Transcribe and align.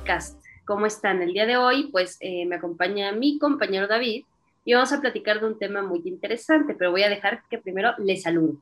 podcast. 0.00 0.42
¿Cómo 0.64 0.86
están? 0.86 1.20
El 1.20 1.34
día 1.34 1.44
de 1.44 1.58
hoy, 1.58 1.88
pues 1.92 2.16
eh, 2.20 2.46
me 2.46 2.56
acompaña 2.56 3.12
mi 3.12 3.38
compañero 3.38 3.86
David 3.86 4.24
y 4.64 4.72
vamos 4.72 4.92
a 4.92 5.00
platicar 5.00 5.40
de 5.40 5.46
un 5.46 5.58
tema 5.58 5.82
muy 5.82 6.00
interesante, 6.04 6.74
pero 6.74 6.90
voy 6.90 7.02
a 7.02 7.10
dejar 7.10 7.42
que 7.50 7.58
primero 7.58 7.90
le 7.98 8.16
salude. 8.16 8.54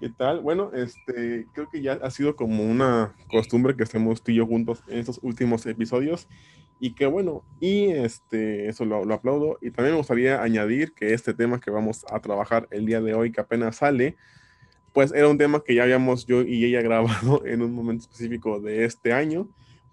¿Qué 0.00 0.08
tal? 0.08 0.40
Bueno, 0.40 0.70
este, 0.72 1.46
creo 1.52 1.68
que 1.70 1.82
ya 1.82 1.98
ha 2.02 2.10
sido 2.10 2.36
como 2.36 2.64
una 2.64 3.14
costumbre 3.30 3.76
que 3.76 3.82
estemos 3.82 4.22
tú 4.22 4.32
y 4.32 4.36
yo 4.36 4.46
juntos 4.46 4.82
en 4.88 4.98
estos 4.98 5.20
últimos 5.22 5.66
episodios 5.66 6.26
y 6.78 6.94
que 6.94 7.04
bueno, 7.04 7.44
y 7.60 7.90
este, 7.90 8.68
eso 8.68 8.86
lo, 8.86 9.04
lo, 9.04 9.14
aplaudo. 9.14 9.58
Y 9.60 9.70
también 9.72 9.92
me 9.94 9.98
gustaría 9.98 10.42
añadir 10.42 10.94
que 10.94 11.12
este 11.12 11.34
tema 11.34 11.60
que 11.60 11.70
vamos 11.70 12.06
a 12.10 12.18
trabajar 12.20 12.66
el 12.70 12.86
día 12.86 13.02
de 13.02 13.12
hoy, 13.12 13.30
que 13.30 13.42
apenas 13.42 13.76
sale, 13.76 14.16
pues 14.94 15.12
era 15.12 15.28
un 15.28 15.36
tema 15.36 15.62
que 15.62 15.74
ya 15.74 15.82
habíamos 15.82 16.24
yo 16.24 16.40
y 16.42 16.64
ella 16.64 16.80
grabado 16.82 17.44
en 17.44 17.60
un 17.60 17.74
momento 17.74 18.04
específico 18.04 18.58
de 18.58 18.86
este 18.86 19.12
año, 19.12 19.48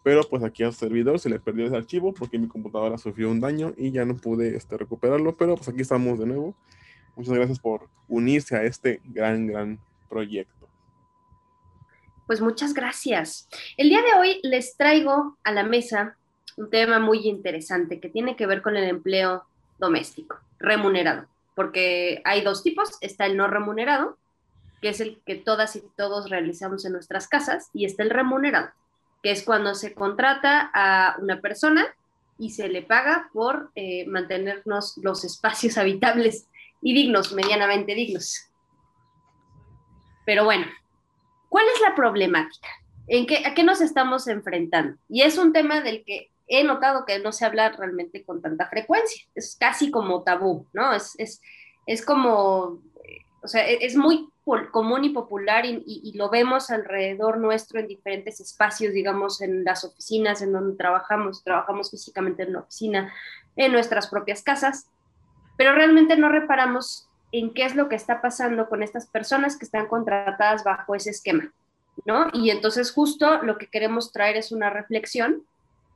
pero 0.07 0.23
pues 0.23 0.41
aquí 0.41 0.63
al 0.63 0.73
servidor 0.73 1.19
se 1.19 1.29
le 1.29 1.37
perdió 1.37 1.65
ese 1.65 1.75
archivo 1.75 2.13
porque 2.13 2.39
mi 2.39 2.47
computadora 2.47 2.97
sufrió 2.97 3.29
un 3.29 3.41
daño 3.41 3.73
y 3.75 3.91
ya 3.91 4.05
no 4.05 4.15
pude 4.15 4.55
este, 4.55 4.77
recuperarlo, 4.77 5.35
pero 5.35 5.57
pues 5.57 5.67
aquí 5.67 5.81
estamos 5.81 6.17
de 6.17 6.25
nuevo. 6.25 6.55
Muchas 7.17 7.33
gracias 7.33 7.59
por 7.59 7.89
unirse 8.07 8.55
a 8.55 8.63
este 8.63 9.01
gran, 9.03 9.47
gran 9.47 9.77
proyecto. 10.07 10.69
Pues 12.25 12.39
muchas 12.39 12.73
gracias. 12.73 13.49
El 13.75 13.89
día 13.89 14.01
de 14.01 14.17
hoy 14.17 14.39
les 14.43 14.77
traigo 14.77 15.37
a 15.43 15.51
la 15.51 15.63
mesa 15.63 16.15
un 16.55 16.69
tema 16.69 16.99
muy 16.99 17.27
interesante 17.27 17.99
que 17.99 18.07
tiene 18.07 18.37
que 18.37 18.47
ver 18.47 18.61
con 18.61 18.77
el 18.77 18.85
empleo 18.85 19.43
doméstico, 19.77 20.37
remunerado, 20.57 21.27
porque 21.53 22.21
hay 22.23 22.43
dos 22.43 22.63
tipos, 22.63 22.91
está 23.01 23.25
el 23.25 23.35
no 23.35 23.47
remunerado, 23.47 24.17
que 24.81 24.87
es 24.87 25.01
el 25.01 25.19
que 25.25 25.35
todas 25.35 25.75
y 25.75 25.83
todos 25.97 26.29
realizamos 26.29 26.85
en 26.85 26.93
nuestras 26.93 27.27
casas, 27.27 27.69
y 27.73 27.83
está 27.83 28.03
el 28.03 28.09
remunerado, 28.09 28.69
es 29.31 29.43
cuando 29.43 29.75
se 29.75 29.93
contrata 29.93 30.71
a 30.73 31.17
una 31.19 31.41
persona 31.41 31.85
y 32.37 32.51
se 32.51 32.67
le 32.69 32.81
paga 32.81 33.29
por 33.33 33.71
eh, 33.75 34.05
mantenernos 34.07 34.97
los 34.97 35.23
espacios 35.23 35.77
habitables 35.77 36.47
y 36.81 36.93
dignos, 36.93 37.33
medianamente 37.33 37.95
dignos. 37.95 38.49
Pero 40.25 40.43
bueno, 40.43 40.65
¿cuál 41.49 41.65
es 41.73 41.81
la 41.81 41.95
problemática? 41.95 42.67
¿En 43.07 43.25
qué, 43.25 43.45
¿A 43.45 43.53
qué 43.53 43.63
nos 43.63 43.81
estamos 43.81 44.27
enfrentando? 44.27 44.97
Y 45.07 45.21
es 45.21 45.37
un 45.37 45.53
tema 45.53 45.81
del 45.81 46.03
que 46.03 46.29
he 46.47 46.63
notado 46.63 47.05
que 47.05 47.19
no 47.19 47.31
se 47.31 47.45
habla 47.45 47.69
realmente 47.69 48.23
con 48.23 48.41
tanta 48.41 48.67
frecuencia. 48.67 49.25
Es 49.35 49.55
casi 49.57 49.89
como 49.89 50.23
tabú, 50.23 50.67
¿no? 50.73 50.93
Es, 50.93 51.15
es, 51.17 51.41
es 51.85 52.05
como, 52.05 52.81
o 53.41 53.47
sea, 53.47 53.67
es 53.67 53.95
muy 53.95 54.29
común 54.71 55.03
y 55.03 55.09
popular 55.09 55.65
y, 55.65 55.83
y, 55.85 56.01
y, 56.03 56.17
lo 56.17 56.29
vemos 56.29 56.69
alrededor 56.69 57.37
nuestro 57.37 57.79
en 57.79 57.87
diferentes 57.87 58.39
espacios, 58.39 58.93
digamos, 58.93 59.41
en 59.41 59.63
las 59.63 59.83
oficinas 59.83 60.41
en 60.41 60.53
donde 60.53 60.77
trabajamos, 60.77 61.43
trabajamos 61.43 61.91
físicamente 61.91 62.43
en 62.43 62.53
la 62.53 62.59
oficina, 62.59 63.13
en 63.55 63.71
nuestras 63.71 64.07
propias 64.07 64.41
casas, 64.41 64.87
pero 65.57 65.73
realmente 65.73 66.15
no 66.15 66.29
reparamos 66.29 67.09
en 67.31 67.53
qué 67.53 67.65
es 67.65 67.75
lo 67.75 67.89
que 67.89 67.95
está 67.95 68.21
pasando 68.21 68.69
con 68.69 68.83
estas 68.83 69.07
personas 69.07 69.57
que 69.57 69.65
están 69.65 69.87
contratadas 69.87 70.63
bajo 70.63 70.95
ese 70.95 71.09
esquema, 71.09 71.51
¿no? 72.05 72.27
Y 72.31 72.51
entonces 72.51 72.91
justo 72.91 73.43
lo 73.43 73.57
que 73.57 73.67
queremos 73.67 74.13
traer 74.13 74.37
es 74.37 74.51
una 74.51 74.69
reflexión 74.69 75.43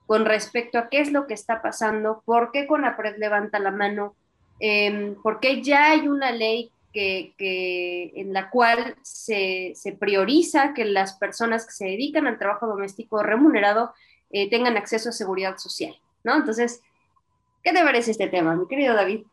con 0.08 0.26
respecto 0.26 0.78
a 0.78 0.90
qué 0.90 1.00
es 1.00 1.12
lo 1.12 1.26
que 1.26 1.34
está 1.34 1.62
pasando, 1.62 2.22
por 2.26 2.52
qué 2.52 2.68
Conapred 2.68 3.18
levanta 3.18 3.60
la 3.60 3.72
mano, 3.72 4.14
eh, 4.60 5.16
por 5.24 5.40
qué 5.40 5.62
ya 5.62 5.92
hay 5.92 6.08
una 6.10 6.32
ley 6.32 6.72
que, 6.92 7.34
que 7.38 8.12
en 8.16 8.34
la 8.34 8.50
cual 8.50 8.96
se, 9.02 9.74
se, 9.76 9.94
prioriza 9.94 10.74
que 10.74 10.86
las 10.86 11.14
personas 11.14 11.66
que 11.66 11.72
se 11.72 11.86
dedican 11.86 12.28
al 12.28 12.38
trabajo 12.38 12.68
doméstico 12.68 13.24
remunerado 13.24 13.94
eh, 14.32 14.50
tengan 14.50 14.78
acceso 14.78 15.10
a 15.10 15.14
seguridad 15.14 15.58
social, 15.58 15.96
¿no? 16.24 16.36
Entonces, 16.36 16.82
¿qué 17.64 17.72
te 17.74 17.84
parece 17.84 18.12
este 18.12 18.28
tema, 18.28 18.56
mi 18.56 18.68
querido 18.68 18.94
David? 18.94 19.26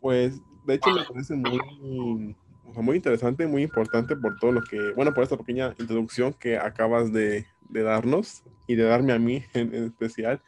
Pues 0.00 0.40
de 0.66 0.74
hecho 0.74 0.90
me 0.90 1.04
parece 1.04 1.34
muy, 1.34 2.36
o 2.66 2.72
sea, 2.72 2.82
muy 2.82 2.96
interesante, 2.96 3.46
muy 3.46 3.62
importante 3.62 4.16
por 4.16 4.38
todo 4.38 4.52
lo 4.52 4.62
que, 4.62 4.92
bueno, 4.92 5.14
por 5.14 5.24
esta 5.24 5.36
pequeña 5.36 5.74
introducción 5.78 6.32
que 6.34 6.58
acabas 6.58 7.12
de, 7.12 7.46
de 7.68 7.82
darnos 7.82 8.42
y 8.66 8.74
de 8.74 8.84
darme 8.84 9.12
a 9.12 9.18
mí 9.18 9.44
en, 9.54 9.74
en 9.74 9.84
especial, 9.84 10.42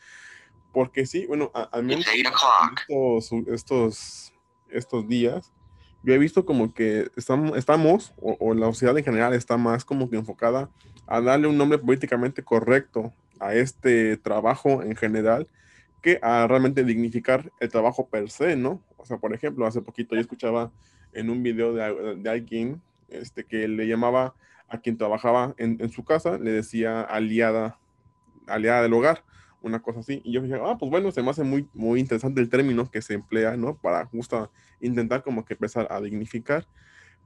porque 0.72 1.06
sí, 1.06 1.26
bueno, 1.26 1.50
al 1.54 1.82
menos 1.82 2.06
estos, 2.88 3.32
estos, 3.48 4.32
estos 4.68 5.08
días, 5.08 5.52
yo 6.02 6.14
he 6.14 6.18
visto 6.18 6.44
como 6.44 6.72
que 6.72 7.10
estamos, 7.16 7.56
estamos 7.56 8.14
o, 8.20 8.54
la 8.54 8.66
sociedad 8.66 8.96
en 8.96 9.04
general 9.04 9.34
está 9.34 9.56
más 9.56 9.84
como 9.84 10.08
que 10.08 10.16
enfocada 10.16 10.70
a 11.06 11.20
darle 11.20 11.46
un 11.46 11.58
nombre 11.58 11.78
políticamente 11.78 12.42
correcto 12.42 13.12
a 13.38 13.54
este 13.54 14.16
trabajo 14.16 14.82
en 14.82 14.96
general 14.96 15.48
que 16.02 16.18
a 16.22 16.46
realmente 16.46 16.84
dignificar 16.84 17.52
el 17.60 17.68
trabajo 17.68 18.08
per 18.08 18.30
se, 18.30 18.56
¿no? 18.56 18.82
O 18.96 19.04
sea, 19.04 19.18
por 19.18 19.34
ejemplo, 19.34 19.66
hace 19.66 19.82
poquito 19.82 20.14
yo 20.14 20.20
escuchaba 20.20 20.70
en 21.12 21.28
un 21.28 21.42
video 21.42 21.74
de, 21.74 22.16
de 22.16 22.30
alguien 22.30 22.80
este, 23.08 23.44
que 23.44 23.68
le 23.68 23.86
llamaba 23.86 24.34
a 24.68 24.78
quien 24.78 24.96
trabajaba 24.96 25.54
en, 25.58 25.76
en, 25.80 25.90
su 25.90 26.04
casa, 26.04 26.38
le 26.38 26.52
decía 26.52 27.02
aliada, 27.02 27.78
aliada 28.46 28.82
del 28.82 28.92
hogar, 28.94 29.24
una 29.62 29.80
cosa 29.80 30.00
así. 30.00 30.20
Y 30.24 30.32
yo 30.32 30.42
dije, 30.42 30.58
ah, 30.62 30.76
pues 30.78 30.90
bueno, 30.90 31.10
se 31.12 31.22
me 31.22 31.30
hace 31.30 31.44
muy, 31.44 31.68
muy 31.74 32.00
interesante 32.00 32.40
el 32.40 32.48
término 32.48 32.90
que 32.90 33.02
se 33.02 33.14
emplea, 33.14 33.56
¿no? 33.56 33.76
Para 33.76 34.06
justo 34.06 34.50
intentar 34.80 35.22
como 35.22 35.44
que 35.44 35.54
empezar 35.54 35.86
a 35.90 36.00
dignificar. 36.00 36.66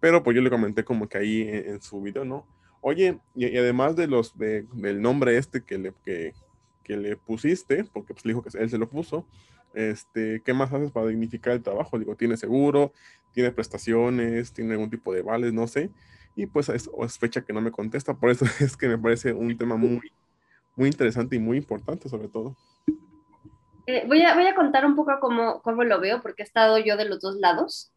Pero 0.01 0.23
pues 0.23 0.35
yo 0.35 0.43
le 0.43 0.51
comenté 0.51 0.85
como 0.85 1.09
que 1.09 1.19
ahí 1.19 1.43
en, 1.43 1.75
en 1.75 1.83
su 1.83 2.01
video, 2.01 2.25
¿no? 2.25 2.47
Oye, 2.81 3.19
y, 3.35 3.47
y 3.47 3.57
además 3.57 3.97
de 3.97 4.07
los, 4.07 4.37
de, 4.37 4.67
del 4.75 5.01
nombre 5.01 5.39
este 5.39 5.63
que 5.63 5.79
le, 5.79 5.95
que, 6.05 6.35
que 6.83 6.97
le 6.97 7.17
pusiste, 7.17 7.85
porque 7.85 8.13
pues 8.13 8.25
le 8.27 8.33
dijo 8.33 8.43
que 8.43 8.57
él 8.59 8.69
se 8.69 8.79
lo 8.79 8.89
puso, 8.89 9.27
este, 9.75 10.43
¿qué 10.45 10.55
más 10.55 10.73
haces 10.73 10.93
para 10.93 11.07
dignificar 11.07 11.55
el 11.55 11.63
trabajo? 11.63 11.99
Digo, 11.99 12.15
¿tiene 12.15 12.37
seguro? 12.37 12.93
¿Tiene 13.33 13.51
prestaciones? 13.51 14.53
¿Tiene 14.53 14.73
algún 14.73 14.91
tipo 14.91 15.13
de 15.13 15.23
vales? 15.23 15.53
No 15.53 15.67
sé. 15.67 15.91
Y 16.37 16.47
pues 16.47 16.69
es, 16.69 16.91
es, 17.01 17.19
fecha 17.19 17.43
que 17.45 17.53
no 17.53 17.61
me 17.61 17.71
contesta, 17.71 18.15
por 18.15 18.31
eso 18.31 18.45
es 18.61 18.77
que 18.77 18.89
me 18.89 18.99
parece 18.99 19.33
un 19.33 19.57
tema 19.57 19.77
muy, 19.77 20.13
muy 20.77 20.89
interesante 20.89 21.37
y 21.37 21.39
muy 21.39 21.57
importante 21.59 22.09
sobre 22.09 22.29
todo. 22.29 22.57
Eh, 23.87 24.05
voy, 24.07 24.23
a, 24.23 24.35
voy 24.35 24.47
a 24.47 24.55
contar 24.55 24.87
un 24.87 24.97
poco 24.97 25.13
cómo, 25.21 25.61
cómo 25.63 25.85
lo 25.85 26.01
veo, 26.01 26.23
porque 26.23 26.43
he 26.43 26.47
estado 26.47 26.79
yo 26.79 26.97
de 26.97 27.05
los 27.05 27.21
dos 27.21 27.37
lados. 27.37 27.93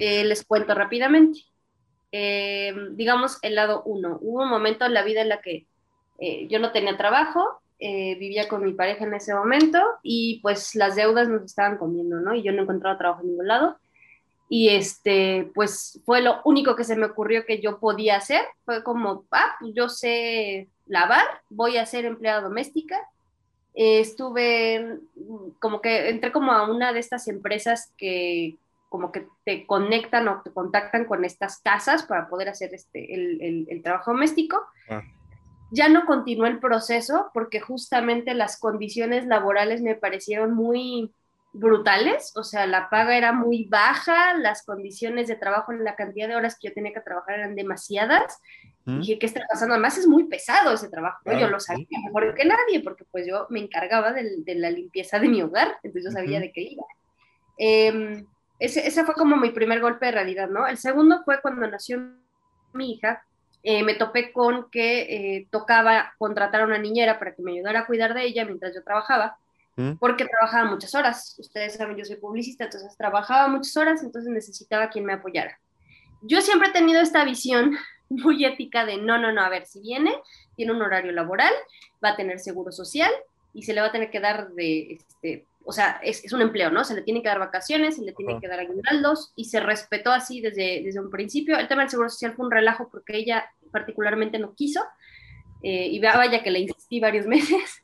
Eh, 0.00 0.24
les 0.24 0.44
cuento 0.44 0.74
rápidamente. 0.74 1.40
Eh, 2.12 2.74
digamos, 2.92 3.38
el 3.42 3.54
lado 3.54 3.82
uno. 3.84 4.18
Hubo 4.20 4.42
un 4.42 4.50
momento 4.50 4.84
en 4.84 4.94
la 4.94 5.02
vida 5.02 5.22
en 5.22 5.28
la 5.28 5.40
que 5.40 5.66
yo 6.48 6.58
no 6.58 6.72
tenía 6.72 6.96
trabajo, 6.96 7.60
eh, 7.80 8.16
vivía 8.16 8.48
con 8.48 8.64
mi 8.64 8.72
pareja 8.72 9.04
en 9.04 9.14
ese 9.14 9.32
momento 9.32 9.78
y 10.02 10.40
pues 10.42 10.74
las 10.74 10.96
deudas 10.96 11.28
nos 11.28 11.44
estaban 11.44 11.78
comiendo, 11.78 12.18
¿no? 12.18 12.34
Y 12.34 12.42
yo 12.42 12.50
no 12.50 12.62
encontraba 12.62 12.98
trabajo 12.98 13.22
en 13.22 13.28
ningún 13.28 13.46
lado. 13.46 13.78
Y 14.48 14.70
este, 14.70 15.48
pues 15.54 16.00
fue 16.04 16.20
lo 16.20 16.40
único 16.44 16.74
que 16.74 16.82
se 16.82 16.96
me 16.96 17.06
ocurrió 17.06 17.46
que 17.46 17.60
yo 17.60 17.78
podía 17.78 18.16
hacer. 18.16 18.42
Fue 18.64 18.82
como, 18.82 19.26
ah, 19.30 19.54
pues 19.60 19.74
yo 19.74 19.88
sé 19.88 20.68
lavar, 20.88 21.26
voy 21.48 21.76
a 21.76 21.86
ser 21.86 22.04
empleada 22.04 22.40
doméstica. 22.40 22.96
Eh, 23.74 24.00
estuve 24.00 24.98
como 25.60 25.80
que 25.80 26.08
entré 26.08 26.32
como 26.32 26.52
a 26.52 26.70
una 26.70 26.92
de 26.92 27.00
estas 27.00 27.28
empresas 27.28 27.92
que 27.96 28.56
como 28.88 29.12
que 29.12 29.26
te 29.44 29.66
conectan 29.66 30.26
o 30.28 30.40
te 30.42 30.50
contactan 30.50 31.04
con 31.04 31.24
estas 31.24 31.58
casas 31.58 32.04
para 32.04 32.28
poder 32.28 32.48
hacer 32.48 32.72
este, 32.72 33.14
el, 33.14 33.42
el, 33.42 33.66
el 33.68 33.82
trabajo 33.82 34.12
doméstico. 34.12 34.62
Ah 34.88 35.02
ya 35.70 35.88
no 35.88 36.06
continuó 36.06 36.46
el 36.46 36.60
proceso 36.60 37.30
porque 37.34 37.60
justamente 37.60 38.34
las 38.34 38.58
condiciones 38.58 39.26
laborales 39.26 39.82
me 39.82 39.94
parecieron 39.94 40.54
muy 40.54 41.12
brutales, 41.52 42.32
o 42.36 42.44
sea, 42.44 42.66
la 42.66 42.88
paga 42.88 43.16
era 43.16 43.32
muy 43.32 43.64
baja, 43.64 44.34
las 44.34 44.64
condiciones 44.64 45.28
de 45.28 45.36
trabajo, 45.36 45.72
la 45.72 45.96
cantidad 45.96 46.28
de 46.28 46.36
horas 46.36 46.56
que 46.58 46.68
yo 46.68 46.74
tenía 46.74 46.92
que 46.92 47.00
trabajar 47.00 47.38
eran 47.38 47.54
demasiadas. 47.54 48.40
¿Mm? 48.88 49.00
Dije, 49.00 49.18
¿qué 49.18 49.26
está 49.26 49.42
pasando? 49.46 49.74
Además 49.74 49.98
es 49.98 50.06
muy 50.06 50.24
pesado 50.24 50.72
ese 50.72 50.88
trabajo, 50.88 51.20
¿no? 51.26 51.38
yo 51.38 51.48
lo 51.48 51.60
sabía 51.60 51.86
mejor 52.06 52.34
que 52.34 52.46
nadie, 52.46 52.80
porque 52.82 53.04
pues 53.10 53.26
yo 53.26 53.46
me 53.50 53.60
encargaba 53.60 54.14
de, 54.14 54.36
de 54.38 54.54
la 54.54 54.70
limpieza 54.70 55.18
de 55.18 55.28
mi 55.28 55.42
hogar, 55.42 55.76
entonces 55.82 56.04
yo 56.04 56.10
sabía 56.10 56.38
uh 56.38 56.40
-huh. 56.40 56.44
de 56.44 56.52
qué 56.52 56.60
iba. 56.62 56.84
Eh, 57.58 58.24
ese, 58.58 58.86
ese 58.86 59.04
fue 59.04 59.14
como 59.14 59.36
mi 59.36 59.50
primer 59.50 59.80
golpe 59.80 60.06
de 60.06 60.12
realidad, 60.12 60.48
¿no? 60.48 60.66
El 60.66 60.78
segundo 60.78 61.22
fue 61.22 61.42
cuando 61.42 61.66
nació 61.66 62.00
mi 62.72 62.92
hija, 62.92 63.22
eh, 63.62 63.82
me 63.82 63.94
topé 63.94 64.32
con 64.32 64.70
que 64.70 65.00
eh, 65.02 65.48
tocaba 65.50 66.14
contratar 66.16 66.62
a 66.62 66.64
una 66.64 66.78
niñera 66.78 67.18
para 67.18 67.34
que 67.34 67.42
me 67.42 67.52
ayudara 67.52 67.80
a 67.80 67.86
cuidar 67.86 68.14
de 68.14 68.24
ella 68.24 68.46
mientras 68.46 68.74
yo 68.74 68.82
trabajaba, 68.82 69.36
¿Mm? 69.76 69.96
porque 69.96 70.24
trabajaba 70.24 70.70
muchas 70.70 70.94
horas. 70.94 71.36
Ustedes 71.38 71.74
saben, 71.74 71.98
yo 71.98 72.06
soy 72.06 72.16
publicista, 72.16 72.64
entonces 72.64 72.96
trabajaba 72.96 73.48
muchas 73.48 73.76
horas, 73.76 74.02
entonces 74.02 74.32
necesitaba 74.32 74.88
quien 74.88 75.04
me 75.04 75.12
apoyara. 75.12 75.58
Yo 76.22 76.40
siempre 76.40 76.70
he 76.70 76.72
tenido 76.72 77.02
esta 77.02 77.22
visión 77.24 77.76
muy 78.08 78.44
ética 78.44 78.84
de 78.84 78.96
no, 78.96 79.18
no, 79.18 79.32
no, 79.32 79.42
a 79.42 79.48
ver, 79.48 79.66
si 79.66 79.80
viene, 79.80 80.14
tiene 80.56 80.72
un 80.72 80.82
horario 80.82 81.12
laboral, 81.12 81.52
va 82.04 82.10
a 82.10 82.16
tener 82.16 82.38
seguro 82.38 82.72
social 82.72 83.10
y 83.54 83.62
se 83.62 83.72
le 83.72 83.80
va 83.80 83.88
a 83.88 83.92
tener 83.92 84.10
que 84.10 84.20
dar 84.20 84.50
de, 84.50 84.92
este, 84.92 85.44
o 85.64 85.72
sea, 85.72 86.00
es, 86.02 86.24
es 86.24 86.32
un 86.32 86.40
empleo, 86.40 86.70
¿no? 86.70 86.84
Se 86.84 86.94
le 86.94 87.02
tiene 87.02 87.22
que 87.22 87.28
dar 87.28 87.38
vacaciones, 87.38 87.96
se 87.96 88.02
le 88.02 88.12
tiene 88.12 88.40
que 88.40 88.48
dar 88.48 88.60
aguinaldos 88.60 89.32
y 89.36 89.44
se 89.44 89.60
respetó 89.60 90.10
así 90.10 90.40
desde, 90.40 90.82
desde 90.82 91.00
un 91.00 91.10
principio. 91.10 91.58
El 91.58 91.68
tema 91.68 91.82
del 91.82 91.90
seguro 91.90 92.08
social 92.08 92.34
fue 92.34 92.46
un 92.46 92.52
relajo 92.52 92.88
porque 92.90 93.16
ella 93.16 93.50
particularmente 93.70 94.38
no 94.38 94.54
quiso, 94.54 94.80
eh, 95.62 95.88
y 95.88 95.98
vaya 96.00 96.42
que 96.42 96.50
le 96.50 96.60
insistí 96.60 97.00
varios 97.00 97.26
meses. 97.26 97.82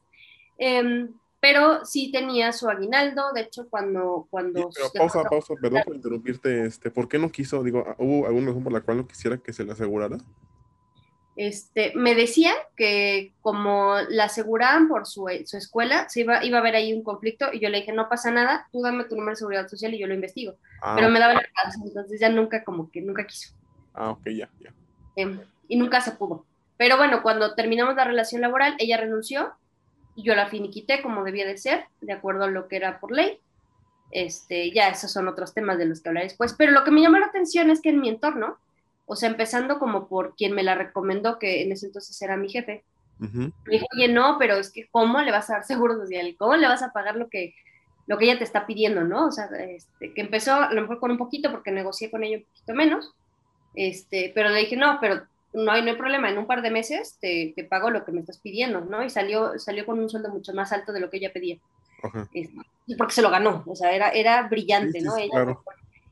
Em, 0.59 1.12
pero 1.44 1.85
sí 1.85 2.11
tenía 2.11 2.55
su 2.55 2.70
aguinaldo, 2.70 3.31
de 3.35 3.43
hecho, 3.43 3.69
cuando... 3.69 4.26
cuando 4.31 4.70
pero 4.75 4.91
pausa, 4.94 5.25
pausa, 5.25 5.52
perdón 5.61 5.82
por 5.85 5.94
interrumpirte, 5.94 6.64
este, 6.64 6.91
¿por 6.91 7.06
qué 7.06 7.19
no 7.19 7.31
quiso, 7.31 7.62
digo, 7.62 7.85
hubo 7.99 8.26
alguna 8.26 8.46
razón 8.46 8.64
por 8.64 8.73
la 8.73 8.81
cual 8.81 8.96
no 8.96 9.06
quisiera 9.06 9.37
que 9.37 9.52
se 9.52 9.62
le 9.62 9.73
asegurara? 9.73 10.17
Este, 11.37 11.93
me 11.96 12.14
decían 12.14 12.55
que 12.76 13.35
como 13.43 13.96
la 14.08 14.25
aseguraban 14.25 14.88
por 14.88 15.05
su, 15.05 15.26
su 15.44 15.58
escuela, 15.58 16.08
se 16.08 16.20
iba, 16.20 16.43
iba 16.43 16.56
a 16.56 16.61
haber 16.62 16.76
ahí 16.76 16.94
un 16.94 17.02
conflicto 17.02 17.52
y 17.52 17.61
yo 17.61 17.69
le 17.69 17.81
dije, 17.81 17.93
no 17.93 18.08
pasa 18.08 18.31
nada, 18.31 18.67
tú 18.73 18.81
dame 18.81 19.05
tu 19.05 19.14
número 19.14 19.32
de 19.32 19.37
seguridad 19.37 19.69
social 19.69 19.93
y 19.93 19.99
yo 19.99 20.06
lo 20.06 20.14
investigo. 20.14 20.55
Ah, 20.81 20.94
pero 20.96 21.11
me 21.11 21.20
daba 21.20 21.35
la 21.35 21.43
casa, 21.43 21.79
entonces 21.85 22.19
ya 22.19 22.31
nunca, 22.31 22.64
como 22.64 22.91
que 22.91 23.02
nunca 23.02 23.26
quiso. 23.26 23.52
Ah, 23.93 24.12
ok, 24.12 24.29
ya, 24.31 24.49
ya. 24.61 24.73
Em, 25.17 25.38
y 25.69 25.76
nunca 25.76 26.00
se 26.00 26.12
pudo. 26.12 26.46
Pero 26.79 26.96
bueno, 26.96 27.23
cuando 27.23 27.55
terminamos 27.55 27.96
la 27.96 28.05
relación 28.05 28.41
laboral, 28.41 28.76
ella 28.79 28.96
renunció 28.96 29.52
y 30.17 30.23
yo 30.23 30.35
la 30.35 30.49
finiquité 30.49 31.03
como 31.03 31.25
debía 31.25 31.47
de 31.47 31.59
ser, 31.59 31.87
de 32.01 32.13
acuerdo 32.13 32.45
a 32.45 32.51
lo 32.51 32.69
que 32.69 32.77
era 32.77 33.01
por 33.01 33.13
ley. 33.13 33.39
Este, 34.11 34.71
ya 34.71 34.89
esos 34.89 35.11
son 35.11 35.27
otros 35.27 35.55
temas 35.55 35.77
de 35.79 35.87
los 35.87 36.01
que 36.01 36.09
hablaré 36.09 36.29
después. 36.29 36.55
Pero 36.57 36.73
lo 36.73 36.85
que 36.85 36.91
me 36.91 37.01
llamó 37.01 37.19
la 37.19 37.27
atención 37.27 37.71
es 37.71 37.81
que 37.81 37.91
en 37.91 38.01
mi 38.01 38.09
entorno, 38.09 38.59
o 39.07 39.17
sea, 39.17 39.29
empezando 39.29 39.79
como 39.79 40.07
por 40.07 40.37
quien 40.37 40.53
me 40.53 40.63
la 40.63 40.75
recomendó, 40.75 41.39
que 41.39 41.63
en 41.63 41.73
ese 41.73 41.87
entonces 41.87 42.21
era 42.23 42.37
mi 42.37 42.49
jefe, 42.49 42.85
me 43.19 43.53
dijo, 43.67 43.87
oye, 43.95 44.09
no, 44.09 44.37
pero 44.39 44.57
es 44.57 44.71
que 44.71 44.89
¿cómo 44.91 45.21
le 45.21 45.31
vas 45.31 45.49
a 45.49 45.55
dar 45.55 45.65
seguro 45.65 45.95
social? 45.95 46.35
¿Cómo 46.39 46.57
le 46.57 46.67
vas 46.67 46.83
a 46.83 46.93
pagar 46.93 47.17
lo 47.17 47.29
que, 47.29 47.55
lo 48.07 48.19
que 48.19 48.27
ella 48.27 48.39
te 48.39 48.45
está 48.45 48.67
pidiendo, 48.67 49.05
no? 49.05 49.27
O 49.27 49.33
sea, 49.33 49.47
este, 49.47 50.13
que 50.13 50.21
empezó 50.21 50.55
a 50.55 50.73
lo 50.73 50.83
mejor 50.83 51.01
con 51.01 51.11
un 51.11 51.19
poquito, 51.19 51.51
porque 51.51 51.71
negocié 51.71 52.11
con 52.11 52.25
ella 52.25 52.39
un 52.39 52.45
poquito 52.45 52.75
menos, 52.75 53.15
este, 53.75 54.33
pero 54.35 54.51
le 54.51 54.61
dije, 54.61 54.77
no, 54.77 54.99
pero 55.01 55.23
no 55.55 55.73
hay, 55.73 55.83
no 55.83 55.91
hay 55.91 55.97
problema, 55.97 56.29
en 56.29 56.39
un 56.39 56.47
par 56.47 56.62
de 56.62 56.71
meses 56.71 57.17
te, 57.21 57.53
te, 57.55 57.65
pago 57.65 57.91
lo 57.91 58.05
que 58.05 58.12
me 58.12 58.21
estás 58.21 58.39
pidiendo, 58.39 58.81
¿no? 58.81 59.05
Y 59.05 59.11
salió, 59.11 59.59
salió 59.59 59.87
con 59.87 59.99
un 59.99 60.11
sueldo 60.11 60.29
mucho 60.31 60.53
más 60.53 60.73
alto 60.73 60.93
de 60.93 61.01
lo 61.01 61.11
que 61.11 61.19
ella 61.19 61.33
pedía. 61.33 61.59
porque 62.99 63.15
se 63.15 63.23
lo 63.23 63.31
ganó, 63.31 63.62
o 63.67 63.77
sea, 63.77 63.93
era, 63.93 64.11
era 64.11 64.47
brillante, 64.49 65.01
¿no? 65.01 65.17
ella 65.17 65.56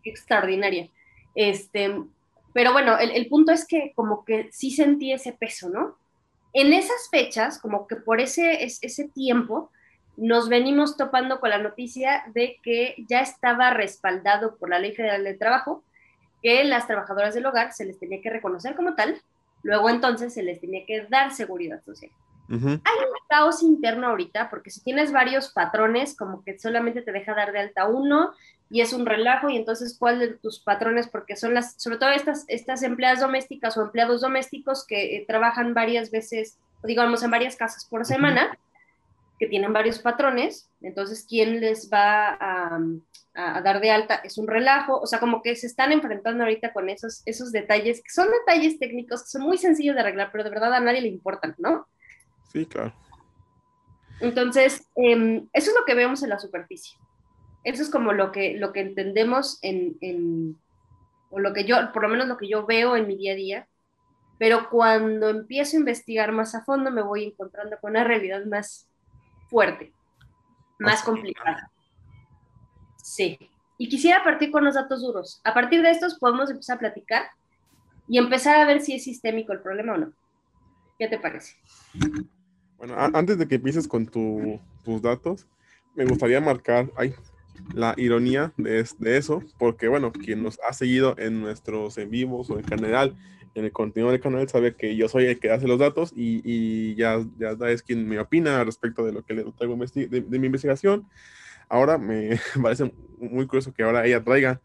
extraordinaria. 0.05 0.89
Este, 1.35 1.95
pero 2.53 2.73
bueno, 2.73 2.99
el, 2.99 3.11
el, 3.11 3.29
punto 3.29 3.53
es 3.53 3.67
que 3.67 3.93
como 3.95 4.25
que 4.25 4.49
sí 4.53 4.71
sentí 4.71 5.13
ese 5.13 5.33
peso, 5.33 5.69
¿no? 5.69 5.97
En 6.53 6.73
esas 6.73 7.09
fechas, 7.11 7.59
como 7.59 7.87
que 7.87 7.97
por 7.97 8.21
ese, 8.21 8.63
ese 8.63 9.09
tiempo, 9.09 9.71
nos 10.17 10.49
venimos 10.49 10.97
topando 10.97 11.41
con 11.41 11.51
la 11.51 11.59
noticia 11.59 12.25
de 12.35 12.59
que 12.63 12.95
ya 13.09 13.21
estaba 13.21 13.71
respaldado 13.71 14.57
por 14.57 14.69
la 14.69 14.79
Ley 14.79 14.95
Federal 14.95 15.25
del 15.25 15.39
Trabajo 15.39 15.83
que 16.43 16.65
las 16.65 16.87
trabajadoras 16.87 17.35
del 17.35 17.47
hogar 17.47 17.73
se 17.73 17.85
les 17.85 17.99
tenía 17.99 18.21
que 18.21 18.29
reconocer 18.29 18.75
como 18.75 18.95
tal, 18.95 19.23
luego 19.63 19.91
entonces 19.91 20.35
se 20.35 20.43
les 20.43 20.61
tenía 20.61 20.85
que 20.87 21.07
dar 21.09 21.33
seguridad 21.33 21.83
social. 21.85 22.11
Hay 22.49 22.59
un 22.59 22.83
caos 23.29 23.63
interno 23.63 24.09
ahorita, 24.09 24.51
porque 24.51 24.71
si 24.71 24.83
tienes 24.83 25.11
varios 25.11 25.53
patrones, 25.53 26.15
como 26.15 26.45
que 26.45 26.59
solamente 26.59 27.01
te 27.01 27.11
deja 27.11 27.35
dar 27.35 27.51
de 27.51 27.61
alta 27.61 27.89
uno 27.89 28.33
y 28.69 28.83
es 28.83 28.93
un 28.93 29.07
relajo, 29.07 29.49
y 29.49 29.57
entonces 29.57 29.97
cuál 29.99 30.19
de 30.19 30.29
tus 30.35 30.61
patrones, 30.61 31.09
porque 31.09 31.37
son 31.37 31.55
las, 31.55 31.81
sobre 31.81 31.97
todo 31.97 32.11
estas, 32.11 32.45
estas 32.49 32.83
empleadas 32.83 33.21
domésticas 33.21 33.77
o 33.79 33.83
empleados 33.83 34.21
domésticos 34.21 34.87
que 34.87 35.17
eh, 35.17 35.25
trabajan 35.27 35.73
varias 35.73 36.11
veces, 36.11 36.59
digamos, 36.83 37.23
en 37.23 37.31
varias 37.31 37.57
casas 37.57 37.87
por 37.87 38.05
semana, 38.05 38.59
que 39.39 39.47
tienen 39.47 39.73
varios 39.73 39.99
patrones, 39.99 40.71
entonces, 40.81 41.27
¿quién 41.29 41.61
les 41.61 41.91
va 41.93 42.37
a, 42.41 42.81
a, 43.35 43.61
dar 43.61 43.81
de 43.81 43.91
alta? 43.91 44.17
Es 44.17 44.39
un 44.39 44.47
relajo, 44.47 45.01
o 45.01 45.07
sea, 45.07 45.19
como 45.21 45.43
que 45.43 45.57
se 45.57 45.67
están 45.67 45.93
enfrentando 45.93 46.45
ahorita 46.45 46.73
con 46.73 46.89
esos, 46.89 47.23
esos 47.27 47.53
detalles, 47.53 48.03
que 48.03 48.11
son 48.11 48.29
detalles 48.31 48.79
técnicos, 48.79 49.23
que 49.23 49.31
son 49.31 49.43
muy 49.43 49.59
sencillos 49.59 49.95
de 49.95 50.03
arreglar, 50.03 50.31
pero 50.31 50.45
de 50.45 50.51
verdad 50.51 50.75
a 50.75 50.81
nadie 50.81 51.01
le 51.01 51.09
importan, 51.09 51.55
¿no? 51.59 51.87
Sí, 52.53 52.67
claro. 52.67 52.93
Entonces, 54.21 54.87
em, 54.95 55.49
eso 55.53 55.71
es 55.71 55.77
lo 55.77 55.85
que 55.85 55.95
vemos 55.95 56.23
en 56.23 56.29
la 56.29 56.39
superficie. 56.39 56.97
Eso 57.65 57.83
es 57.83 57.91
como 57.91 58.13
lo 58.13 58.31
que, 58.33 58.57
lo 58.57 58.73
que 58.73 58.81
entendemos 58.81 59.59
en, 59.63 59.97
en, 60.01 60.57
o 61.31 61.41
lo 61.41 61.53
que 61.53 61.65
yo, 61.65 61.77
por 61.93 62.03
lo 62.03 62.09
menos 62.09 62.29
lo 62.29 62.37
que 62.37 62.49
yo 62.49 62.67
veo 62.67 62.97
en 62.97 63.07
mi 63.09 63.17
día 63.17 63.33
a 63.33 63.37
día, 63.37 63.69
pero 64.39 64.69
cuando 64.71 65.29
empiezo 65.29 65.77
a 65.77 65.81
investigar 65.81 66.33
más 66.33 66.55
a 66.55 66.65
fondo 66.65 66.91
me 66.91 67.03
voy 67.03 67.25
encontrando 67.25 67.77
con 67.81 67.93
una 67.93 68.05
realidad 68.05 68.45
más 68.45 68.89
fuerte, 69.53 69.93
más 70.79 71.03
complicada. 71.03 71.71
Sí. 72.97 73.39
Y 73.77 73.89
quisiera 73.89 74.25
partir 74.25 74.51
con 74.51 74.65
los 74.65 74.75
datos 74.75 75.03
duros. 75.03 75.41
A 75.45 75.53
partir 75.53 75.83
de 75.83 75.91
estos 75.91 76.19
podemos 76.19 76.51
empezar 76.51 76.77
a 76.77 76.81
platicar 76.81 77.25
y 78.09 78.17
empezar 78.17 78.57
a 78.57 78.65
ver 78.65 78.81
si 78.81 78.95
es 78.95 79.05
sistémico 79.05 79.53
el 79.53 79.61
problema 79.61 79.93
o 79.93 79.99
no. 79.99 80.13
¿Qué 80.99 81.07
te 81.07 81.19
parece? 81.19 81.57
Bueno, 82.79 82.95
antes 82.97 83.39
de 83.39 83.47
que 83.47 83.57
empieces 83.57 83.87
con 83.87 84.07
tus 84.07 85.03
datos, 85.03 85.47
me 85.95 86.07
gustaría 86.07 86.41
marcar 86.41 86.91
ay, 86.97 87.15
la 87.75 87.95
ironía 87.99 88.53
de, 88.57 88.89
de, 88.99 89.17
eso, 89.19 89.43
porque 89.59 89.89
bueno, 89.89 90.13
quien 90.13 90.43
nos 90.43 90.59
ha 90.67 90.73
seguido 90.73 91.15
en 91.19 91.43
nuestros 91.43 91.99
en 91.99 92.11
vivos 92.11 92.49
o 92.51 92.59
en 92.59 92.65
general 92.65 93.17
en 93.55 93.65
el 93.65 93.73
contenido 93.73 94.11
del 94.11 94.21
canal 94.21 94.49
sabe 94.49 94.75
que 94.75 94.97
yo 94.97 95.09
soy 95.09 95.27
el 95.27 95.39
que 95.39 95.51
hace 95.51 95.67
los 95.67 95.79
datos 95.79 96.13
y, 96.15 96.41
y 96.45 96.95
ya, 96.95 97.25
ya 97.39 97.57
es 97.69 97.83
quien 97.83 98.09
me 98.09 98.19
opina 98.19 98.65
respecto 98.65 99.05
de 99.05 99.13
lo 99.13 99.25
que 99.25 99.35
le 99.35 99.45
traigo 99.53 99.77
de, 99.77 100.07
de, 100.09 100.39
mi 100.39 100.47
investigación. 100.47 101.07
Ahora 101.69 101.99
me 101.99 102.39
parece 102.63 102.93
muy 103.19 103.47
curioso 103.47 103.73
que 103.73 103.83
ahora 103.83 104.07
ella 104.07 104.23
traiga 104.23 104.61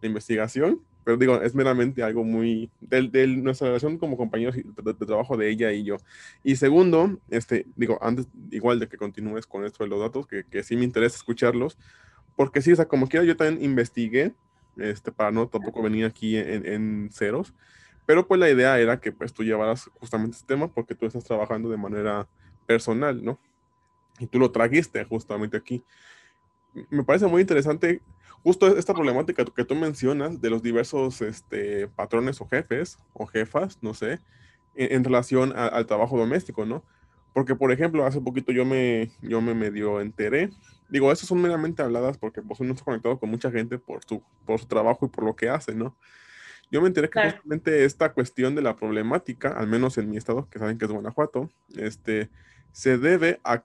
la 0.00 0.08
investigación, 0.08 0.80
pero 1.04 1.16
digo, 1.16 1.40
es 1.42 1.54
meramente 1.54 2.02
algo 2.02 2.24
muy 2.24 2.70
de, 2.80 3.08
de 3.08 3.26
nuestra 3.26 3.68
relación 3.68 3.98
como 3.98 4.16
compañeros 4.16 4.56
de, 4.56 4.94
trabajo 4.94 5.36
de 5.36 5.48
ella 5.48 5.72
y 5.72 5.84
yo. 5.84 5.96
Y 6.42 6.56
segundo, 6.56 7.18
este, 7.30 7.66
digo, 7.76 7.98
antes 8.02 8.26
igual 8.50 8.78
de 8.80 8.88
que 8.88 8.96
continúes 8.96 9.46
con 9.46 9.64
esto 9.64 9.84
de 9.84 9.90
los 9.90 10.00
datos, 10.00 10.26
que, 10.26 10.44
que 10.44 10.62
sí 10.62 10.76
me 10.76 10.84
interesa 10.84 11.16
escucharlos, 11.16 11.78
porque 12.36 12.62
sí, 12.62 12.72
o 12.72 12.76
sea, 12.76 12.86
como 12.86 13.08
quiera, 13.08 13.24
yo 13.24 13.36
también 13.36 13.64
investigué, 13.64 14.32
este, 14.76 15.12
para 15.12 15.30
no 15.30 15.48
tampoco 15.48 15.82
venir 15.82 16.06
aquí 16.06 16.36
en, 16.36 16.66
en 16.66 17.10
ceros, 17.12 17.52
pero 18.12 18.26
pues 18.26 18.38
la 18.38 18.50
idea 18.50 18.78
era 18.78 19.00
que 19.00 19.10
pues 19.10 19.32
tú 19.32 19.42
llevaras 19.42 19.90
justamente 19.98 20.36
este 20.36 20.46
tema 20.46 20.68
porque 20.68 20.94
tú 20.94 21.06
estás 21.06 21.24
trabajando 21.24 21.70
de 21.70 21.78
manera 21.78 22.28
personal, 22.66 23.24
¿no? 23.24 23.38
Y 24.18 24.26
tú 24.26 24.38
lo 24.38 24.50
trajiste 24.52 25.02
justamente 25.06 25.56
aquí. 25.56 25.82
Me 26.90 27.04
parece 27.04 27.26
muy 27.26 27.40
interesante 27.40 28.02
justo 28.42 28.66
esta 28.76 28.92
problemática 28.92 29.46
que 29.46 29.64
tú 29.64 29.74
mencionas 29.74 30.42
de 30.42 30.50
los 30.50 30.62
diversos 30.62 31.22
este, 31.22 31.88
patrones 31.88 32.38
o 32.42 32.46
jefes 32.46 32.98
o 33.14 33.24
jefas, 33.24 33.78
no 33.80 33.94
sé, 33.94 34.18
en, 34.74 35.02
relación 35.04 35.54
al 35.56 35.86
trabajo 35.86 36.18
doméstico, 36.18 36.66
¿no? 36.66 36.84
Porque, 37.32 37.54
por 37.54 37.72
ejemplo, 37.72 38.04
hace 38.04 38.20
poquito 38.20 38.52
yo 38.52 38.66
me, 38.66 39.10
yo 39.22 39.40
me 39.40 39.54
medio 39.54 40.02
enteré. 40.02 40.50
Digo, 40.90 41.10
eso 41.10 41.24
son 41.24 41.40
meramente 41.40 41.80
habladas 41.80 42.18
porque 42.18 42.42
pues, 42.42 42.60
uno 42.60 42.74
está 42.74 42.84
conectado 42.84 43.18
con 43.18 43.30
mucha 43.30 43.50
gente 43.50 43.78
por 43.78 44.04
su, 44.04 44.22
por 44.44 44.60
su 44.60 44.66
trabajo 44.66 45.06
y 45.06 45.08
por 45.08 45.24
lo 45.24 45.34
que 45.34 45.48
hace, 45.48 45.74
¿no? 45.74 45.96
Yo 46.72 46.80
me 46.80 46.88
enteré 46.88 47.10
que 47.10 47.20
justamente 47.20 47.84
esta 47.84 48.14
cuestión 48.14 48.54
de 48.54 48.62
la 48.62 48.74
problemática, 48.74 49.50
al 49.50 49.66
menos 49.66 49.98
en 49.98 50.08
mi 50.08 50.16
estado, 50.16 50.48
que 50.48 50.58
saben 50.58 50.78
que 50.78 50.86
es 50.86 50.90
Guanajuato, 50.90 51.50
este, 51.76 52.30
se 52.72 52.96
debe 52.96 53.40
a 53.44 53.62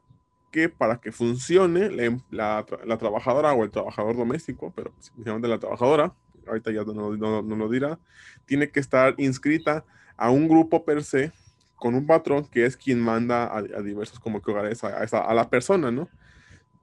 que 0.52 0.68
para 0.68 1.00
que 1.00 1.14
funcione 1.14 1.90
la, 2.32 2.66
la, 2.86 2.98
trabajadora 2.98 3.54
o 3.54 3.64
el 3.64 3.72
trabajador 3.72 4.18
doméstico, 4.18 4.74
pero 4.76 4.94
especialmente 5.00 5.48
la 5.48 5.58
trabajadora, 5.58 6.14
ahorita 6.46 6.72
ya 6.72 6.84
no, 6.84 7.16
no, 7.16 7.42
no, 7.42 7.56
lo 7.56 7.70
dirá, 7.70 7.98
tiene 8.46 8.72
que 8.72 8.82
estar 8.82 9.16
inscrita 9.20 9.86
a 10.18 10.30
un 10.30 10.50
grupo 10.50 10.84
per 10.84 11.02
se 11.02 11.32
con 11.78 11.96
un 11.96 12.08
patrón 12.08 12.46
que 12.46 12.66
es 12.66 12.76
quien 12.76 13.00
manda 13.00 13.56
a, 13.56 13.62
diversos 13.82 14.20
como 14.20 14.42
que 14.42 14.52
hogares 14.52 14.84
a, 14.84 14.90
a, 14.90 15.34
la 15.34 15.50
persona, 15.50 15.92
¿no? 15.92 16.10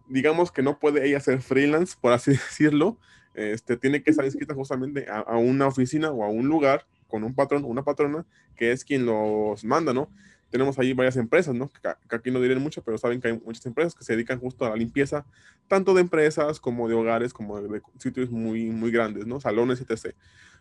Digamos 0.09 0.50
que 0.50 0.62
no 0.62 0.78
puede 0.78 1.07
ella 1.07 1.21
ser 1.21 1.43
freelance, 1.43 1.97
por 2.00 2.14
así 2.14 2.31
decirlo, 2.31 2.97
este, 3.35 3.76
tiene 3.76 4.03
que 4.03 4.11
estar 4.11 4.25
inscrita 4.25 4.55
justamente 4.55 5.07
a, 5.09 5.37
una 5.37 5.67
oficina 5.67 6.11
o 6.11 6.25
a 6.25 6.29
un 6.29 6.49
lugar 6.49 6.87
con 7.09 7.25
un 7.25 7.35
patrón, 7.35 7.64
una 7.64 7.83
patrona, 7.83 8.25
que 8.57 8.73
es 8.73 8.85
quien 8.85 9.07
los 9.07 9.64
manda, 9.64 9.93
¿no? 9.93 10.09
Tenemos 10.50 10.79
ahí 10.79 10.93
varias 10.93 11.17
empresas, 11.17 11.55
¿no? 11.55 11.69
Que, 11.69 11.88
aquí 12.14 12.31
no 12.31 12.41
diré 12.41 12.57
mucho, 12.57 12.83
pero 12.83 12.97
saben 12.97 13.21
que 13.21 13.29
hay 13.29 13.41
muchas 13.45 13.67
empresas 13.67 13.95
que 13.95 14.05
se 14.05 14.12
dedican 14.14 14.38
justo 14.38 14.64
a 14.64 14.71
la 14.71 14.76
limpieza, 14.76 15.26
tanto 15.69 15.95
de 15.95 16.00
empresas 16.00 16.61
como 16.61 16.88
de 16.88 16.95
hogares, 16.95 17.33
como 17.33 17.61
de, 17.61 17.83
sitios 17.99 18.31
muy, 18.31 18.71
muy 18.71 18.91
grandes, 18.91 19.26
¿no? 19.26 19.41
Salones, 19.41 19.81
etc. 19.81 20.14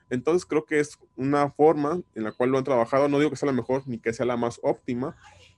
Entonces 0.09 0.45
creo 0.45 0.65
que 0.65 0.79
es 0.79 0.97
una 1.15 1.49
forma 1.51 2.01
en 2.15 2.23
la 2.23 2.31
cual 2.31 2.49
lo 2.49 2.57
han 2.57 2.63
trabajado, 2.63 3.07
no 3.07 3.19
digo 3.19 3.29
que 3.29 3.37
sea 3.37 3.47
la 3.47 3.53
mejor 3.53 3.83
ni 3.85 3.99
que 3.99 4.13
sea 4.13 4.25
la 4.25 4.37
más 4.37 4.59
óptima, 4.63 5.15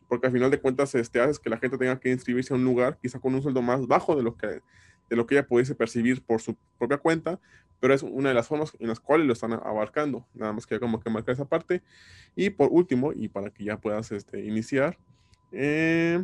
porque 0.07 0.27
al 0.27 0.34
final 0.34 0.51
de 0.51 0.60
cuentas 0.60 0.93
este, 0.95 1.19
haces 1.19 1.39
que 1.39 1.50
la 1.50 1.57
gente 1.57 1.77
tenga 1.77 2.00
que 2.00 2.12
inscribirse 2.12 2.53
a 2.53 2.57
un 2.57 2.63
lugar, 2.63 2.98
quizá 3.01 3.19
con 3.19 3.34
un 3.34 3.41
sueldo 3.41 3.62
más 3.62 3.88
bajo 3.88 4.15
de 4.15 4.24
lo 4.24 4.36
que 4.38 4.62
de 5.09 5.15
lo 5.15 5.25
que 5.25 5.35
ella 5.35 5.47
pudiese 5.47 5.75
percibir 5.75 6.24
por 6.24 6.41
su 6.41 6.55
propia 6.77 6.97
cuenta, 6.97 7.39
pero 7.79 7.93
es 7.93 8.03
una 8.03 8.29
de 8.29 8.35
las 8.35 8.47
formas 8.47 8.75
en 8.79 8.88
las 8.88 9.00
cuales 9.00 9.27
lo 9.27 9.33
están 9.33 9.53
abarcando. 9.53 10.25
Nada 10.33 10.53
más 10.53 10.65
que 10.65 10.79
como 10.79 11.00
que 11.00 11.09
marcar 11.09 11.33
esa 11.33 11.45
parte. 11.45 11.83
Y 12.35 12.50
por 12.50 12.69
último, 12.71 13.13
y 13.13 13.27
para 13.27 13.50
que 13.50 13.63
ya 13.63 13.77
puedas 13.77 14.12
este, 14.12 14.43
iniciar, 14.43 14.97
eh, 15.51 16.24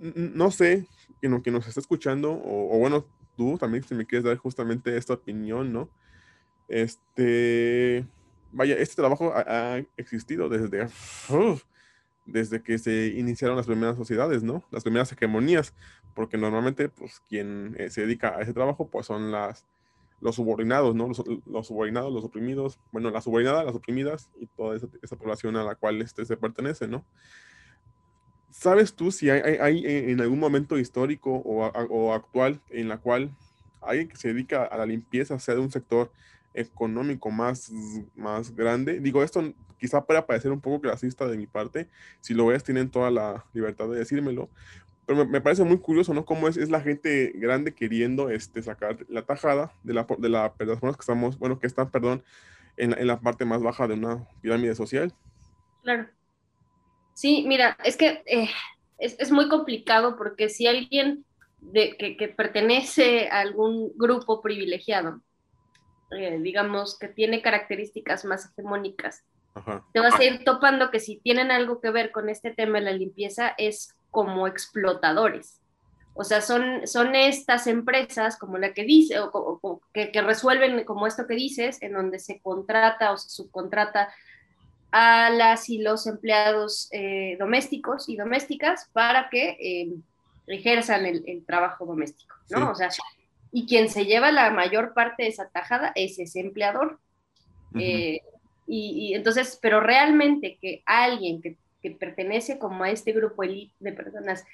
no 0.00 0.50
sé, 0.50 0.86
en 1.22 1.42
que 1.42 1.50
nos 1.50 1.66
está 1.66 1.80
escuchando, 1.80 2.32
o, 2.32 2.78
bueno, 2.78 3.06
tú 3.36 3.58
también 3.58 3.84
si 3.84 3.94
me 3.94 4.06
quieres 4.06 4.24
dar 4.24 4.36
justamente 4.36 4.96
esta 4.96 5.14
opinión, 5.14 5.72
¿no? 5.72 5.90
Este, 6.68 8.06
vaya, 8.52 8.76
este 8.76 8.96
trabajo 8.96 9.32
ha, 9.34 9.82
existido 9.96 10.48
desde, 10.48 10.88
desde 12.30 12.62
que 12.62 12.78
se 12.78 13.08
iniciaron 13.08 13.56
las 13.56 13.66
primeras 13.66 13.96
sociedades, 13.96 14.42
¿no? 14.42 14.62
Las 14.70 14.82
primeras 14.82 15.10
hegemonías, 15.12 15.74
porque 16.14 16.38
normalmente, 16.38 16.88
pues, 16.88 17.20
quien 17.28 17.76
eh, 17.78 17.90
se 17.90 18.02
dedica 18.02 18.36
a 18.36 18.42
ese 18.42 18.52
trabajo, 18.52 18.88
pues, 18.88 19.06
son 19.06 19.30
las, 19.32 19.66
los 20.20 20.36
subordinados, 20.36 20.94
¿no? 20.94 21.08
Los, 21.46 21.66
subordinados, 21.66 22.12
los 22.12 22.24
oprimidos, 22.24 22.78
bueno, 22.92 23.10
la 23.10 23.20
subordinada, 23.20 23.64
las 23.64 23.74
oprimidas 23.74 24.30
y 24.40 24.46
toda 24.46 24.76
esa, 24.76 25.16
población 25.16 25.56
a 25.56 25.64
la 25.64 25.74
cual 25.74 26.00
este 26.02 26.24
se 26.24 26.36
pertenece, 26.36 26.86
¿no? 26.86 27.04
¿Sabes 28.50 28.94
tú 28.94 29.12
si 29.12 29.30
hay, 29.30 29.56
hay, 29.58 29.84
en 29.86 30.20
algún 30.20 30.38
momento 30.38 30.78
histórico 30.78 31.30
o, 31.32 31.66
o, 31.66 32.12
actual 32.12 32.60
en 32.70 32.88
la 32.88 32.98
cual 32.98 33.30
alguien 33.80 34.08
que 34.08 34.16
se 34.16 34.28
dedica 34.28 34.64
a 34.64 34.76
la 34.76 34.86
limpieza 34.86 35.38
sea 35.38 35.54
de 35.54 35.60
un 35.60 35.70
sector 35.70 36.12
económico 36.54 37.30
más, 37.30 37.72
más 38.16 38.54
grande? 38.54 39.00
Digo, 39.00 39.22
esto 39.22 39.42
quizá 39.78 40.04
pueda 40.04 40.26
parecer 40.26 40.52
un 40.52 40.60
poco 40.60 40.80
clasista 40.80 41.26
de 41.26 41.36
mi 41.36 41.46
parte, 41.46 41.88
si 42.20 42.34
lo 42.34 42.46
ves 42.46 42.64
tienen 42.64 42.90
toda 42.90 43.10
la 43.10 43.44
libertad 43.52 43.88
de 43.88 43.98
decírmelo, 43.98 44.50
pero 45.06 45.26
me, 45.26 45.40
parece 45.40 45.64
muy 45.64 45.78
curioso, 45.78 46.14
¿no? 46.14 46.24
Cómo 46.24 46.46
es, 46.46 46.56
es, 46.56 46.70
la 46.70 46.80
gente 46.80 47.32
grande 47.34 47.74
queriendo 47.74 48.30
este, 48.30 48.62
sacar 48.62 48.98
la 49.08 49.22
tajada 49.22 49.72
de, 49.82 49.94
la, 49.94 50.04
de, 50.04 50.16
de 50.18 50.28
las 50.28 50.52
personas 50.52 50.96
que 50.96 51.00
estamos, 51.00 51.38
bueno, 51.38 51.58
que 51.58 51.66
están, 51.66 51.90
perdón, 51.90 52.22
en, 52.76 52.96
en 52.96 53.06
la 53.06 53.18
parte 53.20 53.44
más 53.44 53.62
baja 53.62 53.88
de 53.88 53.94
una 53.94 54.28
pirámide 54.40 54.74
social. 54.74 55.12
Claro. 55.82 56.06
Sí, 57.14 57.44
mira, 57.46 57.76
es 57.84 57.96
que 57.96 58.22
eh, 58.26 58.48
es, 58.98 59.16
es, 59.18 59.30
muy 59.30 59.48
complicado 59.48 60.16
porque 60.16 60.48
si 60.48 60.66
alguien 60.66 61.24
de, 61.60 61.96
que, 61.96 62.28
pertenece 62.28 63.28
a 63.28 63.40
algún 63.40 63.92
grupo 63.96 64.40
privilegiado, 64.40 65.20
eh, 66.10 66.38
digamos, 66.40 66.98
que 66.98 67.08
tiene 67.08 67.42
características 67.42 68.24
más 68.24 68.50
hegemónicas, 68.50 69.24
te 69.92 70.00
vas 70.00 70.18
a 70.18 70.24
ir 70.24 70.44
topando 70.44 70.90
que 70.90 71.00
si 71.00 71.16
tienen 71.16 71.50
algo 71.50 71.80
que 71.80 71.90
ver 71.90 72.12
con 72.12 72.28
este 72.28 72.50
tema 72.52 72.78
de 72.78 72.84
la 72.84 72.92
limpieza 72.92 73.54
es 73.58 73.94
como 74.10 74.46
explotadores. 74.46 75.60
O 76.14 76.24
sea, 76.24 76.40
son, 76.40 76.86
son 76.86 77.14
estas 77.14 77.66
empresas 77.66 78.38
como 78.38 78.58
la 78.58 78.72
que 78.72 78.84
dice, 78.84 79.16
o, 79.20 79.80
que, 79.92 80.12
que, 80.12 80.22
resuelven 80.22 80.84
como 80.84 81.06
esto 81.06 81.26
que 81.26 81.34
dices, 81.34 81.80
en 81.82 81.94
donde 81.94 82.18
se 82.18 82.40
contrata 82.40 83.12
o 83.12 83.16
se 83.16 83.28
subcontrata 83.28 84.08
a 84.92 85.30
las 85.30 85.68
y 85.68 85.78
los 85.78 86.06
empleados 86.06 86.88
eh, 86.90 87.36
domésticos 87.38 88.08
y 88.08 88.16
domésticas 88.16 88.88
para 88.92 89.28
que 89.30 89.56
eh, 89.60 89.94
ejerzan 90.46 91.06
el, 91.06 91.22
el, 91.26 91.44
trabajo 91.44 91.86
doméstico, 91.86 92.34
¿no? 92.50 92.72
O 92.72 92.74
sea, 92.74 92.90
y 93.52 93.66
quien 93.66 93.88
se 93.88 94.04
lleva 94.04 94.32
la 94.32 94.50
mayor 94.50 94.94
parte 94.94 95.24
de 95.24 95.28
esa 95.28 95.48
tajada 95.48 95.92
es 95.94 96.18
ese 96.18 96.40
empleador. 96.40 96.98
eh, 97.74 98.20
y, 98.66 99.14
entonces, 99.14 99.58
pero 99.60 99.80
realmente 99.80 100.56
que 100.60 100.84
alguien 100.86 101.42
que, 101.42 101.56
que, 101.82 101.90
pertenece 101.90 102.58
como 102.58 102.84
a 102.84 102.90
este 102.90 103.10
grupo 103.10 103.42
elite 103.42 103.74
de 103.80 103.92
personas 103.92 104.44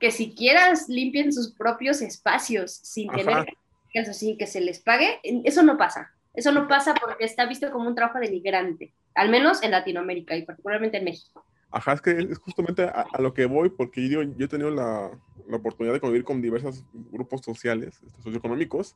que 0.00 0.10
siquiera 0.10 0.72
limpien 0.88 1.30
sus 1.30 1.52
propios 1.52 2.00
espacios 2.00 2.72
sin 2.72 3.10
tener 3.10 3.46
que, 3.92 4.04
sin 4.14 4.38
que 4.38 4.46
se 4.46 4.62
les 4.62 4.80
pague, 4.80 5.20
eso 5.22 5.62
no 5.62 5.76
pasa. 5.76 6.10
Eso 6.32 6.50
no 6.52 6.66
pasa 6.66 6.94
porque 6.94 7.24
está 7.24 7.46
visto 7.46 7.70
como 7.70 7.88
un 7.88 7.94
trabajo 7.94 8.18
denigrante, 8.18 8.92
al 9.14 9.28
menos 9.28 9.62
en 9.62 9.70
Latinoamérica 9.70 10.36
y 10.36 10.42
particularmente 10.44 10.96
en 10.96 11.04
México. 11.04 11.44
Ajá, 11.74 11.94
es 11.94 12.00
que 12.00 12.12
es 12.12 12.38
justamente 12.38 12.84
a, 12.84 13.04
a 13.12 13.20
lo 13.20 13.34
que 13.34 13.46
voy, 13.46 13.68
porque 13.68 14.08
yo, 14.08 14.22
yo 14.22 14.46
he 14.46 14.48
tenido 14.48 14.70
la, 14.70 15.10
la, 15.48 15.56
oportunidad 15.56 15.92
de 15.92 15.98
convivir 15.98 16.22
con 16.22 16.40
diversos 16.40 16.84
grupos 17.10 17.40
sociales, 17.40 18.00
este, 18.06 18.22
socioeconómicos, 18.22 18.94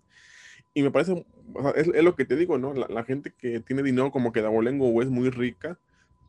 y 0.75 0.85
me 0.85 0.92
parece, 0.92 1.26
o 1.54 1.62
sea, 1.62 1.73
es, 1.73 1.88
es, 1.88 2.04
lo 2.04 2.14
que 2.14 2.25
te 2.25 2.37
digo, 2.37 2.56
¿no? 2.56 2.75
La, 2.75 2.87
la, 2.88 3.02
gente 3.02 3.35
que 3.37 3.58
tiene 3.58 3.82
dinero 3.82 4.12
como 4.12 4.30
que 4.30 4.42
de 4.42 4.47
abolengo 4.47 4.88
o 4.88 5.02
es 5.02 5.08
muy 5.08 5.28
rica, 5.28 5.76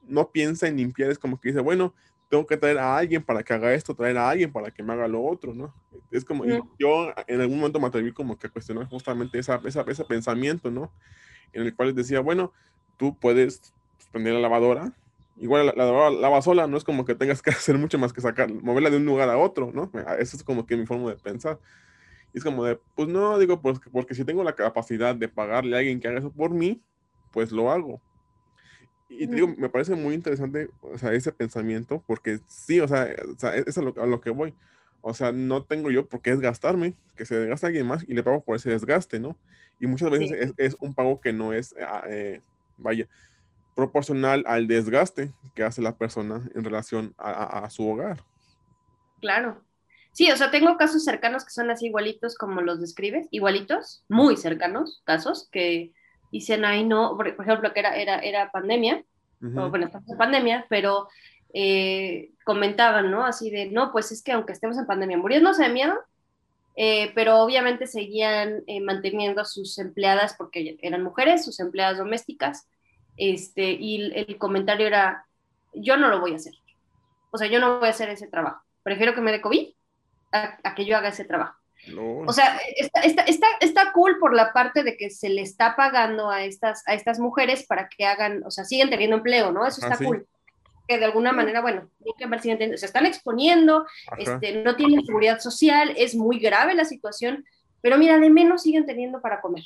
no 0.07 0.31
piensa 0.31 0.67
en 0.67 0.77
limpiar, 0.77 1.11
es 1.11 1.19
como 1.19 1.39
que 1.39 1.49
dice, 1.49 1.61
bueno, 1.61 1.93
tengo 2.29 2.47
que 2.47 2.57
traer 2.57 2.79
a 2.79 2.97
alguien 2.97 3.21
para 3.21 3.43
que 3.43 3.53
haga 3.53 3.71
esto, 3.75 3.93
traer 3.93 4.17
a 4.17 4.27
alguien 4.27 4.51
para 4.51 4.71
que 4.71 4.81
me 4.81 4.93
haga 4.93 5.07
lo 5.07 5.23
otro, 5.23 5.53
¿no? 5.53 5.71
Es 6.09 6.25
como, 6.25 6.45
mm. 6.45 6.67
yo 6.79 7.13
en 7.27 7.41
algún 7.41 7.57
momento 7.57 7.79
me 7.79 7.85
atreví 7.85 8.11
como 8.11 8.39
que 8.39 8.47
a 8.47 8.49
cuestionar 8.49 8.87
justamente 8.87 9.37
esa, 9.37 9.61
esa, 9.65 9.81
ese 9.87 10.03
pensamiento, 10.03 10.71
¿no? 10.71 10.91
En 11.53 11.61
el 11.61 11.75
cual 11.75 11.89
les 11.89 11.95
decía, 11.95 12.21
bueno, 12.21 12.53
tú 12.97 13.15
puedes 13.19 13.71
prender 14.11 14.33
la 14.33 14.39
lavadora, 14.39 14.93
igual 15.39 15.67
la, 15.67 15.73
la, 15.75 15.85
la 15.85 16.09
lava 16.11 16.41
sola, 16.41 16.67
no 16.67 16.77
es 16.77 16.83
como 16.83 17.05
que 17.05 17.15
tengas 17.15 17.41
que 17.41 17.49
hacer 17.51 17.77
mucho 17.77 17.97
más 17.97 18.13
que 18.13 18.21
sacar, 18.21 18.51
moverla 18.53 18.89
de 18.89 18.97
un 18.97 19.05
lugar 19.05 19.29
a 19.29 19.37
otro, 19.37 19.71
¿no? 19.73 19.91
Eso 20.19 20.37
es 20.37 20.43
como 20.43 20.65
que 20.65 20.77
mi 20.77 20.85
forma 20.85 21.09
de 21.09 21.15
pensar. 21.17 21.59
Y 22.33 22.37
es 22.37 22.43
como 22.43 22.63
de, 22.63 22.79
pues 22.95 23.09
no, 23.09 23.39
digo, 23.39 23.61
pues 23.61 23.79
porque 23.91 24.13
si 24.13 24.23
tengo 24.23 24.43
la 24.43 24.53
capacidad 24.53 25.15
de 25.15 25.27
pagarle 25.27 25.75
a 25.75 25.79
alguien 25.79 25.99
que 25.99 26.07
haga 26.07 26.19
eso 26.19 26.31
por 26.31 26.51
mí, 26.51 26.81
pues 27.31 27.51
lo 27.51 27.71
hago. 27.71 28.01
Y 29.09 29.25
te 29.25 29.35
digo, 29.35 29.47
me 29.47 29.69
parece 29.69 29.95
muy 29.95 30.13
interesante, 30.13 30.69
o 30.81 30.95
sea, 30.99 31.13
ese 31.13 31.31
pensamiento, 31.31 32.03
porque 32.05 32.39
sí, 32.47 32.79
o 32.79 32.87
sea, 32.87 33.09
o 33.35 33.39
sea 33.39 33.55
es 33.55 33.75
a 33.75 33.81
lo, 33.81 33.99
a 33.99 34.05
lo, 34.05 34.21
que 34.21 34.29
voy. 34.29 34.53
O 35.01 35.15
sea, 35.15 35.31
no 35.31 35.63
tengo 35.63 35.89
yo 35.89 36.07
por 36.07 36.21
qué 36.21 36.31
desgastarme, 36.31 36.93
que 37.15 37.25
se 37.25 37.35
desgaste 37.35 37.65
alguien 37.65 37.87
más 37.87 38.05
y 38.07 38.13
le 38.13 38.21
pago 38.21 38.43
por 38.43 38.55
ese 38.55 38.69
desgaste, 38.69 39.19
¿no? 39.19 39.35
Y 39.79 39.87
muchas 39.87 40.11
veces 40.11 40.29
sí. 40.29 40.35
es, 40.39 40.53
es, 40.57 40.77
un 40.79 40.93
pago 40.93 41.19
que 41.19 41.33
no 41.33 41.53
es, 41.53 41.73
eh, 42.07 42.41
vaya, 42.77 43.07
proporcional 43.79 44.43
al 44.47 44.67
desgaste 44.67 45.31
que 45.55 45.63
hace 45.63 45.81
la 45.81 45.97
persona 45.97 46.47
en 46.53 46.63
relación 46.63 47.13
a, 47.17 47.31
a, 47.31 47.65
a 47.65 47.69
su 47.69 47.89
hogar. 47.89 48.23
Claro, 49.19 49.61
Sí, 50.11 50.29
o 50.31 50.35
sea, 50.35 50.51
tengo 50.51 50.75
casos 50.77 51.03
cercanos 51.05 51.45
que 51.45 51.51
son 51.51 51.69
así 51.69 51.85
igualitos 51.85 52.35
como 52.35 52.61
los 52.61 52.81
describes, 52.81 53.27
igualitos, 53.31 54.03
muy 54.09 54.35
cercanos, 54.37 55.01
casos 55.05 55.47
que 55.51 55.93
dicen, 56.31 56.65
ay, 56.65 56.83
no, 56.83 57.15
por, 57.15 57.27
ejemplo, 57.27 57.73
que 57.73 57.79
era, 57.79 57.95
era, 57.95 58.19
era 58.19 58.51
pandemia, 58.51 59.03
uh 59.41 59.45
-huh. 59.45 59.67
o, 59.67 59.69
bueno, 59.69 59.85
estamos 59.85 60.09
en 60.09 60.17
pandemia, 60.17 60.65
pero 60.69 61.07
eh, 61.53 62.31
comentaban, 62.43 63.11
¿no? 63.11 63.25
Así 63.25 63.49
de, 63.49 63.67
no, 63.67 63.91
pues 63.91 64.11
es 64.11 64.21
que 64.21 64.31
aunque 64.31 64.53
estemos 64.53 64.77
en 64.77 64.85
pandemia, 64.85 65.17
muriéndose 65.17 65.63
de 65.63 65.69
miedo, 65.69 65.95
eh, 66.75 67.11
pero 67.15 67.37
obviamente 67.39 67.87
seguían 67.87 68.63
eh, 68.67 68.81
manteniendo 68.81 69.41
a 69.41 69.45
sus 69.45 69.77
empleadas, 69.79 70.35
porque 70.37 70.77
eran 70.81 71.03
mujeres, 71.03 71.45
sus 71.45 71.59
empleadas 71.59 71.97
domésticas, 71.97 72.67
este, 73.19 73.71
y 73.71 74.11
el, 74.15 74.37
comentario 74.37 74.87
era, 74.87 75.25
yo 75.73 75.97
no 75.97 76.07
lo 76.07 76.19
voy 76.19 76.33
a 76.33 76.37
hacer, 76.37 76.53
o 77.31 77.37
sea, 77.37 77.47
yo 77.47 77.59
no 77.59 77.79
voy 77.79 77.87
a 77.87 77.91
hacer 77.91 78.09
ese 78.09 78.27
trabajo, 78.27 78.63
prefiero 78.81 79.13
que 79.13 79.21
me 79.21 79.31
dé 79.31 79.41
COVID 79.41 79.69
a, 80.31 80.57
a 80.63 80.75
que 80.75 80.85
yo 80.85 80.97
haga 80.97 81.09
ese 81.09 81.25
trabajo. 81.25 81.59
No. 81.87 82.19
O 82.27 82.33
sea, 82.33 82.59
está, 82.75 83.01
está, 83.01 83.23
está, 83.23 83.47
está, 83.61 83.91
cool 83.93 84.17
por 84.19 84.35
la 84.35 84.51
parte 84.51 84.83
de 84.83 84.97
que 84.97 85.09
se 85.09 85.29
le 85.29 85.41
está 85.41 85.75
pagando 85.75 86.29
a 86.29 86.43
estas, 86.43 86.83
a 86.87 86.93
estas 86.93 87.19
mujeres 87.19 87.65
para 87.65 87.87
que 87.87 88.05
hagan, 88.05 88.43
o 88.45 88.51
sea, 88.51 88.65
siguen 88.65 88.89
teniendo 88.89 89.15
empleo, 89.15 89.51
¿no? 89.51 89.65
Eso 89.65 89.81
está 89.81 89.95
ah, 89.95 89.97
¿sí? 89.97 90.05
cool. 90.05 90.27
Que 90.87 90.97
de 90.97 91.05
alguna 91.05 91.31
manera, 91.31 91.61
bueno, 91.61 91.89
se 92.37 92.85
están 92.85 93.05
exponiendo, 93.05 93.85
este, 94.17 94.61
no 94.63 94.75
tienen 94.75 95.05
seguridad 95.05 95.39
social, 95.39 95.93
es 95.95 96.15
muy 96.15 96.39
grave 96.39 96.73
la 96.73 96.83
situación, 96.83 97.45
pero 97.81 97.97
mira, 97.97 98.19
de 98.19 98.29
menos 98.29 98.63
siguen 98.63 98.85
teniendo 98.85 99.21
para 99.21 99.39
comer. 99.39 99.63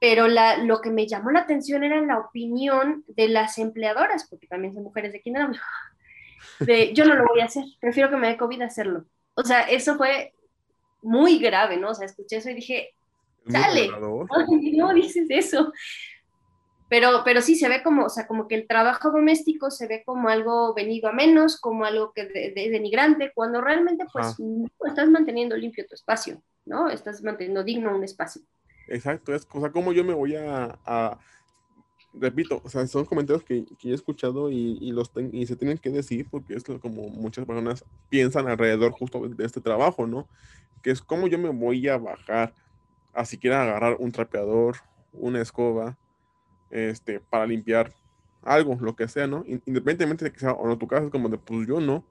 Pero 0.00 0.28
la, 0.28 0.58
lo 0.58 0.80
que 0.80 0.90
me 0.90 1.06
llamó 1.06 1.30
la 1.30 1.40
atención 1.40 1.84
era 1.84 2.00
la 2.00 2.18
opinión 2.18 3.04
de 3.08 3.28
las 3.28 3.58
empleadoras, 3.58 4.26
porque 4.28 4.46
también 4.46 4.74
son 4.74 4.82
mujeres 4.82 5.12
de 5.12 5.20
quien 5.20 5.36
hablo, 5.36 5.58
de 6.60 6.92
yo 6.92 7.04
no 7.04 7.14
lo 7.14 7.24
voy 7.26 7.40
a 7.40 7.46
hacer, 7.46 7.64
prefiero 7.80 8.10
que 8.10 8.16
me 8.16 8.28
dé 8.28 8.36
COVID 8.36 8.62
hacerlo. 8.62 9.04
O 9.34 9.42
sea, 9.42 9.62
eso 9.62 9.96
fue 9.96 10.34
muy 11.02 11.38
grave, 11.38 11.76
¿no? 11.76 11.90
O 11.90 11.94
sea, 11.94 12.06
escuché 12.06 12.36
eso 12.36 12.50
y 12.50 12.54
dije, 12.54 12.94
sale, 13.48 13.88
no, 13.88 14.26
no 14.28 14.94
dices 14.94 15.26
eso. 15.28 15.72
Pero, 16.88 17.22
pero 17.24 17.40
sí 17.40 17.56
se 17.56 17.68
ve 17.68 17.82
como, 17.82 18.04
o 18.04 18.08
sea, 18.08 18.26
como 18.26 18.46
que 18.46 18.54
el 18.54 18.66
trabajo 18.66 19.10
doméstico 19.10 19.70
se 19.70 19.88
ve 19.88 20.02
como 20.04 20.28
algo 20.28 20.74
venido 20.74 21.08
a 21.08 21.12
menos, 21.12 21.58
como 21.58 21.84
algo 21.84 22.12
que 22.12 22.26
de, 22.26 22.52
de, 22.52 22.70
denigrante, 22.70 23.32
cuando 23.34 23.60
realmente 23.60 24.04
pues 24.12 24.26
ah. 24.26 24.34
no 24.38 24.68
estás 24.86 25.08
manteniendo 25.08 25.56
limpio 25.56 25.86
tu 25.86 25.94
espacio, 25.94 26.42
¿no? 26.66 26.90
Estás 26.90 27.22
manteniendo 27.22 27.64
digno 27.64 27.96
un 27.96 28.04
espacio. 28.04 28.42
Exacto, 28.88 29.34
es, 29.34 29.46
o 29.52 29.60
sea, 29.60 29.70
como 29.72 29.92
yo 29.92 30.04
me 30.04 30.14
voy 30.14 30.36
a, 30.36 30.78
repito, 32.12 32.60
o 32.64 32.68
sea, 32.68 32.86
son 32.86 33.04
comentarios 33.06 33.44
que, 33.44 33.64
que 33.78 33.90
he 33.90 33.94
escuchado 33.94 34.50
y, 34.50 34.78
y 34.80 34.92
los 34.92 35.12
ten, 35.12 35.30
y 35.32 35.46
se 35.46 35.56
tienen 35.56 35.78
que 35.78 35.90
decir 35.90 36.28
porque 36.30 36.54
es 36.54 36.64
como 36.80 37.08
muchas 37.08 37.44
personas 37.46 37.84
piensan 38.08 38.48
alrededor 38.48 38.92
justo 38.92 39.26
de 39.28 39.44
este 39.44 39.60
trabajo, 39.60 40.06
¿no? 40.06 40.28
Que 40.82 40.90
es 40.90 41.02
como 41.02 41.26
yo 41.28 41.38
me 41.38 41.50
voy 41.50 41.88
a 41.88 41.98
bajar 41.98 42.54
a 43.14 43.24
siquiera 43.24 43.62
agarrar 43.62 43.96
un 44.00 44.12
trapeador, 44.12 44.76
una 45.12 45.40
escoba, 45.40 45.98
este, 46.70 47.20
para 47.20 47.46
limpiar 47.46 47.92
algo, 48.42 48.76
lo 48.80 48.96
que 48.96 49.08
sea, 49.08 49.26
¿no? 49.26 49.44
Independientemente 49.46 50.26
de 50.26 50.32
que 50.32 50.40
sea 50.40 50.52
o 50.52 50.66
no 50.68 50.78
tu 50.78 50.88
casa, 50.88 51.06
es 51.06 51.10
como 51.12 51.28
de, 51.28 51.38
pues 51.38 51.66
yo 51.68 51.80
no. 51.80 52.04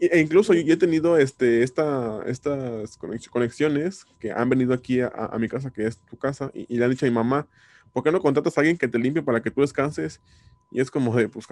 E 0.00 0.20
incluso 0.20 0.54
yo 0.54 0.72
he 0.72 0.76
tenido 0.76 1.18
este, 1.18 1.62
esta, 1.62 2.22
estas 2.26 2.96
conexiones 2.96 4.06
que 4.18 4.32
han 4.32 4.48
venido 4.48 4.72
aquí 4.72 5.00
a, 5.00 5.36
mi 5.38 5.48
casa, 5.48 5.70
que 5.70 5.86
es 5.86 5.98
tu 5.98 6.16
casa, 6.16 6.50
y, 6.54 6.66
y 6.74 6.78
le 6.78 6.84
han 6.84 6.90
dicho 6.90 7.06
a 7.06 7.08
mi 7.08 7.14
mamá, 7.14 7.46
¿por 7.92 8.02
qué 8.02 8.10
no 8.10 8.20
contratas 8.20 8.56
a 8.56 8.60
alguien 8.60 8.78
que 8.78 8.88
te 8.88 8.98
limpie 8.98 9.22
para 9.22 9.42
que 9.42 9.50
tú 9.50 9.60
descanses? 9.60 10.20
Y 10.70 10.80
es 10.80 10.90
como 10.90 11.14
de, 11.14 11.28
pues, 11.28 11.46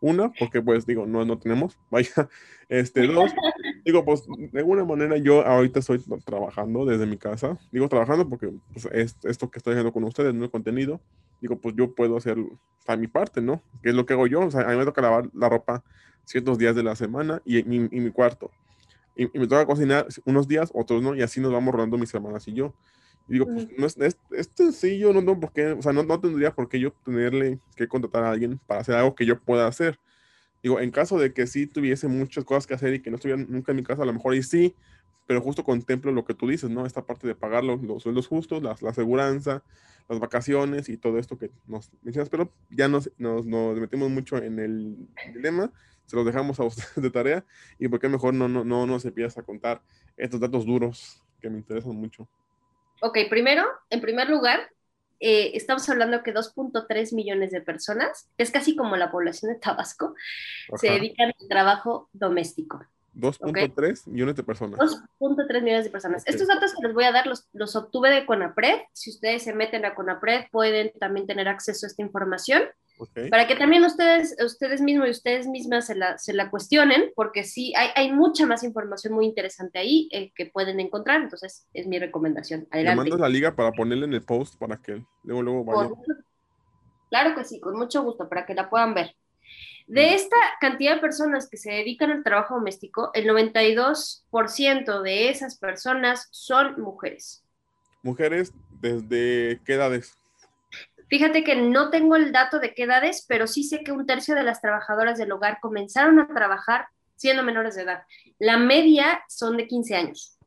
una, 0.00 0.32
porque 0.38 0.60
pues 0.60 0.84
digo, 0.84 1.06
no, 1.06 1.24
no 1.24 1.38
tenemos, 1.38 1.78
vaya, 1.90 2.28
este, 2.68 3.06
dos, 3.06 3.32
digo, 3.84 4.04
pues 4.04 4.24
de 4.26 4.58
alguna 4.58 4.84
manera 4.84 5.16
yo 5.16 5.46
ahorita 5.46 5.78
estoy 5.78 6.02
trabajando 6.24 6.84
desde 6.84 7.06
mi 7.06 7.16
casa, 7.16 7.58
digo 7.70 7.88
trabajando 7.88 8.28
porque 8.28 8.52
pues, 8.72 8.88
es 8.92 9.16
esto 9.24 9.50
que 9.50 9.58
estoy 9.58 9.72
haciendo 9.72 9.92
con 9.92 10.04
ustedes, 10.04 10.34
no 10.34 10.44
el 10.44 10.50
contenido, 10.50 11.00
digo, 11.40 11.60
pues 11.60 11.74
yo 11.76 11.94
puedo 11.94 12.16
hacer 12.16 12.38
a 12.86 12.96
mi 12.96 13.06
parte, 13.06 13.40
¿no? 13.40 13.62
Que 13.82 13.90
es 13.90 13.94
lo 13.94 14.06
que 14.06 14.14
hago 14.14 14.26
yo. 14.26 14.40
O 14.40 14.50
sea, 14.50 14.62
a 14.62 14.70
mí 14.70 14.76
me 14.76 14.84
toca 14.84 15.02
lavar 15.02 15.28
la 15.34 15.48
ropa 15.48 15.84
ciertos 16.26 16.58
días 16.58 16.76
de 16.76 16.82
la 16.82 16.94
semana 16.94 17.40
y 17.46 17.58
en 17.58 17.88
mi, 17.90 18.10
cuarto. 18.10 18.50
Y, 19.16 19.26
me 19.38 19.46
toca 19.46 19.64
cocinar 19.64 20.06
unos 20.26 20.46
días, 20.46 20.70
otros 20.74 21.02
no, 21.02 21.14
y 21.14 21.22
así 21.22 21.40
nos 21.40 21.52
vamos 21.52 21.72
rodando 21.72 21.96
mis 21.96 22.12
hermanas 22.12 22.46
y 22.48 22.52
yo. 22.52 22.74
Y 23.28 23.34
digo, 23.34 23.46
pues 23.46 23.66
no 23.76 23.86
es, 23.86 23.96
es, 23.96 24.50
sencillo, 24.54 25.12
no, 25.12 25.22
no, 25.22 25.40
porque, 25.40 25.68
o 25.68 25.82
sea, 25.82 25.92
no, 25.92 26.02
no 26.02 26.20
tendría 26.20 26.54
por 26.54 26.68
qué 26.68 26.78
yo 26.78 26.92
tenerle 27.04 27.58
que 27.74 27.88
contratar 27.88 28.24
a 28.24 28.30
alguien 28.30 28.60
para 28.66 28.80
hacer 28.80 28.94
algo 28.94 29.14
que 29.14 29.24
yo 29.24 29.40
pueda 29.40 29.66
hacer. 29.66 29.98
Digo, 30.62 30.80
en 30.80 30.90
caso 30.90 31.18
de 31.18 31.32
que 31.32 31.46
sí 31.46 31.66
tuviese 31.66 32.08
muchas 32.08 32.44
cosas 32.44 32.66
que 32.66 32.74
hacer 32.74 32.94
y 32.94 33.00
que 33.00 33.10
no 33.10 33.16
estuviera 33.16 33.42
nunca 33.48 33.72
en 33.72 33.76
mi 33.76 33.82
casa, 33.82 34.02
a 34.02 34.06
lo 34.06 34.12
mejor 34.12 34.34
y 34.34 34.42
sí, 34.42 34.74
pero 35.26 35.40
justo 35.40 35.64
contemplo 35.64 36.12
lo 36.12 36.24
que 36.24 36.34
tú 36.34 36.48
dices, 36.48 36.70
¿no? 36.70 36.86
Esta 36.86 37.04
parte 37.04 37.26
de 37.26 37.34
pagar 37.34 37.64
los, 37.64 37.82
los 37.82 38.02
sueldos 38.02 38.28
justos, 38.28 38.62
la, 38.62 38.76
la 38.80 38.90
aseguranza, 38.90 39.62
las 40.08 40.20
vacaciones 40.20 40.88
y 40.88 40.96
todo 40.96 41.18
esto 41.18 41.36
que 41.36 41.50
nos 41.66 41.90
mencionas, 42.02 42.28
pero 42.28 42.52
ya 42.70 42.88
nos, 42.88 43.10
nos, 43.18 43.44
nos 43.44 43.78
metimos 43.78 44.10
mucho 44.10 44.36
en 44.36 44.58
el 44.58 45.08
dilema, 45.34 45.72
se 46.06 46.16
los 46.16 46.24
dejamos 46.24 46.58
a 46.60 46.64
ustedes 46.64 46.94
de 46.96 47.10
tarea 47.10 47.44
y 47.78 47.88
por 47.88 48.00
qué 48.00 48.08
mejor 48.08 48.34
no, 48.34 48.48
no, 48.48 48.64
no 48.64 48.86
nos 48.86 49.04
empiezas 49.04 49.38
a 49.38 49.42
contar 49.42 49.82
estos 50.16 50.40
datos 50.40 50.64
duros 50.64 51.22
que 51.40 51.50
me 51.50 51.58
interesan 51.58 51.96
mucho. 51.96 52.28
Ok, 53.02 53.18
primero, 53.28 53.64
en 53.90 54.00
primer 54.00 54.30
lugar, 54.30 54.70
eh, 55.20 55.52
estamos 55.54 55.88
hablando 55.88 56.22
que 56.22 56.34
2.3 56.34 57.14
millones 57.14 57.50
de 57.50 57.60
personas, 57.60 58.30
es 58.38 58.50
casi 58.50 58.76
como 58.76 58.96
la 58.96 59.10
población 59.10 59.52
de 59.52 59.58
Tabasco, 59.58 60.14
se 60.76 60.90
dedican 60.90 61.32
al 61.38 61.48
trabajo 61.48 62.08
doméstico. 62.12 62.84
2.3 63.14 64.08
millones 64.08 64.36
de 64.36 64.42
personas. 64.42 64.78
2.3 64.78 65.62
millones 65.62 65.84
de 65.84 65.90
personas. 65.90 66.22
Estos 66.26 66.48
datos 66.48 66.74
que 66.74 66.86
les 66.86 66.94
voy 66.94 67.04
a 67.04 67.12
dar 67.12 67.26
los, 67.26 67.48
los 67.54 67.74
obtuve 67.74 68.10
de 68.10 68.26
CONAPRED. 68.26 68.80
Si 68.92 69.08
ustedes 69.08 69.42
se 69.42 69.54
meten 69.54 69.86
a 69.86 69.94
CONAPRED, 69.94 70.50
pueden 70.50 70.92
también 71.00 71.26
tener 71.26 71.48
acceso 71.48 71.86
a 71.86 71.88
esta 71.88 72.02
información. 72.02 72.62
Para 73.30 73.46
que 73.46 73.56
también 73.56 73.84
ustedes, 73.84 74.36
ustedes 74.42 74.80
mismos 74.80 75.08
y 75.08 75.10
ustedes 75.10 75.46
mismas 75.46 75.86
se 75.86 75.94
la, 75.94 76.16
se 76.16 76.32
la 76.32 76.50
cuestionen, 76.50 77.12
porque 77.14 77.44
sí, 77.44 77.74
hay, 77.76 77.90
hay, 77.94 78.12
mucha 78.12 78.46
más 78.46 78.62
información 78.62 79.12
muy 79.12 79.26
interesante 79.26 79.78
ahí 79.78 80.08
eh, 80.12 80.32
que 80.34 80.46
pueden 80.46 80.80
encontrar. 80.80 81.20
Entonces, 81.20 81.66
es 81.74 81.86
mi 81.86 81.98
recomendación. 81.98 82.66
Adelante. 82.70 82.96
mandas 82.96 83.20
la 83.20 83.28
liga 83.28 83.54
para 83.54 83.72
ponerle 83.72 84.06
en 84.06 84.14
el 84.14 84.22
post 84.22 84.58
para 84.58 84.78
que 84.78 85.04
luego, 85.24 85.42
luego 85.42 85.64
vaya. 85.64 85.90
Claro 87.10 87.34
que 87.34 87.44
sí, 87.44 87.60
con 87.60 87.76
mucho 87.76 88.02
gusto, 88.02 88.28
para 88.28 88.46
que 88.46 88.54
la 88.54 88.70
puedan 88.70 88.94
ver. 88.94 89.14
De 89.86 90.14
esta 90.14 90.36
cantidad 90.60 90.96
de 90.96 91.00
personas 91.00 91.48
que 91.48 91.56
se 91.56 91.70
dedican 91.70 92.10
al 92.10 92.24
trabajo 92.24 92.54
doméstico, 92.54 93.10
el 93.14 93.26
92% 93.26 95.02
de 95.02 95.28
esas 95.28 95.58
personas 95.58 96.28
son 96.32 96.80
mujeres. 96.80 97.44
¿Mujeres 98.02 98.52
desde 98.80 99.60
qué 99.64 99.74
edades? 99.74 100.16
Fíjate 101.08 101.44
que 101.44 101.56
no 101.56 101.90
tengo 101.90 102.16
el 102.16 102.32
dato 102.32 102.58
de 102.58 102.74
qué 102.74 102.84
edades, 102.84 103.24
pero 103.28 103.46
sí 103.46 103.62
sé 103.62 103.84
que 103.84 103.92
un 103.92 104.06
tercio 104.06 104.34
de 104.34 104.42
las 104.42 104.60
trabajadoras 104.60 105.18
del 105.18 105.32
hogar 105.32 105.58
comenzaron 105.60 106.18
a 106.18 106.26
trabajar 106.26 106.88
siendo 107.14 107.42
menores 107.42 107.76
de 107.76 107.82
edad. 107.82 108.02
La 108.38 108.58
media 108.58 109.22
son 109.28 109.56
de 109.56 109.66
15 109.66 109.96
años. 109.96 110.38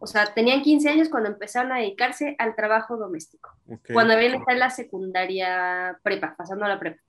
O 0.00 0.06
sea, 0.06 0.32
tenían 0.32 0.62
15 0.62 0.88
años 0.88 1.08
cuando 1.08 1.28
empezaron 1.28 1.72
a 1.72 1.78
dedicarse 1.78 2.36
al 2.38 2.54
trabajo 2.54 2.96
doméstico. 2.96 3.50
Cuando 3.92 4.14
habían 4.14 4.34
estado 4.34 4.52
en 4.52 4.58
la 4.60 4.70
secundaria 4.70 5.98
prepa, 6.02 6.34
pasando 6.36 6.64
a 6.64 6.68
la 6.68 6.78
prepa. 6.78 7.00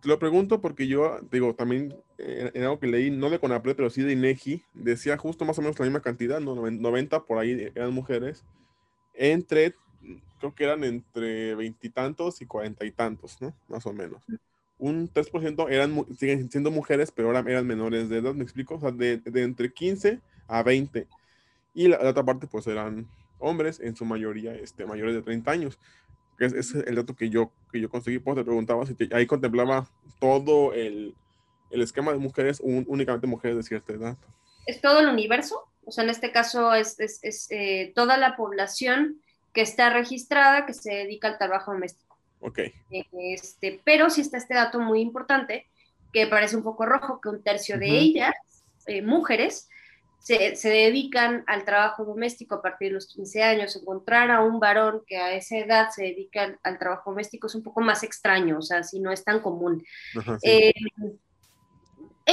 Te 0.00 0.08
lo 0.08 0.18
pregunto 0.18 0.60
porque 0.60 0.88
yo, 0.88 1.20
digo, 1.30 1.54
también 1.54 1.94
eh, 2.18 2.50
en 2.54 2.62
algo 2.62 2.80
que 2.80 2.88
leí, 2.88 3.10
no 3.10 3.30
de 3.30 3.38
Conapred, 3.38 3.76
pero 3.76 3.88
sí 3.88 4.02
de 4.02 4.12
INEGI, 4.12 4.64
decía 4.74 5.16
justo 5.16 5.44
más 5.44 5.58
o 5.58 5.62
menos 5.62 5.78
la 5.78 5.84
misma 5.84 6.00
cantidad, 6.00 6.40
¿no? 6.40 6.56
90 6.56 7.24
por 7.24 7.38
ahí 7.38 7.70
eran 7.72 7.92
mujeres, 7.92 8.44
entre, 9.14 9.76
creo 10.42 10.54
que 10.54 10.64
eran 10.64 10.82
entre 10.82 11.54
veintitantos 11.54 12.42
y 12.42 12.46
cuarenta 12.46 12.84
y 12.84 12.90
tantos, 12.90 13.40
¿no? 13.40 13.54
Más 13.68 13.86
o 13.86 13.92
menos. 13.92 14.22
Un 14.78 15.08
3% 15.08 15.70
eran, 15.70 16.04
siguen 16.16 16.50
siendo 16.50 16.72
mujeres, 16.72 17.12
pero 17.12 17.28
ahora 17.28 17.48
eran 17.48 17.64
menores 17.66 18.08
de 18.08 18.18
edad, 18.18 18.34
¿me 18.34 18.42
explico? 18.42 18.74
O 18.74 18.80
sea, 18.80 18.90
de, 18.90 19.18
de 19.18 19.42
entre 19.44 19.72
15 19.72 20.20
a 20.48 20.62
20. 20.64 21.06
Y 21.74 21.86
la, 21.86 22.02
la, 22.02 22.10
otra 22.10 22.24
parte, 22.24 22.48
pues 22.48 22.66
eran 22.66 23.06
hombres, 23.38 23.78
en 23.78 23.94
su 23.94 24.04
mayoría 24.04 24.52
este, 24.54 24.84
mayores 24.84 25.14
de 25.14 25.22
30 25.22 25.50
años 25.50 25.78
que 26.38 26.46
es, 26.46 26.74
el 26.74 26.96
dato 26.96 27.14
que 27.14 27.30
yo, 27.30 27.52
que 27.70 27.80
yo 27.80 27.88
conseguí, 27.88 28.18
pues 28.18 28.36
te 28.36 28.44
preguntaba 28.44 28.84
si 28.86 28.96
ahí 29.12 29.26
contemplaba 29.26 29.88
todo 30.18 30.72
el, 30.72 31.14
el 31.70 31.82
esquema 31.82 32.12
de 32.12 32.18
mujeres, 32.18 32.60
únicamente 32.60 33.26
mujeres 33.28 33.58
de 33.58 33.62
cierta 33.62 33.92
edad. 33.92 34.16
Es 34.66 34.80
todo 34.80 35.00
el 35.00 35.08
universo, 35.08 35.68
o 35.84 35.92
sea, 35.92 36.04
en 36.04 36.10
este 36.10 36.32
caso 36.32 36.74
es, 36.74 36.98
es, 37.00 37.20
es 37.22 37.46
eh, 37.50 37.92
toda 37.94 38.16
la 38.16 38.36
población 38.36 39.21
que 39.52 39.62
está 39.62 39.90
registrada 39.90 40.66
que 40.66 40.74
se 40.74 40.92
dedica 40.92 41.28
al 41.28 41.38
trabajo 41.38 41.72
doméstico. 41.72 42.16
Ok. 42.40 42.60
Este, 42.90 43.80
pero 43.84 44.10
sí 44.10 44.20
está 44.20 44.36
este 44.36 44.54
dato 44.54 44.80
muy 44.80 45.00
importante, 45.00 45.66
que 46.12 46.26
parece 46.26 46.56
un 46.56 46.62
poco 46.62 46.86
rojo, 46.86 47.20
que 47.20 47.28
un 47.28 47.42
tercio 47.42 47.78
de 47.78 47.88
ellas, 47.88 48.34
eh, 48.86 49.02
mujeres, 49.02 49.68
se, 50.18 50.54
se, 50.54 50.68
dedican 50.68 51.42
al 51.48 51.64
trabajo 51.64 52.04
doméstico 52.04 52.54
a 52.54 52.62
partir 52.62 52.88
de 52.88 52.94
los 52.94 53.08
15 53.08 53.42
años. 53.42 53.74
Encontrar 53.74 54.30
a 54.30 54.40
un 54.42 54.60
varón 54.60 55.02
que 55.06 55.16
a 55.16 55.34
esa 55.34 55.58
edad 55.58 55.90
se 55.90 56.04
dedica 56.04 56.58
al, 56.62 56.78
trabajo 56.78 57.10
doméstico 57.10 57.48
es 57.48 57.54
un 57.54 57.62
poco 57.62 57.80
más 57.80 58.02
extraño, 58.04 58.58
o 58.58 58.62
sea, 58.62 58.84
si 58.84 59.00
no 59.00 59.10
es 59.10 59.24
tan 59.24 59.40
común. 59.40 59.84
Eh, 60.42 60.72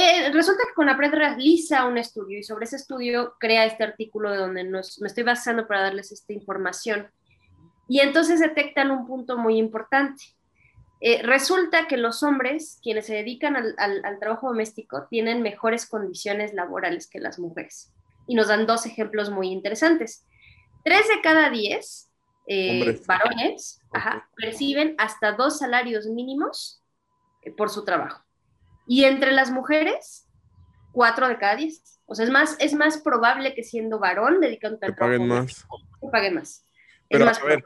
eh, 0.00 0.30
resulta 0.32 0.62
que 0.66 0.74
Conapred 0.74 1.12
realiza 1.12 1.86
un 1.86 1.98
estudio 1.98 2.38
y 2.38 2.42
sobre 2.42 2.64
ese 2.64 2.76
estudio 2.76 3.34
crea 3.38 3.66
este 3.66 3.84
artículo 3.84 4.30
de 4.30 4.38
donde 4.38 4.64
nos, 4.64 5.00
me 5.00 5.08
estoy 5.08 5.24
basando 5.24 5.66
para 5.66 5.82
darles 5.82 6.12
esta 6.12 6.32
información. 6.32 7.10
Y 7.88 8.00
entonces 8.00 8.40
detectan 8.40 8.90
un 8.90 9.06
punto 9.06 9.36
muy 9.36 9.58
importante. 9.58 10.22
Eh, 11.00 11.22
resulta 11.22 11.86
que 11.88 11.96
los 11.96 12.22
hombres, 12.22 12.78
quienes 12.82 13.06
se 13.06 13.14
dedican 13.14 13.56
al, 13.56 14.18
trabajo 14.20 14.48
doméstico, 14.48 15.06
tienen 15.10 15.42
mejores 15.42 15.86
condiciones 15.86 16.54
laborales 16.54 17.08
que 17.08 17.20
las 17.20 17.38
mujeres. 17.38 17.92
Y 18.26 18.34
nos 18.34 18.48
dan 18.48 18.66
dos 18.66 18.86
ejemplos 18.86 19.30
muy 19.30 19.48
interesantes. 19.48 20.24
Tres 20.84 21.08
de 21.08 21.20
cada 21.20 21.50
diez 21.50 22.10
eh, 22.46 23.00
varones 23.06 23.80
perciben 24.36 24.94
hasta 24.98 25.32
dos 25.32 25.58
salarios 25.58 26.06
mínimos 26.06 26.82
por 27.56 27.70
su 27.70 27.84
trabajo. 27.84 28.24
Y 28.90 29.04
entre 29.04 29.30
las 29.30 29.52
mujeres, 29.52 30.26
cuatro 30.90 31.28
de 31.28 31.38
cada 31.38 31.54
diez. 31.54 32.00
O 32.06 32.16
sea, 32.16 32.24
es 32.24 32.30
más, 32.32 32.56
es 32.58 32.74
más 32.74 32.98
probable 32.98 33.54
que 33.54 33.62
siendo 33.62 34.00
varón 34.00 34.40
dedicado 34.40 34.74
al 34.74 34.80
trabajo 34.80 34.98
paguen 34.98 35.28
más. 35.28 35.64
que 36.00 36.08
paguen 36.10 36.34
más. 36.34 36.66
Pero 37.08 37.28
a 37.28 37.44
ver, 37.44 37.64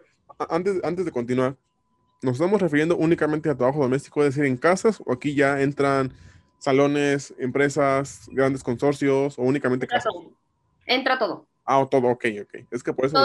antes, 0.50 0.84
antes 0.84 1.06
de 1.06 1.10
continuar, 1.10 1.56
nos 2.20 2.34
estamos 2.34 2.60
refiriendo 2.60 2.98
únicamente 2.98 3.48
a 3.48 3.56
trabajo 3.56 3.80
doméstico, 3.80 4.22
es 4.22 4.34
decir, 4.34 4.44
en 4.44 4.58
casas, 4.58 5.00
o 5.02 5.14
aquí 5.14 5.34
ya 5.34 5.62
entran 5.62 6.12
salones, 6.58 7.32
empresas, 7.38 8.28
grandes 8.30 8.62
consorcios, 8.62 9.38
o 9.38 9.42
únicamente 9.44 9.86
Entra 9.86 9.96
casas. 9.96 10.12
Todo. 10.12 10.32
Entra 10.84 11.18
todo. 11.18 11.46
Ah, 11.64 11.88
todo, 11.90 12.08
ok, 12.08 12.26
ok. 12.42 12.66
Es 12.70 12.82
que 12.82 12.92
por 12.92 13.06
eso, 13.06 13.16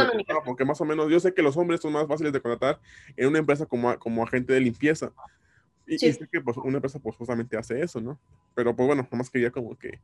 porque 0.46 0.64
más 0.64 0.80
o 0.80 0.86
menos, 0.86 1.12
yo 1.12 1.20
sé 1.20 1.34
que 1.34 1.42
los 1.42 1.58
hombres 1.58 1.82
son 1.82 1.92
más 1.92 2.08
fáciles 2.08 2.32
de 2.32 2.42
contratar 2.42 2.80
en 3.18 3.28
una 3.28 3.40
empresa 3.40 3.66
como, 3.66 4.00
como 4.00 4.24
agente 4.24 4.54
de 4.54 4.62
limpieza. 4.62 5.12
Y, 5.89 5.97
sé 5.97 6.28
que 6.32 6.41
pues, 6.41 6.58
una 6.58 6.78
empresa 6.78 6.99
pues 6.99 7.15
justamente 7.15 7.58
hace 7.58 7.82
eso, 7.82 7.99
¿no? 7.99 8.19
Pero 8.56 8.75
pues 8.75 8.88
bueno, 8.88 9.08
nomás 9.12 9.30
quería 9.30 9.52
como 9.52 9.78
que 9.78 9.99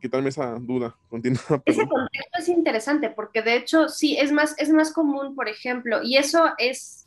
quitarme 0.00 0.28
esa 0.28 0.58
duda. 0.58 0.96
Continúa. 1.08 1.62
Ese 1.64 1.86
contexto 1.86 2.38
es 2.38 2.48
interesante 2.48 3.10
porque 3.10 3.42
de 3.42 3.56
hecho 3.56 3.88
sí, 3.88 4.16
es 4.16 4.32
más, 4.32 4.54
es 4.58 4.70
más 4.70 4.92
común, 4.92 5.34
por 5.34 5.48
ejemplo, 5.48 6.00
y 6.02 6.16
eso 6.16 6.52
es 6.58 7.02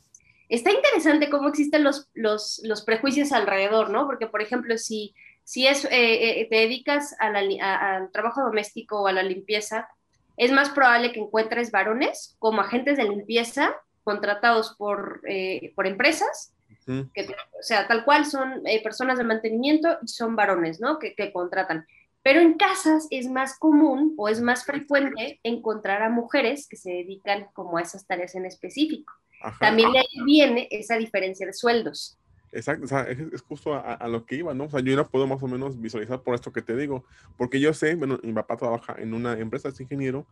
está 0.48 0.70
interesante 0.70 1.30
cómo 1.30 1.48
existen 1.48 1.82
los, 1.82 2.08
los, 2.14 2.60
los, 2.64 2.82
prejuicios 2.82 3.32
alrededor, 3.32 3.90
¿no? 3.90 4.06
Porque, 4.06 4.26
por 4.26 4.42
ejemplo, 4.42 4.78
si, 4.78 5.14
si 5.44 5.66
es, 5.66 5.84
eh, 5.86 6.40
eh, 6.40 6.46
te 6.48 6.56
dedicas 6.56 7.14
al 7.18 8.10
trabajo 8.12 8.42
doméstico 8.42 9.02
o 9.02 9.06
a 9.06 9.12
la 9.12 9.22
limpieza, 9.22 9.88
es 10.36 10.52
más 10.52 10.70
probable 10.70 11.12
que 11.12 11.20
encuentres 11.20 11.70
varones 11.70 12.36
como 12.38 12.60
agentes 12.60 12.96
de 12.96 13.04
limpieza 13.04 13.74
contratados 14.04 14.74
por, 14.78 15.22
eh, 15.26 15.72
por 15.74 15.86
empresas, 15.86 16.52
que, 16.86 17.26
o 17.58 17.62
sea, 17.62 17.86
tal 17.88 18.04
cual 18.04 18.24
son 18.24 18.62
personas 18.82 19.18
de 19.18 19.24
mantenimiento 19.24 19.98
y 20.02 20.08
son 20.08 20.36
varones, 20.36 20.80
¿no? 20.80 20.98
Que, 20.98 21.14
que 21.14 21.32
contratan. 21.32 21.86
Pero 22.22 22.40
en 22.40 22.54
casas 22.54 23.06
es 23.10 23.28
más 23.28 23.58
común 23.58 24.14
o 24.16 24.28
es 24.28 24.40
más 24.40 24.64
frecuente 24.64 25.38
encontrar 25.44 26.02
a 26.02 26.10
mujeres 26.10 26.66
que 26.68 26.76
se 26.76 26.90
dedican 26.90 27.46
como 27.52 27.78
a 27.78 27.82
esas 27.82 28.06
tareas 28.06 28.34
en 28.34 28.46
específico. 28.46 29.12
También 29.60 29.92
de 29.92 30.00
ahí 30.00 30.24
viene 30.24 30.68
esa 30.70 30.96
diferencia 30.96 31.46
de 31.46 31.52
sueldos. 31.52 32.18
Exacto, 32.52 32.84
o 32.84 32.88
sea, 32.88 33.02
es, 33.02 33.42
justo 33.42 33.74
a, 33.74 34.08
lo 34.08 34.24
que 34.24 34.36
iba, 34.36 34.54
¿no? 34.54 34.64
O 34.64 34.70
sea, 34.70 34.80
yo 34.80 34.96
la 34.96 35.06
puedo 35.06 35.26
más 35.26 35.42
o 35.42 35.46
menos 35.46 35.80
visualizar 35.80 36.22
por 36.22 36.34
esto 36.34 36.52
que 36.52 36.62
te 36.62 36.74
digo, 36.74 37.04
porque 37.36 37.60
yo 37.60 37.74
sé, 37.74 37.94
bueno, 37.96 38.18
mi 38.22 38.32
papá 38.32 38.56
trabaja 38.56 38.96
en 38.98 39.14
una 39.14 39.38
empresa, 39.38 39.68
es 39.68 39.80
ingeniero, 39.80 40.26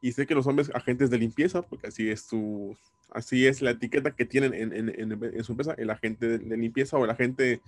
y 0.00 0.12
sé 0.12 0.26
que 0.26 0.34
los 0.34 0.46
hombres 0.46 0.70
agentes 0.74 1.10
de 1.10 1.18
limpieza, 1.18 1.62
porque 1.62 1.88
así 1.88 2.10
es 2.10 2.22
su, 2.22 2.76
así 3.10 3.46
es 3.46 3.62
la 3.62 3.72
etiqueta 3.72 4.12
que 4.12 4.24
tienen 4.24 4.54
en, 4.54 4.72
en, 4.72 5.12
en, 5.12 5.44
su 5.44 5.52
empresa, 5.52 5.74
el 5.78 5.90
agente 5.90 6.38
de, 6.38 6.56
limpieza 6.56 6.96
o 6.96 7.04
el 7.04 7.10
agente 7.10 7.60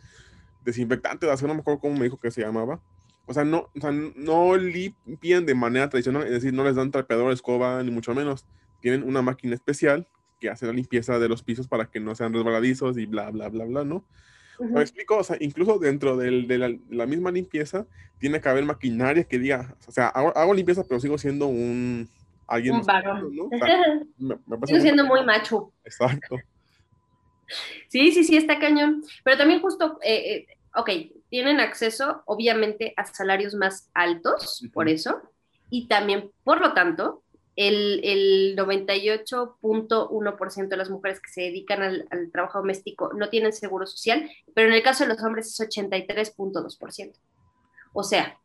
desinfectante, 0.64 1.26
o 1.26 1.36
sea, 1.36 1.48
no 1.48 1.54
me 1.54 1.60
acuerdo 1.60 1.80
cómo 1.80 1.96
me 1.96 2.04
dijo 2.04 2.18
que 2.18 2.30
se 2.30 2.42
llamaba, 2.42 2.80
o 3.26 3.34
sea, 3.34 3.44
no, 3.44 3.70
o 3.76 3.80
sea, 3.80 3.90
no 3.92 4.56
limpian 4.56 5.46
de 5.46 5.54
manera 5.54 5.88
tradicional, 5.88 6.24
es 6.24 6.30
decir, 6.30 6.52
no 6.52 6.64
les 6.64 6.76
dan 6.76 6.90
trapeador, 6.90 7.32
escoba, 7.32 7.82
ni 7.82 7.90
mucho 7.90 8.14
menos, 8.14 8.44
tienen 8.80 9.02
una 9.02 9.22
máquina 9.22 9.54
especial 9.54 10.06
que 10.40 10.50
hace 10.50 10.66
la 10.66 10.72
limpieza 10.72 11.18
de 11.18 11.28
los 11.28 11.42
pisos 11.42 11.66
para 11.66 11.90
que 11.90 12.00
no 12.00 12.14
sean 12.14 12.32
resbaladizos 12.32 12.96
y 12.98 13.06
bla, 13.06 13.30
bla, 13.30 13.48
bla, 13.48 13.64
bla, 13.64 13.84
¿no? 13.84 14.04
¿Me 14.60 14.80
explico? 14.80 15.16
O 15.16 15.24
sea, 15.24 15.36
incluso 15.40 15.78
dentro 15.78 16.16
del, 16.16 16.48
de 16.48 16.58
la, 16.90 17.06
misma 17.06 17.30
limpieza 17.30 17.86
tiene 18.18 18.40
que 18.40 18.48
haber 18.48 18.64
maquinaria 18.64 19.24
que 19.24 19.38
diga, 19.38 19.76
o 19.86 19.92
sea, 19.92 20.08
hago, 20.08 20.54
limpieza 20.54 20.84
pero 20.84 21.00
sigo 21.00 21.16
siendo 21.16 21.46
un... 21.46 22.08
Alguien 22.48 22.74
un 22.76 22.82
varón. 22.82 23.36
¿no? 23.36 23.50
sigo 24.66 24.80
siendo 24.80 25.04
muy 25.04 25.22
macho. 25.24 25.72
Exacto. 25.84 26.36
Sí, 27.88 28.12
sí, 28.12 28.24
sí, 28.24 28.36
está 28.36 28.58
cañón. 28.58 29.04
Pero 29.22 29.36
también 29.36 29.60
justo, 29.60 29.98
eh, 30.02 30.32
eh, 30.32 30.46
ok, 30.74 30.90
tienen 31.28 31.60
acceso 31.60 32.22
obviamente 32.26 32.94
a 32.96 33.04
salarios 33.04 33.54
más 33.54 33.88
altos, 33.94 34.66
por 34.72 34.88
eso, 34.88 35.22
y 35.70 35.86
también, 35.88 36.32
por 36.42 36.60
lo 36.60 36.72
tanto, 36.72 37.22
el, 37.56 38.00
el 38.04 38.56
98.1% 38.56 40.68
de 40.68 40.76
las 40.76 40.90
mujeres 40.90 41.20
que 41.20 41.30
se 41.30 41.42
dedican 41.42 41.82
al, 41.82 42.08
trabajo 42.32 42.58
doméstico 42.60 43.12
no 43.14 43.30
tienen 43.30 43.52
seguro 43.52 43.86
social, 43.86 44.30
pero 44.54 44.68
en 44.68 44.74
el 44.74 44.82
caso 44.82 45.04
de 45.04 45.10
los 45.10 45.22
hombres 45.22 45.48
es 45.48 45.60
83.2%. 45.68 47.12
O 47.92 48.02
sea, 48.04 48.38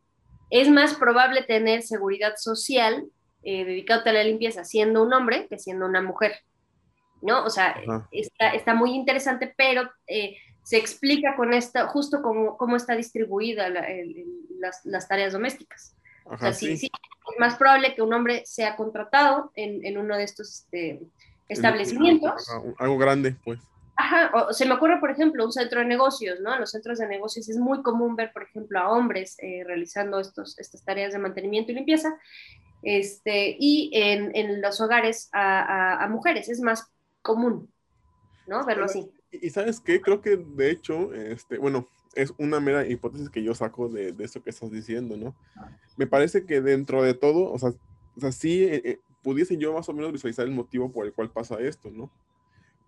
es 0.50 0.68
más 0.68 0.94
probable 0.94 1.42
tener 1.42 1.82
seguridad 1.82 2.34
social 2.36 3.06
eh, 3.44 3.64
dedicado 3.64 4.02
a 4.06 4.12
la 4.12 4.24
limpieza 4.24 4.64
siendo 4.64 5.02
un 5.02 5.12
hombre 5.12 5.46
que 5.48 5.58
siendo 5.58 5.86
una 5.86 6.02
mujer. 6.02 6.32
¿No? 7.22 7.44
O 7.44 7.50
sea, 7.50 7.76
está, 8.10 8.50
está, 8.50 8.74
muy 8.74 8.90
interesante, 8.90 9.54
pero 9.56 9.90
eh, 10.06 10.36
se 10.62 10.76
explica 10.76 11.36
con 11.36 11.54
esto, 11.54 11.86
justo 11.88 12.20
cómo, 12.20 12.58
cómo 12.58 12.76
está 12.76 12.94
distribuida 12.94 13.70
las, 13.70 14.84
las 14.84 15.08
tareas 15.08 15.32
domésticas 15.32 15.96
o 16.24 16.38
sea, 16.38 16.52
sí, 16.52 16.76
sí, 16.76 16.86
es 16.86 17.38
más 17.38 17.56
probable 17.56 17.94
que 17.94 18.02
un 18.02 18.12
hombre 18.12 18.42
sea 18.46 18.76
contratado 18.76 19.52
en, 19.54 19.84
en 19.84 19.98
uno 19.98 20.16
de 20.16 20.24
estos 20.24 20.60
este, 20.60 21.00
establecimientos. 21.48 22.48
algo 22.78 22.98
grande, 22.98 23.36
pues. 23.44 23.60
Ajá, 23.96 24.30
o 24.34 24.52
se 24.52 24.66
me 24.66 24.74
ocurre, 24.74 24.98
por 24.98 25.10
ejemplo, 25.10 25.44
un 25.44 25.52
centro 25.52 25.78
de 25.78 25.86
negocios, 25.86 26.40
¿no? 26.40 26.54
En 26.54 26.60
los 26.60 26.72
centros 26.72 26.98
de 26.98 27.06
negocios 27.06 27.48
es 27.48 27.58
muy 27.58 27.82
común 27.82 28.16
ver, 28.16 28.32
por 28.32 28.42
ejemplo, 28.42 28.80
a 28.80 28.90
hombres 28.90 29.36
eh, 29.38 29.62
realizando 29.64 30.18
estos, 30.18 30.58
estas 30.58 30.82
tareas 30.84 31.12
de 31.12 31.20
mantenimiento 31.20 31.70
y 31.70 31.76
limpieza, 31.76 32.18
este, 32.84 33.56
y 33.58 33.90
en, 33.94 34.34
en 34.34 34.60
los 34.60 34.80
hogares 34.80 35.28
a, 35.32 36.04
a, 36.04 36.08
mujeres, 36.08 36.48
es 36.48 36.60
más 36.60 36.90
común, 37.22 37.70
¿no? 38.46 38.64
Verlo 38.64 38.84
así. 38.84 39.10
Y, 39.30 39.50
sabes 39.50 39.80
qué, 39.80 40.00
creo 40.00 40.20
que 40.20 40.36
de 40.36 40.70
hecho, 40.70 41.12
este, 41.12 41.58
bueno, 41.58 41.88
es 42.14 42.32
una 42.38 42.60
mera 42.60 42.86
hipótesis 42.86 43.30
que 43.30 43.42
yo 43.42 43.54
saco 43.54 43.88
de, 43.88 44.12
de 44.12 44.24
esto 44.24 44.42
que 44.42 44.50
estás 44.50 44.70
diciendo, 44.70 45.16
¿no? 45.16 45.34
Me 45.96 46.06
parece 46.06 46.46
que 46.46 46.60
dentro 46.60 47.02
de 47.02 47.14
todo, 47.14 47.50
o 47.52 47.58
sea, 47.58 47.70
o 48.16 48.20
sea 48.20 48.32
sí, 48.32 48.64
eh, 48.64 48.82
eh, 48.84 49.00
pudiese 49.22 49.56
yo 49.56 49.72
más 49.72 49.88
o 49.88 49.92
menos 49.92 50.12
visualizar 50.12 50.46
el 50.46 50.52
motivo 50.52 50.92
por 50.92 51.06
el 51.06 51.12
cual 51.12 51.30
pasa 51.30 51.58
esto, 51.58 51.90
¿no? 51.90 52.10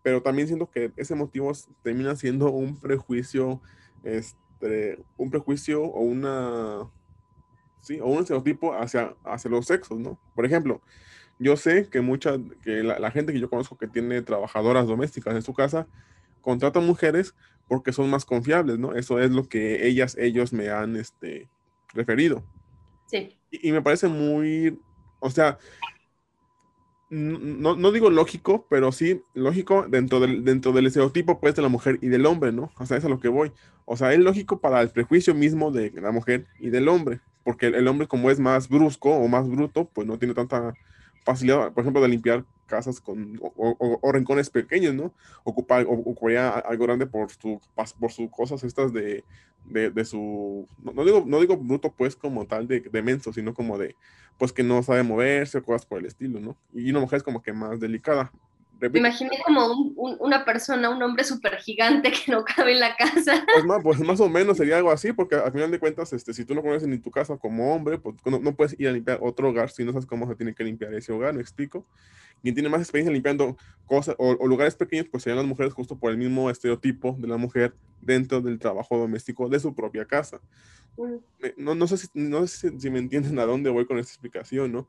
Pero 0.02 0.22
también 0.22 0.46
siento 0.46 0.70
que 0.70 0.92
ese 0.96 1.16
motivo 1.16 1.50
termina 1.82 2.14
siendo 2.14 2.50
un 2.50 2.78
prejuicio, 2.78 3.60
este, 4.04 5.02
un 5.16 5.30
prejuicio 5.30 5.82
o 5.82 6.00
una, 6.00 6.88
sí, 7.80 8.00
o 8.00 8.06
un 8.06 8.20
estereotipo 8.20 8.74
hacia, 8.74 9.14
hacia 9.24 9.50
los 9.50 9.66
sexos, 9.66 9.98
¿no? 9.98 10.18
Por 10.34 10.46
ejemplo, 10.46 10.80
yo 11.38 11.56
sé 11.56 11.88
que 11.88 12.00
mucha, 12.00 12.38
que 12.62 12.82
la, 12.82 12.98
la 12.98 13.10
gente 13.10 13.32
que 13.32 13.40
yo 13.40 13.50
conozco 13.50 13.76
que 13.76 13.88
tiene 13.88 14.22
trabajadoras 14.22 14.86
domésticas 14.86 15.34
en 15.34 15.42
su 15.42 15.54
casa, 15.54 15.86
contrata 16.40 16.80
mujeres 16.80 17.34
porque 17.68 17.92
son 17.92 18.08
más 18.10 18.24
confiables, 18.24 18.78
¿no? 18.78 18.94
Eso 18.94 19.18
es 19.18 19.30
lo 19.30 19.48
que 19.48 19.86
ellas, 19.86 20.16
ellos 20.18 20.52
me 20.52 20.70
han 20.70 20.96
este, 20.96 21.48
referido. 21.92 22.44
Sí. 23.06 23.36
Y, 23.50 23.72
me 23.72 23.82
parece 23.82 24.08
muy, 24.08 24.78
o 25.20 25.30
sea, 25.30 25.58
no, 27.08 27.76
no, 27.76 27.92
digo 27.92 28.10
lógico, 28.10 28.66
pero 28.68 28.90
sí 28.90 29.22
lógico 29.34 29.86
dentro 29.88 30.18
del, 30.18 30.44
dentro 30.44 30.72
del 30.72 30.86
estereotipo 30.86 31.40
pues 31.40 31.54
de 31.54 31.62
la 31.62 31.68
mujer 31.68 31.98
y 32.02 32.08
del 32.08 32.26
hombre, 32.26 32.52
¿no? 32.52 32.70
O 32.78 32.86
sea, 32.86 32.96
es 32.96 33.04
a 33.04 33.08
lo 33.08 33.20
que 33.20 33.28
voy. 33.28 33.52
O 33.84 33.96
sea, 33.96 34.12
es 34.12 34.18
lógico 34.18 34.60
para 34.60 34.80
el 34.80 34.90
prejuicio 34.90 35.34
mismo 35.34 35.70
de 35.70 35.92
la 35.92 36.10
mujer 36.10 36.46
y 36.58 36.70
del 36.70 36.88
hombre, 36.88 37.20
porque 37.46 37.66
el 37.66 37.86
hombre 37.86 38.08
como 38.08 38.28
es 38.28 38.40
más 38.40 38.68
brusco 38.68 39.08
o 39.08 39.28
más 39.28 39.48
bruto, 39.48 39.88
pues 39.94 40.04
no 40.04 40.18
tiene 40.18 40.34
tanta 40.34 40.74
facilidad, 41.24 41.72
por 41.72 41.82
ejemplo, 41.82 42.02
de 42.02 42.08
limpiar 42.08 42.44
casas 42.66 43.00
con, 43.00 43.38
o, 43.40 44.12
rincones 44.12 44.50
pequeños, 44.50 44.96
¿no? 44.96 45.14
Ocupar, 45.44 45.86
ocuparía 45.88 46.48
algo 46.48 46.86
grande 46.86 47.06
por, 47.06 47.30
su, 47.30 47.60
por 48.00 48.10
sus 48.10 48.28
cosas 48.32 48.64
estas 48.64 48.92
de, 48.92 49.22
de, 49.64 49.90
de 49.90 50.04
su, 50.04 50.66
no, 50.82 51.04
digo, 51.04 51.22
no 51.24 51.38
digo 51.38 51.56
bruto 51.56 51.92
pues 51.92 52.16
como 52.16 52.46
tal 52.46 52.66
de, 52.66 52.80
de 52.80 53.02
menso, 53.02 53.32
sino 53.32 53.54
como 53.54 53.78
de, 53.78 53.94
pues 54.38 54.52
que 54.52 54.64
no 54.64 54.82
sabe 54.82 55.04
moverse 55.04 55.58
o 55.58 55.62
cosas 55.62 55.86
por 55.86 56.00
el 56.00 56.06
estilo, 56.06 56.40
¿no? 56.40 56.56
Y 56.74 56.90
una 56.90 56.98
mujer 56.98 57.18
es 57.18 57.22
como 57.22 57.42
que 57.42 57.52
más 57.52 57.78
delicada. 57.78 58.32
Me 58.78 58.98
imaginé 58.98 59.38
como 59.44 59.72
una 59.96 60.44
persona, 60.44 60.90
un 60.90 61.02
hombre 61.02 61.24
súper 61.24 61.56
gigante 61.56 62.12
que 62.26 62.30
no 62.30 62.44
cabe 62.44 62.72
en 62.72 62.80
la 62.80 62.94
casa. 62.94 63.44
Pues 63.52 63.64
más, 63.64 63.82
pues 63.82 64.00
más 64.00 64.20
o 64.20 64.28
menos 64.28 64.58
sería 64.58 64.76
algo 64.76 64.90
así, 64.90 65.12
porque 65.12 65.34
al 65.34 65.50
final 65.50 65.70
de 65.70 65.78
cuentas, 65.78 66.12
este, 66.12 66.34
si 66.34 66.44
tú 66.44 66.54
no 66.54 66.62
conoces 66.62 66.86
ni 66.86 66.98
tu 66.98 67.10
casa 67.10 67.36
como 67.38 67.74
hombre, 67.74 67.98
pues 67.98 68.16
no, 68.24 68.38
no, 68.38 68.54
puedes 68.54 68.78
ir 68.78 68.88
a 68.88 68.92
limpiar 68.92 69.18
otro 69.22 69.48
hogar 69.48 69.70
si 69.70 69.84
no 69.84 69.92
sabes 69.92 70.06
cómo 70.06 70.28
se 70.28 70.36
tiene 70.36 70.54
que 70.54 70.62
limpiar 70.62 70.92
ese 70.92 71.12
hogar, 71.12 71.32
¿me 71.32 71.40
explico? 71.40 71.86
Quien 72.42 72.54
tiene 72.54 72.68
más 72.68 72.80
experiencia 72.80 73.12
limpiando 73.12 73.56
cosas 73.86 74.14
o, 74.18 74.46
lugares 74.46 74.74
pequeños, 74.74 75.06
pues 75.10 75.22
serían 75.22 75.38
las 75.38 75.46
mujeres 75.46 75.72
justo 75.72 75.98
por 75.98 76.10
el 76.10 76.18
mismo 76.18 76.50
estereotipo 76.50 77.16
de 77.18 77.28
la 77.28 77.38
mujer 77.38 77.74
dentro 78.02 78.42
del 78.42 78.58
trabajo 78.58 78.98
doméstico 78.98 79.48
de 79.48 79.58
su 79.58 79.74
propia 79.74 80.04
casa. 80.04 80.40
No, 81.56 81.74
no 81.74 81.86
sé, 81.86 81.96
si, 81.96 82.08
no 82.14 82.46
sé 82.46 82.70
si, 82.70 82.80
si 82.80 82.90
me 82.90 82.98
entienden 82.98 83.38
a 83.38 83.46
dónde 83.46 83.70
voy 83.70 83.86
con 83.86 83.98
esta 83.98 84.12
explicación, 84.12 84.72
¿no? 84.72 84.86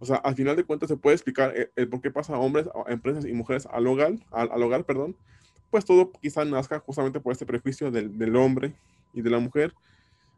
O 0.00 0.06
sea, 0.06 0.16
al 0.16 0.34
final 0.34 0.56
de 0.56 0.64
cuentas 0.64 0.88
se 0.88 0.96
puede 0.96 1.16
explicar 1.16 1.52
el, 1.74 1.88
por 1.88 2.00
qué 2.00 2.10
pasa 2.10 2.34
a 2.34 2.38
hombres, 2.38 2.68
a 2.68 2.92
empresas 2.92 3.24
y 3.24 3.32
mujeres 3.32 3.66
al 3.66 3.86
hogar, 3.86 4.12
al, 4.30 4.62
hogar, 4.62 4.84
perdón. 4.84 5.16
Pues 5.70 5.84
todo 5.84 6.12
quizá 6.12 6.44
nazca 6.44 6.78
justamente 6.80 7.20
por 7.20 7.32
este 7.32 7.46
prejuicio 7.46 7.90
del, 7.90 8.16
del 8.16 8.36
hombre 8.36 8.74
y 9.12 9.22
de 9.22 9.30
la 9.30 9.38
mujer, 9.38 9.74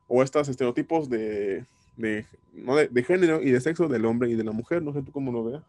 o 0.09 0.23
estos 0.23 0.49
estereotipos 0.49 1.09
de, 1.09 1.67
de, 1.97 2.27
¿no? 2.53 2.77
de, 2.77 3.03
género 3.05 3.43
y 3.43 3.51
de 3.51 3.61
sexo 3.61 3.87
del 3.87 4.07
hombre 4.07 4.31
y 4.31 4.35
de 4.35 4.45
la 4.45 4.53
mujer. 4.53 4.83
No 4.83 4.93
sé 4.93 5.03
tú 5.03 5.13
cómo 5.13 5.31
lo 5.31 5.45
veas. 5.45 5.63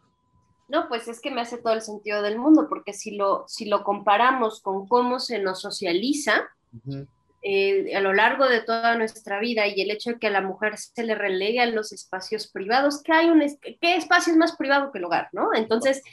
No, 0.67 0.87
pues 0.87 1.07
es 1.09 1.19
que 1.19 1.31
me 1.31 1.41
hace 1.41 1.57
todo 1.57 1.73
el 1.73 1.81
sentido 1.81 2.21
del 2.21 2.39
mundo, 2.39 2.67
porque 2.69 2.93
si 2.93 3.17
lo, 3.17 3.43
si 3.47 3.65
lo 3.65 3.83
comparamos 3.83 4.61
con 4.61 4.87
cómo 4.87 5.19
se 5.19 5.39
nos 5.39 5.59
socializa, 5.61 6.49
eh, 7.43 7.95
a 7.95 8.01
lo 8.01 8.13
largo 8.13 8.47
de 8.47 8.61
toda 8.61 8.95
nuestra 8.97 9.39
vida 9.39 9.65
y 9.67 9.81
el 9.81 9.91
hecho 9.91 10.11
de 10.11 10.19
que 10.19 10.27
a 10.27 10.31
la 10.31 10.41
mujer 10.41 10.77
se 10.77 11.03
le 11.03 11.15
relegue 11.15 11.65
los 11.67 11.91
espacios 11.91 12.51
privados, 12.51 13.01
¿qué, 13.03 13.13
hay 13.13 13.29
un 13.29 13.41
¿qué 13.61 13.95
espacio 13.95 14.31
es 14.31 14.37
más 14.37 14.55
privado 14.55 14.91
que 14.91 14.99
el 14.99 15.05
hogar? 15.05 15.29
¿no? 15.31 15.53
Entonces, 15.53 16.03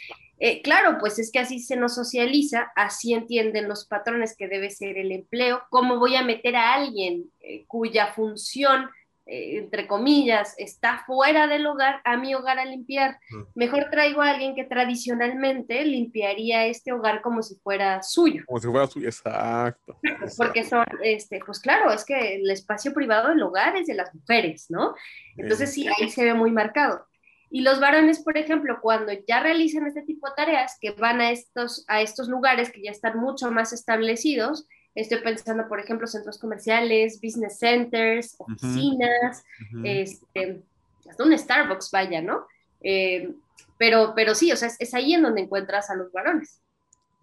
eh, 0.40 0.62
claro, 0.62 0.98
pues 1.00 1.18
es 1.18 1.32
que 1.32 1.40
así 1.40 1.58
se 1.58 1.76
nos 1.76 1.96
socializa, 1.96 2.72
así 2.76 3.12
entienden 3.12 3.68
los 3.68 3.86
patrones 3.86 4.36
que 4.36 4.48
debe 4.48 4.70
ser 4.70 4.96
el 4.96 5.12
empleo, 5.12 5.62
cómo 5.68 5.98
voy 5.98 6.14
a 6.16 6.22
meter 6.22 6.54
a 6.56 6.74
alguien 6.74 7.24
eh, 7.40 7.64
cuya 7.66 8.12
función 8.12 8.88
eh, 9.30 9.58
entre 9.58 9.86
comillas, 9.86 10.54
está 10.56 11.04
fuera 11.06 11.46
del 11.46 11.66
hogar, 11.66 12.00
a 12.04 12.16
mi 12.16 12.34
hogar 12.34 12.58
a 12.58 12.64
limpiar. 12.64 13.18
Mejor 13.54 13.88
traigo 13.90 14.22
a 14.22 14.30
alguien 14.30 14.54
que 14.54 14.64
tradicionalmente 14.64 15.84
limpiaría 15.84 16.64
este 16.64 16.92
hogar 16.92 17.20
como 17.20 17.42
si 17.42 17.56
fuera 17.56 18.02
suyo. 18.02 18.42
Como 18.46 18.58
si 18.58 18.68
fuera 18.68 18.86
suyo, 18.86 19.06
exacto. 19.06 19.98
Porque 20.38 20.64
son, 20.64 20.86
este, 21.02 21.40
pues 21.44 21.60
claro, 21.60 21.92
es 21.92 22.06
que 22.06 22.36
el 22.36 22.50
espacio 22.50 22.94
privado 22.94 23.28
del 23.28 23.42
hogar 23.42 23.76
es 23.76 23.86
de 23.86 23.94
las 23.94 24.14
mujeres, 24.14 24.70
¿no? 24.70 24.94
Entonces 25.36 25.74
sí, 25.74 25.86
ahí 25.86 26.08
se 26.08 26.24
ve 26.24 26.32
muy 26.32 26.50
marcado. 26.50 27.06
Y 27.50 27.60
los 27.60 27.80
varones, 27.80 28.20
por 28.20 28.38
ejemplo, 28.38 28.78
cuando 28.80 29.12
ya 29.26 29.40
realizan 29.40 29.86
este 29.86 30.02
tipo 30.02 30.26
de 30.26 30.34
tareas, 30.36 30.78
que 30.80 30.92
van 30.92 31.20
a 31.20 31.30
estos, 31.30 31.84
a 31.88 32.00
estos 32.00 32.28
lugares 32.28 32.72
que 32.72 32.82
ya 32.82 32.90
están 32.90 33.18
mucho 33.18 33.50
más 33.50 33.74
establecidos, 33.74 34.66
Estoy 34.94 35.20
pensando, 35.22 35.68
por 35.68 35.80
ejemplo, 35.80 36.06
centros 36.06 36.38
comerciales, 36.38 37.20
business 37.22 37.58
centers, 37.58 38.34
oficinas, 38.38 39.44
este, 39.84 40.62
hasta 41.08 41.24
un 41.24 41.38
Starbucks, 41.38 41.90
vaya, 41.90 42.20
¿no? 42.20 42.46
Eh, 42.80 43.32
pero, 43.76 44.12
pero 44.14 44.34
sí, 44.34 44.50
o 44.50 44.56
sea, 44.56 44.70
es, 44.78 44.94
ahí 44.94 45.14
en 45.14 45.22
donde 45.22 45.42
encuentras 45.42 45.90
a 45.90 45.94
los 45.94 46.10
varones. 46.12 46.62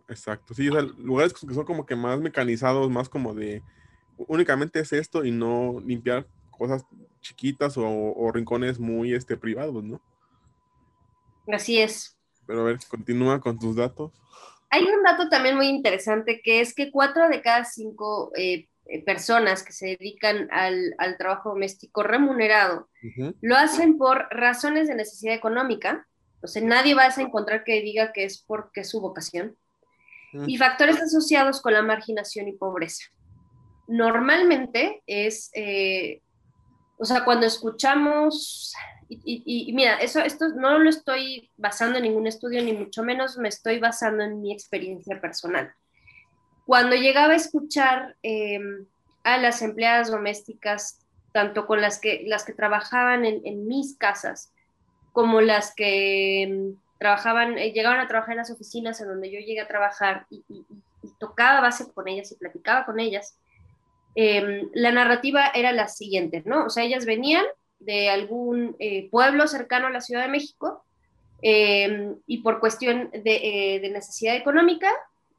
Exacto, 0.07 0.53
sí, 0.53 0.69
o 0.69 0.73
sea, 0.73 0.81
lugares 0.81 1.33
que 1.33 1.53
son 1.53 1.65
como 1.65 1.85
que 1.85 1.95
más 1.95 2.19
mecanizados, 2.19 2.89
más 2.89 3.09
como 3.09 3.33
de 3.33 3.61
únicamente 4.17 4.79
es 4.79 4.93
esto 4.93 5.25
y 5.25 5.31
no 5.31 5.81
limpiar 5.85 6.27
cosas 6.51 6.85
chiquitas 7.21 7.77
o, 7.77 7.85
o 7.85 8.31
rincones 8.31 8.79
muy 8.79 9.13
este, 9.13 9.35
privados, 9.35 9.83
¿no? 9.83 9.99
Así 11.51 11.79
es. 11.79 12.17
Pero 12.45 12.61
a 12.61 12.63
ver, 12.65 12.79
continúa 12.87 13.39
con 13.39 13.57
tus 13.57 13.75
datos. 13.75 14.11
Hay 14.75 14.83
un 14.83 15.03
dato 15.03 15.29
también 15.29 15.55
muy 15.55 15.67
interesante 15.67 16.41
que 16.43 16.59
es 16.59 16.75
que 16.75 16.91
cuatro 16.91 17.29
de 17.29 17.41
cada 17.41 17.63
cinco 17.63 18.33
eh, 18.35 18.67
eh, 18.87 19.05
personas 19.05 19.63
que 19.63 19.71
se 19.71 19.95
dedican 19.97 20.49
al, 20.51 20.93
trabajo 21.17 21.51
doméstico 21.51 22.03
remunerado 22.03 22.89
lo 23.39 23.55
hacen 23.55 23.97
por 23.97 24.27
razones 24.31 24.89
de 24.89 24.95
necesidad 24.95 25.33
económica. 25.33 26.05
O 26.41 26.47
sea, 26.47 26.61
nadie 26.61 26.93
vas 26.93 27.17
a 27.17 27.21
encontrar 27.21 27.63
que 27.63 27.81
diga 27.81 28.11
que 28.11 28.25
es 28.25 28.43
porque 28.45 28.81
es 28.81 28.89
su 28.89 28.99
vocación. 28.99 29.55
Y 30.45 30.57
factores 30.57 31.01
asociados 31.01 31.61
con 31.61 31.71
la 31.71 31.81
marginación 31.81 32.49
y 32.49 32.51
pobreza. 32.51 33.05
Normalmente 33.87 35.01
es, 35.07 35.51
eh, 35.53 36.21
o 36.97 37.05
sea, 37.05 37.23
cuando 37.23 37.45
escuchamos 37.45 38.73
Y, 39.07 39.71
mira, 39.73 39.97
eso, 39.97 40.19
esto 40.19 40.49
no 40.49 40.79
lo 40.79 40.89
estoy 40.89 41.51
basando 41.57 41.97
en 41.97 42.03
ningún 42.03 42.25
estudio, 42.25 42.63
ni 42.63 42.73
mucho 42.73 43.03
menos 43.03 43.37
me 43.37 43.49
estoy 43.49 43.79
basando 43.79 44.23
en 44.23 44.41
mi 44.41 44.51
experiencia 44.51 45.21
personal. 45.21 45.71
Cuando 46.65 46.95
llegaba 46.95 47.33
a 47.33 47.35
escuchar 47.37 48.15
em, 48.23 48.87
a 49.23 49.37
las 49.37 49.61
empleadas 49.61 50.09
domésticas, 50.09 51.05
tanto 51.31 51.67
con 51.67 51.81
las 51.81 51.99
que, 51.99 52.23
las 52.25 52.45
que 52.45 52.53
trabajaban 52.53 53.25
en, 53.25 53.67
mis 53.67 53.95
casas, 53.97 54.51
como 55.11 55.41
las 55.41 55.75
que 55.75 56.43
em, 56.43 56.75
trabajaban, 56.97 57.59
eh, 57.59 57.71
llegaban 57.71 57.99
a 57.99 58.07
trabajar 58.07 58.31
en 58.31 58.39
las 58.39 58.51
oficinas 58.51 58.99
en 59.01 59.07
donde 59.09 59.31
yo 59.31 59.39
llegué 59.39 59.61
a 59.61 59.67
trabajar 59.67 60.25
y, 60.29 60.43
tocaba 61.19 61.61
base 61.61 61.93
con 61.93 62.07
ellas 62.07 62.31
y 62.31 62.35
platicaba 62.35 62.83
con 62.83 62.99
ellas, 62.99 63.37
em, 64.15 64.67
la 64.73 64.91
narrativa 64.91 65.51
era 65.53 65.71
la 65.71 65.87
siguiente, 65.87 66.41
¿no? 66.45 66.65
O 66.65 66.69
sea, 66.71 66.83
ellas 66.83 67.05
venían 67.05 67.45
de 67.79 68.09
algún 68.09 68.75
eh, 68.79 69.09
pueblo 69.09 69.47
cercano 69.47 69.87
a 69.87 69.91
la 69.91 70.01
Ciudad 70.01 70.23
de 70.23 70.29
México 70.29 70.85
em, 71.41 72.17
y 72.25 72.39
por 72.39 72.59
cuestión 72.59 73.09
de, 73.11 73.75
eh, 73.75 73.89
necesidad 73.91 74.35
económica 74.35 74.91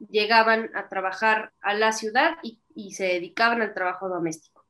llegaban 0.09 0.69
a 0.75 0.89
trabajar 0.89 1.51
a 1.61 1.73
la 1.73 1.91
ciudad 1.91 2.37
y, 2.43 2.59
se 2.93 3.05
dedicaban 3.05 3.63
al 3.63 3.73
trabajo 3.73 4.07
doméstico. 4.07 4.63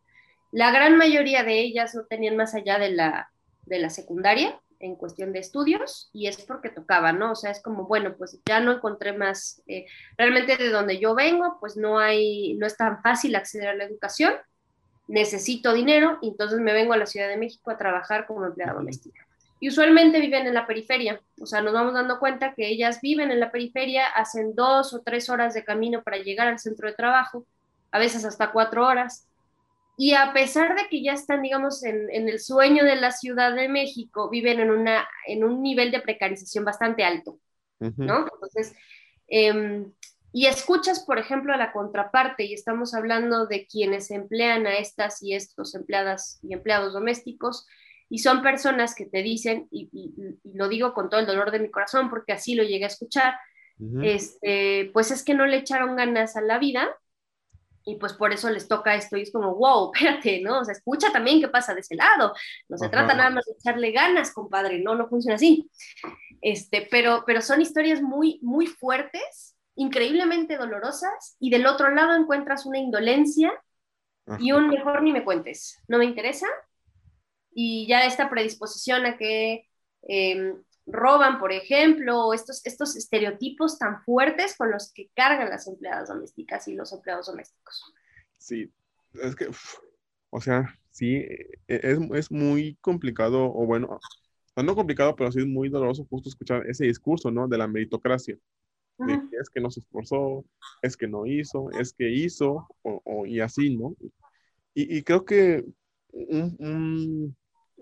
La 0.54 0.72
gran 0.72 0.96
mayoría 0.96 1.44
de 1.44 1.60
ellas 1.60 1.94
no 1.94 2.06
tenían 2.06 2.38
más 2.38 2.56
allá 2.56 2.80
de 2.80 2.92
la, 2.92 3.30
de 3.66 3.80
la 3.80 3.90
secundaria 3.90 4.58
en 4.80 4.96
cuestión 4.96 5.34
de 5.34 5.40
estudios 5.40 6.10
y 6.14 6.28
es 6.28 6.38
porque 6.38 6.70
tocaba, 6.70 7.12
¿no? 7.12 7.34
O 7.34 7.36
sea, 7.36 7.52
es 7.52 7.62
como, 7.62 7.86
bueno, 7.86 8.16
pues 8.18 8.40
ya 8.46 8.60
no 8.60 8.72
encontré 8.72 9.12
más, 9.12 9.62
eh, 9.68 9.86
realmente 10.18 10.56
de 10.56 10.70
donde 10.70 11.00
yo 11.00 11.16
vengo, 11.16 11.58
pues 11.60 11.76
no 11.78 12.00
hay, 12.00 12.54
no 12.56 12.66
es 12.66 12.78
tan 12.78 13.02
fácil 13.02 13.36
acceder 13.36 13.70
a 13.70 13.76
la 13.76 13.84
educación, 13.84 14.34
necesito 15.08 15.74
dinero 15.74 16.20
y 16.22 16.30
entonces 16.30 16.60
me 16.60 16.74
vengo 16.74 16.94
a 16.94 16.98
la 16.98 17.06
Ciudad 17.06 17.30
de 17.30 17.38
México 17.38 17.72
a 17.72 17.78
trabajar 17.78 18.26
como 18.28 18.46
empleada 18.46 18.74
doméstica. 18.74 19.26
Y 19.60 19.70
usualmente 19.70 20.20
viven 20.20 20.46
en 20.46 20.54
la 20.54 20.68
periferia, 20.68 21.20
o 21.42 21.46
sea, 21.48 21.62
nos 21.62 21.74
vamos 21.74 21.94
dando 21.94 22.20
cuenta 22.20 22.54
que 22.54 22.68
ellas 22.68 23.02
viven 23.02 23.32
en 23.32 23.40
la 23.40 23.52
periferia, 23.52 24.06
hacen 24.08 24.54
dos 24.54 24.94
o 24.94 25.02
tres 25.02 25.30
horas 25.30 25.56
de 25.56 25.64
camino 25.64 26.04
para 26.04 26.18
llegar 26.18 26.48
al 26.48 26.60
centro 26.60 26.88
de 26.88 26.94
trabajo, 26.94 27.46
a 27.92 27.98
veces 27.98 28.24
hasta 28.24 28.52
cuatro 28.52 28.86
horas. 28.86 29.28
Y 30.00 30.14
a 30.14 30.32
pesar 30.32 30.76
de 30.76 30.88
que 30.90 31.02
ya 31.02 31.14
están, 31.14 31.42
digamos, 31.42 31.84
en, 31.84 32.08
el 32.12 32.40
sueño 32.40 32.84
de 32.84 32.98
la 32.98 33.12
Ciudad 33.12 33.56
de 33.56 33.68
México, 33.68 34.30
viven 34.30 34.60
en, 34.60 34.70
una, 34.70 35.08
en 35.26 35.44
un 35.44 35.64
nivel 35.64 35.90
de 35.90 36.02
precarización 36.02 36.64
bastante 36.64 37.04
alto, 37.04 37.40
¿no? 37.80 38.28
Entonces, 38.32 38.76
em, 39.28 39.92
y 40.38 40.46
escuchas, 40.46 41.04
por 41.04 41.18
ejemplo, 41.18 41.52
a 41.52 41.58
la 41.58 41.72
contraparte, 41.72 42.44
y 42.44 42.54
estamos 42.54 42.94
hablando 42.94 43.48
de 43.48 43.66
quienes 43.66 44.12
emplean 44.12 44.68
a 44.68 44.78
estas 44.78 45.24
y 45.24 45.34
estos 45.34 45.74
empleadas 45.74 46.40
y 46.44 46.54
empleados 46.54 46.94
domésticos, 46.94 47.66
y 48.08 48.20
son 48.20 48.44
personas 48.44 48.94
que 48.94 49.08
te 49.08 49.24
dicen, 49.24 49.68
y, 49.72 49.90
lo 50.44 50.70
digo 50.70 50.94
con 50.94 51.10
todo 51.10 51.22
el 51.22 51.26
dolor 51.26 51.50
de 51.50 51.58
mi 51.58 51.72
corazón 51.72 52.12
porque 52.12 52.34
así 52.34 52.54
lo 52.54 52.62
llegué 52.62 52.84
a 52.84 52.90
escuchar, 52.90 53.34
este, 54.04 54.92
pues 54.94 55.10
es 55.10 55.24
que 55.24 55.34
no 55.34 55.48
le 55.48 55.58
echaron 55.58 55.96
ganas 55.96 56.36
a 56.36 56.42
la 56.42 56.60
vida 56.60 56.88
y 57.84 57.96
pues 57.96 58.14
por 58.14 58.32
eso 58.32 58.52
les 58.52 58.68
toca 58.68 58.94
esto 58.94 59.18
y 59.18 59.24
es 59.24 59.32
como, 59.32 59.56
wow, 59.56 59.92
espérate, 59.96 60.42
¿no? 60.42 60.60
O 60.60 60.66
sea, 60.66 60.74
escucha 60.74 61.12
también 61.12 61.42
qué 61.42 61.48
pasa 61.48 61.74
de 61.74 61.80
ese 61.80 61.96
lado. 61.96 62.36
No 62.70 62.78
se 62.78 62.90
trata 62.90 63.16
nada 63.16 63.32
más 63.32 63.46
de 63.46 63.54
echarle 63.54 63.92
ganas, 63.92 64.32
compadre, 64.32 64.78
no, 64.82 64.94
no 64.94 65.08
funciona 65.08 65.34
así. 65.34 65.68
Este, 66.44 66.88
pero, 66.92 67.24
pero 67.26 67.42
son 67.42 67.60
historias 67.60 68.04
muy, 68.04 68.38
muy 68.44 68.68
fuertes 68.68 69.57
increíblemente 69.78 70.58
dolorosas 70.58 71.38
y 71.40 71.50
del 71.50 71.66
otro 71.66 71.90
lado 71.90 72.14
encuentras 72.14 72.66
una 72.66 72.80
indolencia 72.80 73.54
y 74.40 74.52
un 74.52 74.68
mejor 74.68 75.04
ni 75.04 75.14
me 75.14 75.24
cuentes, 75.24 75.82
no 75.88 75.98
me 76.00 76.06
interesa. 76.06 76.48
Y 77.52 77.88
ya 77.88 78.06
esta 78.06 78.30
predisposición 78.30 79.06
a 79.06 79.18
que 79.18 79.68
em, 80.02 80.62
roban, 80.86 81.40
por 81.40 81.54
ejemplo, 81.54 82.34
estos, 82.34 82.66
estos 82.66 82.96
estereotipos 82.98 83.80
tan 83.80 84.04
fuertes 84.04 84.58
con 84.58 84.70
los 84.70 84.92
que 84.92 85.10
cargan 85.16 85.50
las 85.50 85.68
empleadas 85.68 86.10
domésticas 86.10 86.68
y 86.68 86.76
los 86.76 86.92
empleados 86.92 87.28
domésticos. 87.28 87.94
Sí, 88.38 88.72
es 89.14 89.36
que, 89.36 89.50
o 90.30 90.42
sea, 90.42 90.78
sí, 90.92 91.16
e, 91.16 91.60
es, 91.68 92.00
es 92.14 92.32
muy 92.32 92.78
complicado, 92.82 93.46
o 93.46 93.66
bueno, 93.66 94.00
no 94.56 94.76
complicado, 94.76 95.16
pero 95.16 95.32
sí 95.32 95.40
es 95.40 95.48
muy 95.48 95.70
doloroso 95.70 96.06
justo 96.10 96.30
escuchar 96.30 96.68
ese 96.68 96.86
discurso, 96.86 97.32
¿no? 97.32 97.48
De 97.48 97.58
la 97.58 97.68
meritocracia 97.68 98.38
es 99.40 99.50
que 99.50 99.62
no 99.62 99.70
se 99.70 99.82
esforzó, 99.82 100.46
es 100.82 100.98
que 100.98 101.08
no 101.08 101.26
hizo, 101.26 101.70
es 101.72 101.94
que 101.94 102.10
hizo, 102.10 102.68
o, 102.82 103.26
y 103.26 103.40
así, 103.40 103.76
¿no? 103.76 103.96
Y, 104.74 105.02
creo 105.02 105.26
que 105.26 105.66
un, 106.12 107.36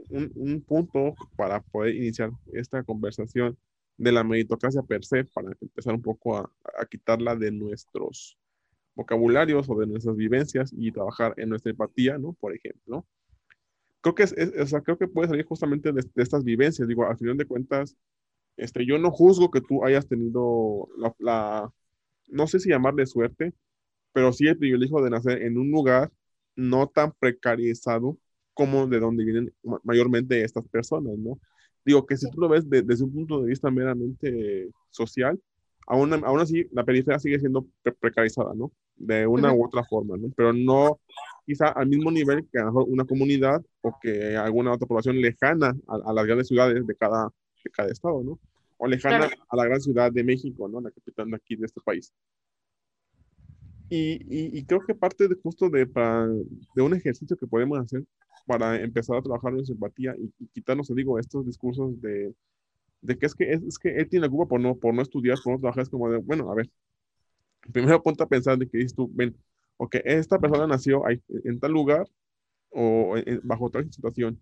un, 0.09 0.61
punto 0.61 1.13
para 1.35 1.61
poder 1.61 1.95
iniciar 1.95 2.31
esta 2.53 2.83
conversación 2.83 3.57
de 3.97 4.11
la 4.13 4.23
meritocracia 4.23 4.81
per 4.81 5.03
se, 5.03 5.25
para 5.25 5.49
empezar 5.59 5.93
un 5.93 6.01
poco 6.01 6.37
a, 6.37 6.49
a 6.79 6.85
quitarla 6.85 7.35
de 7.35 7.51
nuestros 7.51 8.37
vocabularios 8.95 9.69
o 9.69 9.75
de 9.77 9.87
nuestras 9.87 10.15
vivencias 10.15 10.71
y 10.75 10.91
trabajar 10.91 11.33
en 11.37 11.49
nuestra 11.49 11.71
empatía, 11.71 12.17
¿no? 12.17 12.33
Por 12.33 12.55
ejemplo. 12.55 13.05
Creo 14.01 14.15
que, 14.15 14.23
es, 14.23 14.33
o 14.33 14.67
sea, 14.67 14.81
creo 14.81 14.97
que 14.97 15.07
puede 15.07 15.27
salir 15.27 15.45
justamente 15.45 15.91
de, 15.91 16.01
de, 16.01 16.23
estas 16.23 16.43
vivencias. 16.43 16.87
Digo, 16.87 17.05
al 17.05 17.17
final 17.17 17.37
de 17.37 17.45
cuentas, 17.45 17.97
este, 18.57 18.85
yo 18.85 18.97
no 18.97 19.11
juzgo 19.11 19.51
que 19.51 19.61
tú 19.61 19.83
hayas 19.85 20.07
tenido 20.07 20.87
la, 21.19 21.69
no 22.27 22.47
sé 22.47 22.59
si 22.59 22.69
llamarle 22.69 23.05
suerte, 23.05 23.53
pero 24.13 24.33
sí 24.33 24.47
el 24.47 24.57
privilegio 24.57 25.01
de 25.01 25.09
nacer 25.09 25.41
en 25.43 25.57
un 25.57 25.71
lugar 25.71 26.11
no 26.55 26.87
tan 26.87 27.11
precarizado 27.19 28.17
como 28.53 28.87
de 28.87 28.99
donde 28.99 29.25
vienen 29.25 29.53
mayormente 29.83 30.43
estas 30.43 30.65
personas, 30.69 31.17
¿no? 31.17 31.39
Digo 31.83 32.05
que 32.05 32.17
si 32.17 32.29
tú 32.31 32.39
lo 32.39 32.49
ves 32.49 32.67
desde 32.69 33.03
un 33.03 33.13
punto 33.13 33.41
de 33.41 33.49
vista 33.49 33.69
meramente 33.69 34.69
social, 34.89 35.39
aún, 35.87 36.13
aún 36.13 36.39
así 36.39 36.65
la 36.71 36.83
periferia 36.83 37.19
sigue 37.19 37.39
siendo 37.39 37.67
precarizada, 37.99 38.53
¿no? 38.55 38.71
De 38.95 39.27
una 39.27 39.53
u 39.53 39.65
otra 39.65 39.83
forma, 39.83 40.17
¿no? 40.17 40.29
Pero 40.35 40.53
no 40.53 40.99
quizá 41.45 41.67
al 41.67 41.87
mismo 41.87 42.09
nivel 42.11 42.47
que 42.51 42.59
a 42.59 42.69
una 42.71 43.05
comunidad 43.05 43.61
o 43.81 43.93
que 44.01 44.35
alguna 44.35 44.73
otra 44.73 44.87
población 44.87 45.21
lejana 45.21 45.75
a, 45.87 45.95
a 46.09 46.13
las 46.13 46.25
grandes 46.25 46.47
ciudades 46.47 46.87
de 46.87 46.95
cada, 46.95 47.29
de 47.65 47.71
cada 47.71 47.89
estado, 47.89 48.23
¿no? 48.23 48.39
O 48.77 48.87
lejana 48.87 49.29
a 49.49 49.55
la 49.55 49.65
gran 49.65 49.81
ciudad 49.81 50.11
de 50.11 50.23
México, 50.23 50.69
¿no? 50.69 50.79
La 50.79 50.91
capital 50.91 51.29
de 51.29 51.35
aquí 51.35 51.55
de 51.55 51.65
este 51.65 51.81
país. 51.81 52.13
Y, 53.89 54.57
y, 54.57 54.65
creo 54.65 54.81
que 54.81 54.95
parte 54.95 55.27
de, 55.27 55.35
justo 55.35 55.69
de, 55.69 55.85
para, 55.85 56.27
de 56.27 56.81
un 56.81 56.95
ejercicio 56.95 57.37
que 57.37 57.45
podemos 57.45 57.77
hacer 57.77 58.03
para 58.47 58.81
empezar 58.81 59.17
a 59.17 59.21
trabajar 59.21 59.53
en 59.53 59.65
simpatía 59.65 60.15
y, 60.17 60.47
quitarnos, 60.47 60.93
digo, 60.95 61.19
estos 61.19 61.45
discursos 61.45 62.01
de, 62.01 62.33
de 63.01 63.17
que 63.17 63.25
es 63.27 63.35
que 63.35 63.51
es, 63.51 63.77
que 63.77 63.89
él 63.89 64.09
tiene 64.09 64.25
la 64.25 64.31
culpa 64.31 64.47
por 64.47 64.59
no, 64.59 64.75
por 64.75 64.93
no 64.93 65.01
estudiar, 65.01 65.37
por 65.43 65.53
no 65.53 65.59
trabajar, 65.59 65.83
es 65.83 65.89
como 65.89 66.09
de, 66.09 66.17
bueno, 66.17 66.51
a 66.51 66.55
ver, 66.55 66.69
primero 67.71 68.01
ponte 68.01 68.23
a 68.23 68.27
pensar 68.27 68.57
de 68.57 68.67
que 68.67 68.77
dices 68.79 68.95
tú, 68.95 69.09
ven, 69.13 69.35
ok, 69.77 69.97
esta 70.03 70.39
persona 70.39 70.67
nació 70.67 71.05
ahí, 71.05 71.21
en 71.43 71.59
tal 71.59 71.71
lugar 71.71 72.07
o 72.71 73.15
bajo 73.43 73.69
tal 73.69 73.91
situación, 73.91 74.41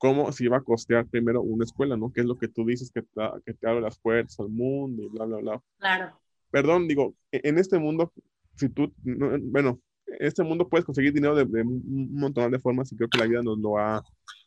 cómo 0.00 0.32
se 0.32 0.44
iba 0.44 0.56
a 0.56 0.62
costear 0.62 1.06
primero 1.06 1.42
una 1.42 1.64
escuela, 1.64 1.94
¿no? 1.94 2.10
Que 2.10 2.22
es 2.22 2.26
lo 2.26 2.38
que 2.38 2.48
tú 2.48 2.64
dices 2.64 2.90
que 2.90 3.02
te, 3.02 3.20
que 3.44 3.52
te 3.52 3.68
abre 3.68 3.82
las 3.82 3.98
puertas 3.98 4.40
al 4.40 4.48
mundo 4.48 5.02
y 5.02 5.08
bla, 5.10 5.26
bla, 5.26 5.36
bla. 5.36 5.62
Claro. 5.78 6.18
Perdón, 6.50 6.88
digo, 6.88 7.14
e, 7.30 7.42
en 7.44 7.58
este 7.58 7.78
mundo, 7.78 8.10
si 8.56 8.70
tú, 8.70 8.94
bueno, 9.04 9.78
en 10.06 10.26
este 10.26 10.42
mundo 10.42 10.66
puedes 10.70 10.86
conseguir 10.86 11.12
dinero 11.12 11.34
de, 11.34 11.44
un 11.62 12.14
montón 12.14 12.50
de 12.50 12.58
formas 12.58 12.90
y 12.90 12.96
creo 12.96 13.10
que 13.10 13.18
la 13.18 13.26
vida 13.26 13.42
nos 13.42 13.58
lo 13.58 13.76
ha 13.76 14.02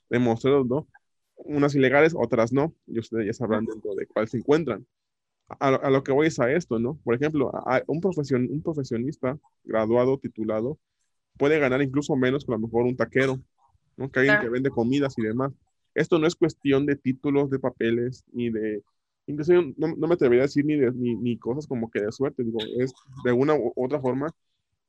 demostrado, 0.09 0.63
¿no? 0.63 0.87
Unas 1.35 1.75
ilegales, 1.75 2.15
otras 2.17 2.51
no, 2.51 2.73
y 2.87 2.97
ustedes 2.97 3.27
ya 3.27 3.33
sabrán 3.33 3.65
dentro 3.65 3.93
de 3.93 4.07
cuál 4.07 4.27
se 4.27 4.37
encuentran. 4.37 4.87
A, 5.59 5.91
lo 5.91 6.03
que 6.03 6.11
voy 6.11 6.27
es 6.27 6.39
a 6.39 6.51
esto, 6.51 6.79
¿no? 6.79 6.97
Por 7.03 7.13
ejemplo, 7.13 7.51
un, 7.85 8.01
profesion, 8.01 8.47
un 8.49 8.63
profesionista 8.63 9.37
graduado, 9.63 10.17
titulado, 10.17 10.79
puede 11.37 11.59
ganar 11.59 11.83
incluso 11.83 12.15
menos 12.15 12.43
que 12.43 12.53
a 12.53 12.55
lo 12.55 12.61
mejor 12.65 12.85
un 12.85 12.97
taquero, 12.97 13.39
¿no? 13.97 14.09
Que 14.09 14.21
alguien 14.21 14.39
que 14.41 14.49
vende 14.49 14.69
comidas 14.69 15.17
y 15.17 15.23
demás. 15.23 15.53
Esto 15.93 16.19
no 16.19 16.27
es 16.27 16.35
cuestión 16.35 16.85
de 16.85 16.95
títulos, 16.95 17.49
de 17.49 17.59
papeles, 17.59 18.23
ni 18.31 18.49
de... 18.49 18.83
Incluso 19.25 19.53
no, 19.77 19.95
no 19.95 20.07
me 20.07 20.15
atrevería 20.15 20.43
a 20.43 20.47
decir 20.47 20.65
ni, 20.65 20.75
de, 20.75 20.91
ni, 20.91 21.15
ni, 21.15 21.37
cosas 21.37 21.65
como 21.65 21.89
que 21.89 22.01
de 22.01 22.11
suerte, 22.11 22.43
digo, 22.43 22.59
es 22.77 22.91
de 23.23 23.31
una 23.31 23.55
u 23.55 23.71
otra 23.75 24.01
forma 24.01 24.33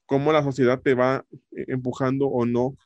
cómo 0.07 0.33
la 0.33 0.43
sociedad 0.43 0.81
te 0.81 0.95
va 0.95 1.25
eh, 1.53 1.65
empujando 1.69 2.27
o 2.27 2.45
no, 2.45 2.77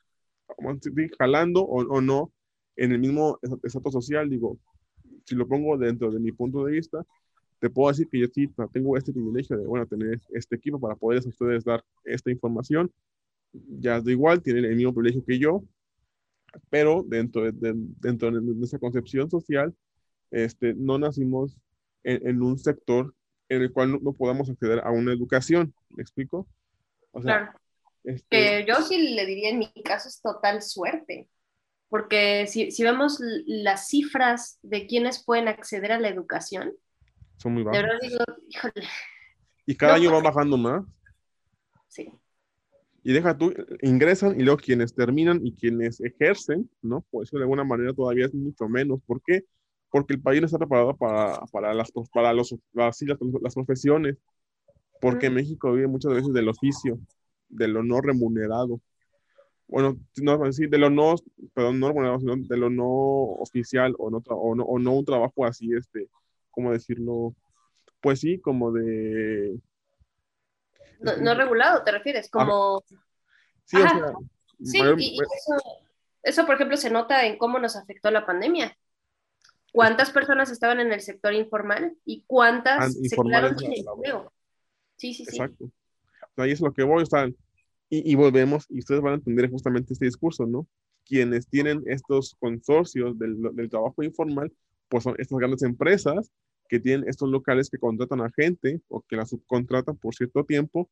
jalando 1.19 1.63
o, 1.63 1.83
o 1.87 2.01
no 2.01 2.33
en 2.77 2.93
el 2.93 2.99
mismo 2.99 3.39
estatus 3.63 3.93
social, 3.93 4.31
digo, 4.31 4.59
si 5.25 5.35
lo 5.35 5.47
pongo 5.47 5.77
dentro 5.77 6.11
de 6.11 6.21
mi 6.21 6.33
punto 6.33 6.65
de 6.65 6.73
vista, 6.73 7.05
te 7.59 7.69
puedo 7.69 7.91
decir 7.91 8.09
que 8.09 8.21
yo 8.21 8.27
sí 8.33 8.49
tengo 8.73 8.97
este 8.97 9.13
privilegio 9.13 9.59
de, 9.59 9.67
bueno, 9.67 9.85
tener 9.87 10.21
este 10.31 10.57
equipo 10.57 10.79
para 10.79 10.95
poderles 10.95 11.27
a 11.27 11.31
ustedes 11.31 11.65
dar 11.65 11.85
esta 12.05 12.31
información. 12.31 12.91
Ya 13.53 14.01
da 14.01 14.11
igual, 14.11 14.43
tienen 14.43 14.65
el 14.65 14.77
mismo 14.77 14.95
privilegio 14.95 15.25
que 15.25 15.39
yo, 15.39 15.65
pero 16.71 17.05
dentro 17.07 17.51
de, 17.51 17.73
dentro 17.75 18.31
de 18.31 18.41
nuestra 18.41 18.79
concepción 18.79 19.31
social, 19.31 19.75
este, 20.31 20.75
no 20.75 20.99
nacimos 20.99 21.59
en, 22.05 22.43
un 22.43 22.59
sector 22.59 23.15
en 23.49 23.63
el 23.63 23.73
cual 23.73 24.03
no, 24.03 24.13
podamos 24.13 24.49
acceder 24.51 24.81
a 24.81 24.91
una 24.91 25.13
educación, 25.13 25.75
¿me 25.91 26.03
explico? 26.03 26.47
O 27.13 27.23
sea, 27.23 27.39
claro. 27.39 27.61
Este, 28.05 28.65
yo 28.67 28.77
sí 28.83 29.15
le 29.15 29.27
diría 29.27 29.51
en 29.51 29.59
mi 29.59 29.71
caso 29.85 30.09
es 30.09 30.21
total 30.23 30.63
suerte. 30.63 31.29
porque 31.89 32.47
si, 32.47 32.71
si 32.71 32.83
vemos 32.83 33.19
las 33.47 33.89
cifras 33.89 34.59
de 34.63 34.87
quienes 34.87 35.25
pueden 35.25 35.49
acceder 35.49 35.93
a 35.93 36.01
la 36.01 36.09
educación, 36.09 36.75
son 37.39 37.55
muy 37.55 37.63
bajas. 37.63 37.81
De 37.81 37.87
verdad 37.87 37.99
digo, 38.03 38.19
híjole. 38.49 38.89
Y 39.67 39.77
cada 39.77 39.95
año 39.95 40.13
va 40.13 40.21
bajando 40.21 40.57
más. 40.57 40.85
Sí. 41.89 42.13
Y 43.09 43.13
deja 43.15 43.39
tú, 43.39 43.55
ingresan 43.81 44.39
y 44.39 44.43
luego 44.43 44.59
quienes 44.59 44.95
terminan 44.95 45.41
y 45.43 45.55
quienes 45.55 45.99
ejercen, 46.03 46.69
¿no? 46.83 47.07
Pues 47.11 47.31
eso 47.31 47.39
de 47.39 47.45
alguna 47.45 47.65
manera 47.65 47.95
todavía 47.95 48.27
es 48.27 48.35
mucho 48.35 48.69
menos. 48.69 49.01
¿Por 49.07 49.23
qué? 49.23 49.45
Porque 49.89 50.13
el 50.13 50.21
país 50.21 50.43
no 50.43 50.45
está 50.45 50.59
preparado 50.59 50.95
para, 50.95 51.41
para, 51.51 51.73
las, 51.73 51.91
para 52.13 52.35
los, 52.35 52.55
las, 52.75 53.01
las 53.41 53.55
profesiones. 53.55 54.19
Porque 55.01 55.31
México 55.31 55.73
vive 55.73 55.87
muchas 55.87 56.13
veces 56.13 56.35
del 56.35 56.51
oficio, 56.51 56.99
de 57.49 57.69
lo 57.69 57.83
no 57.83 58.03
remunerado 58.03 58.83
bueno, 59.69 59.99
no 60.23 60.39
decir 60.39 60.69
de 60.69 60.77
lo 60.77 60.91
no, 60.91 61.15
perdón, 61.55 61.81
no 61.81 61.89
remunerado, 61.89 62.21
sino 62.21 62.37
de 62.37 62.57
lo 62.59 62.69
no 62.69 62.87
oficial 62.87 63.95
o 63.99 64.11
no, 64.11 64.23
o 64.27 64.55
no, 64.55 64.65
o 64.65 64.79
no 64.79 64.93
un 64.93 65.05
trabajo 65.07 65.47
así, 65.47 65.73
este, 65.75 66.09
¿cómo 66.51 66.73
decirlo? 66.73 67.35
Pues 68.01 68.21
sí, 68.21 68.39
como 68.39 68.71
de... 68.73 69.59
No, 70.99 71.35
regulado, 71.35 71.83
¿te 71.85 71.93
refieres? 71.93 72.31
Como... 72.31 72.83
Sí, 73.65 73.77
o 73.77 73.81
sea, 73.81 74.13
sí 74.63 74.81
y, 74.97 75.19
eso, 75.21 75.87
eso, 76.23 76.47
por 76.47 76.55
ejemplo, 76.55 76.77
se 76.77 76.91
nota 76.91 77.27
en 77.27 77.39
cómo 77.39 77.59
nos 77.59 77.77
afectó 77.77 78.11
la 78.11 78.25
pandemia. 78.25 78.77
¿Cuántas 79.73 80.11
personas 80.11 80.51
estaban 80.51 80.81
en 80.81 80.93
el 80.93 81.01
sector 81.01 81.35
informal 81.35 81.95
y 82.05 82.25
cuántas 82.27 82.95
se 82.95 83.17
quedaron 83.17 83.59
sin 83.59 83.75
empleo? 83.75 84.33
Sí, 84.97 85.15
sí, 85.15 85.25
sí. 85.25 85.37
Exacto. 85.37 85.71
ahí 86.37 86.51
es 86.51 86.61
lo 86.61 86.73
que 86.73 86.83
voy, 86.83 87.03
están 87.03 87.37
y, 87.91 88.15
volvemos, 88.17 88.67
y 88.69 88.81
ustedes 88.81 89.01
van 89.01 89.13
a 89.15 89.17
entender 89.17 89.51
justamente 89.51 89.95
este 89.95 90.05
discurso, 90.05 90.45
¿no? 90.47 90.67
Quienes 91.07 91.49
tienen 91.49 91.83
estos 91.87 92.37
consorcios 92.39 93.19
del, 93.19 93.37
del 93.55 93.71
trabajo 93.71 94.03
informal, 94.03 94.53
pues 94.89 95.05
son 95.05 95.15
estas 95.19 95.39
grandes 95.39 95.63
empresas 95.63 96.31
que 96.69 96.81
tienen 96.81 97.09
estos 97.09 97.29
locales 97.29 97.71
que 97.71 97.79
contratan 97.79 98.21
a 98.21 98.31
gente 98.31 98.81
o 98.89 99.03
que 99.03 99.17
la 99.17 99.27
subcontratan 99.27 99.97
por 99.97 100.15
cierto 100.15 100.45
tiempo 100.45 100.91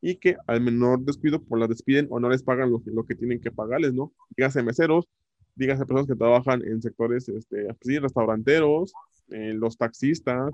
y 0.00 0.16
que 0.16 0.36
al 0.46 0.60
menor 0.60 1.00
descuido 1.00 1.42
pues 1.42 1.60
la 1.60 1.68
despiden 1.68 2.08
o 2.10 2.18
no 2.18 2.28
les 2.28 2.42
pagan 2.42 2.70
lo, 2.70 2.82
lo 2.86 3.04
que 3.04 3.14
tienen 3.14 3.40
que 3.40 3.52
pagarles, 3.52 3.94
¿no? 3.94 4.12
Dígase 4.36 4.62
meseros, 4.62 5.08
dígase 5.54 5.86
personas 5.86 6.06
que 6.06 6.16
trabajan 6.16 6.62
en 6.66 6.82
sectores, 6.82 7.28
este, 7.28 7.64
pues 7.64 7.78
sí, 7.82 7.98
restauranteros, 7.98 8.92
eh, 9.30 9.54
los 9.54 9.76
taxistas, 9.76 10.50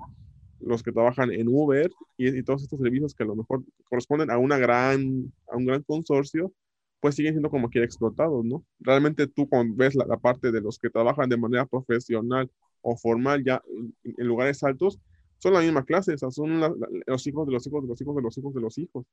los 0.59 0.83
que 0.83 0.91
trabajan 0.91 1.31
en 1.31 1.47
Uber 1.47 1.89
y, 2.17 2.43
todos 2.43 2.63
estos 2.63 2.79
servicios 2.79 3.13
que 3.13 3.23
a 3.23 3.27
lo 3.27 3.35
mejor 3.35 3.63
corresponden 3.89 4.29
a, 4.29 4.37
una 4.37 4.57
gran, 4.57 5.31
a 5.51 5.57
un 5.57 5.65
gran 5.65 5.83
consorcio, 5.83 6.53
pues 6.99 7.15
siguen 7.15 7.33
siendo 7.33 7.49
como 7.49 7.69
que 7.69 7.81
explotados, 7.81 8.43
¿no? 8.43 8.65
Realmente 8.79 9.27
tú 9.27 9.47
cuando 9.47 9.75
ves 9.75 9.95
la, 9.95 10.17
parte 10.17 10.51
de 10.51 10.61
los 10.61 10.77
que 10.77 10.89
trabajan 10.89 11.29
de 11.29 11.37
manera 11.37 11.65
profesional 11.65 12.51
o 12.81 12.95
formal 12.95 13.43
ya 13.43 13.61
en, 14.03 14.27
lugares 14.27 14.63
altos, 14.63 14.99
son 15.37 15.53
la 15.53 15.61
misma 15.61 15.85
clase, 15.85 16.13
o 16.13 16.17
sea, 16.17 16.31
son 16.31 16.59
los 17.07 17.27
hijos 17.27 17.47
de 17.47 17.53
los 17.53 17.65
hijos 17.65 17.83
de 17.83 17.87
los 17.87 18.01
hijos 18.01 18.15
de 18.15 18.21
los 18.21 18.37
hijos 18.37 18.53
de 18.53 18.61
los 18.61 18.77
hijos, 18.77 19.05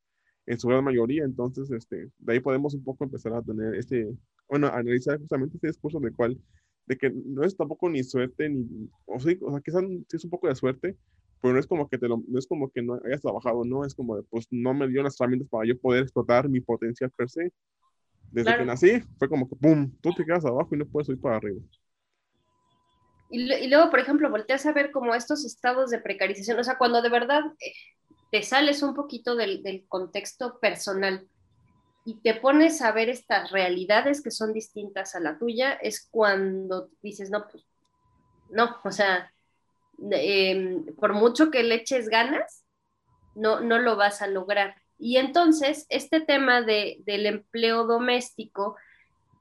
en 0.46 0.58
su 0.58 0.68
gran 0.68 0.84
mayoría. 0.84 1.24
Entonces, 1.24 1.70
este, 1.70 2.10
de 2.18 2.32
ahí 2.32 2.40
podemos 2.40 2.74
un 2.74 2.84
poco 2.84 3.04
empezar 3.04 3.32
a 3.34 3.42
tener 3.42 3.74
este, 3.74 4.08
bueno, 4.48 4.68
analizar 4.68 5.18
justamente 5.18 5.56
este 5.56 5.68
discurso 5.68 6.00
de 6.00 6.12
cual, 6.12 6.38
de 6.86 6.96
que 6.96 7.10
no 7.10 7.44
es 7.44 7.56
tampoco 7.56 7.88
ni 7.88 8.02
suerte, 8.02 8.48
ni, 8.48 8.88
o, 9.06 9.18
sea, 9.18 9.36
o 9.40 9.50
sea 9.50 9.60
quizás 9.60 9.82
sí 10.08 10.16
es 10.16 10.24
un 10.24 10.30
poco 10.30 10.48
de 10.48 10.54
suerte, 10.54 10.96
pero 11.40 11.54
no 11.54 11.60
es 11.60 11.66
como 11.66 11.88
que 11.88 11.98
te 11.98 12.08
lo, 12.08 12.22
no 12.26 12.38
es 12.38 12.46
como 12.46 12.70
que 12.70 12.82
no 12.82 12.98
hayas 13.04 13.20
trabajado, 13.20 13.64
no, 13.64 13.84
es 13.84 13.94
como 13.94 14.16
de, 14.16 14.22
pues 14.24 14.46
no 14.50 14.72
me 14.74 14.88
dio 14.88 15.02
las 15.02 15.20
herramientas 15.20 15.48
para 15.48 15.66
yo 15.66 15.78
poder 15.78 16.02
explotar 16.02 16.48
mi 16.48 16.60
potencial 16.60 17.10
per 17.10 17.28
se. 17.28 17.52
Desde 18.32 18.56
que 18.56 18.64
nací, 18.64 19.00
fue 19.18 19.28
como 19.28 19.48
que, 19.48 19.56
¡pum!, 19.56 19.90
tú 20.00 20.10
te 20.12 20.24
quedas 20.24 20.44
abajo 20.44 20.74
y 20.74 20.78
no 20.78 20.86
puedes 20.86 21.06
subir 21.06 21.20
para 21.20 21.36
arriba. 21.36 21.60
Y, 23.30 23.66
luego, 23.68 23.90
por 23.90 23.98
ejemplo, 23.98 24.30
volteas 24.30 24.66
a 24.66 24.72
ver 24.72 24.90
como 24.92 25.14
estos 25.14 25.44
estados 25.44 25.90
de 25.90 25.98
precarización, 25.98 26.58
o 26.58 26.64
sea, 26.64 26.78
cuando 26.78 27.02
de 27.02 27.08
verdad 27.08 27.42
eh, 27.60 27.72
te 28.30 28.42
sales 28.42 28.82
un 28.82 28.94
poquito 28.94 29.34
del, 29.34 29.62
del 29.62 29.84
contexto 29.88 30.58
personal 30.60 31.26
y 32.04 32.20
te 32.20 32.34
pones 32.34 32.82
a 32.82 32.92
ver 32.92 33.08
estas 33.08 33.50
realidades 33.50 34.22
que 34.22 34.30
son 34.30 34.52
distintas 34.52 35.16
a 35.16 35.20
la 35.20 35.38
tuya, 35.38 35.72
es 35.72 36.08
cuando 36.08 36.90
dices, 37.02 37.30
no, 37.30 37.48
pues, 37.48 37.64
no, 38.50 38.76
o 38.84 38.92
sea, 38.92 39.32
Em, 39.98 40.84
por 40.96 41.14
mucho 41.14 41.50
que 41.50 41.62
le 41.62 41.76
eches 41.76 42.08
ganas, 42.08 42.64
no, 43.34 43.60
no 43.60 43.78
lo 43.78 43.96
vas 43.96 44.22
a 44.22 44.26
lograr. 44.26 44.76
Y 44.98 45.16
entonces, 45.16 45.86
este 45.88 46.20
tema 46.20 46.62
de, 46.62 46.98
del 47.04 47.26
empleo 47.26 47.84
doméstico 47.84 48.76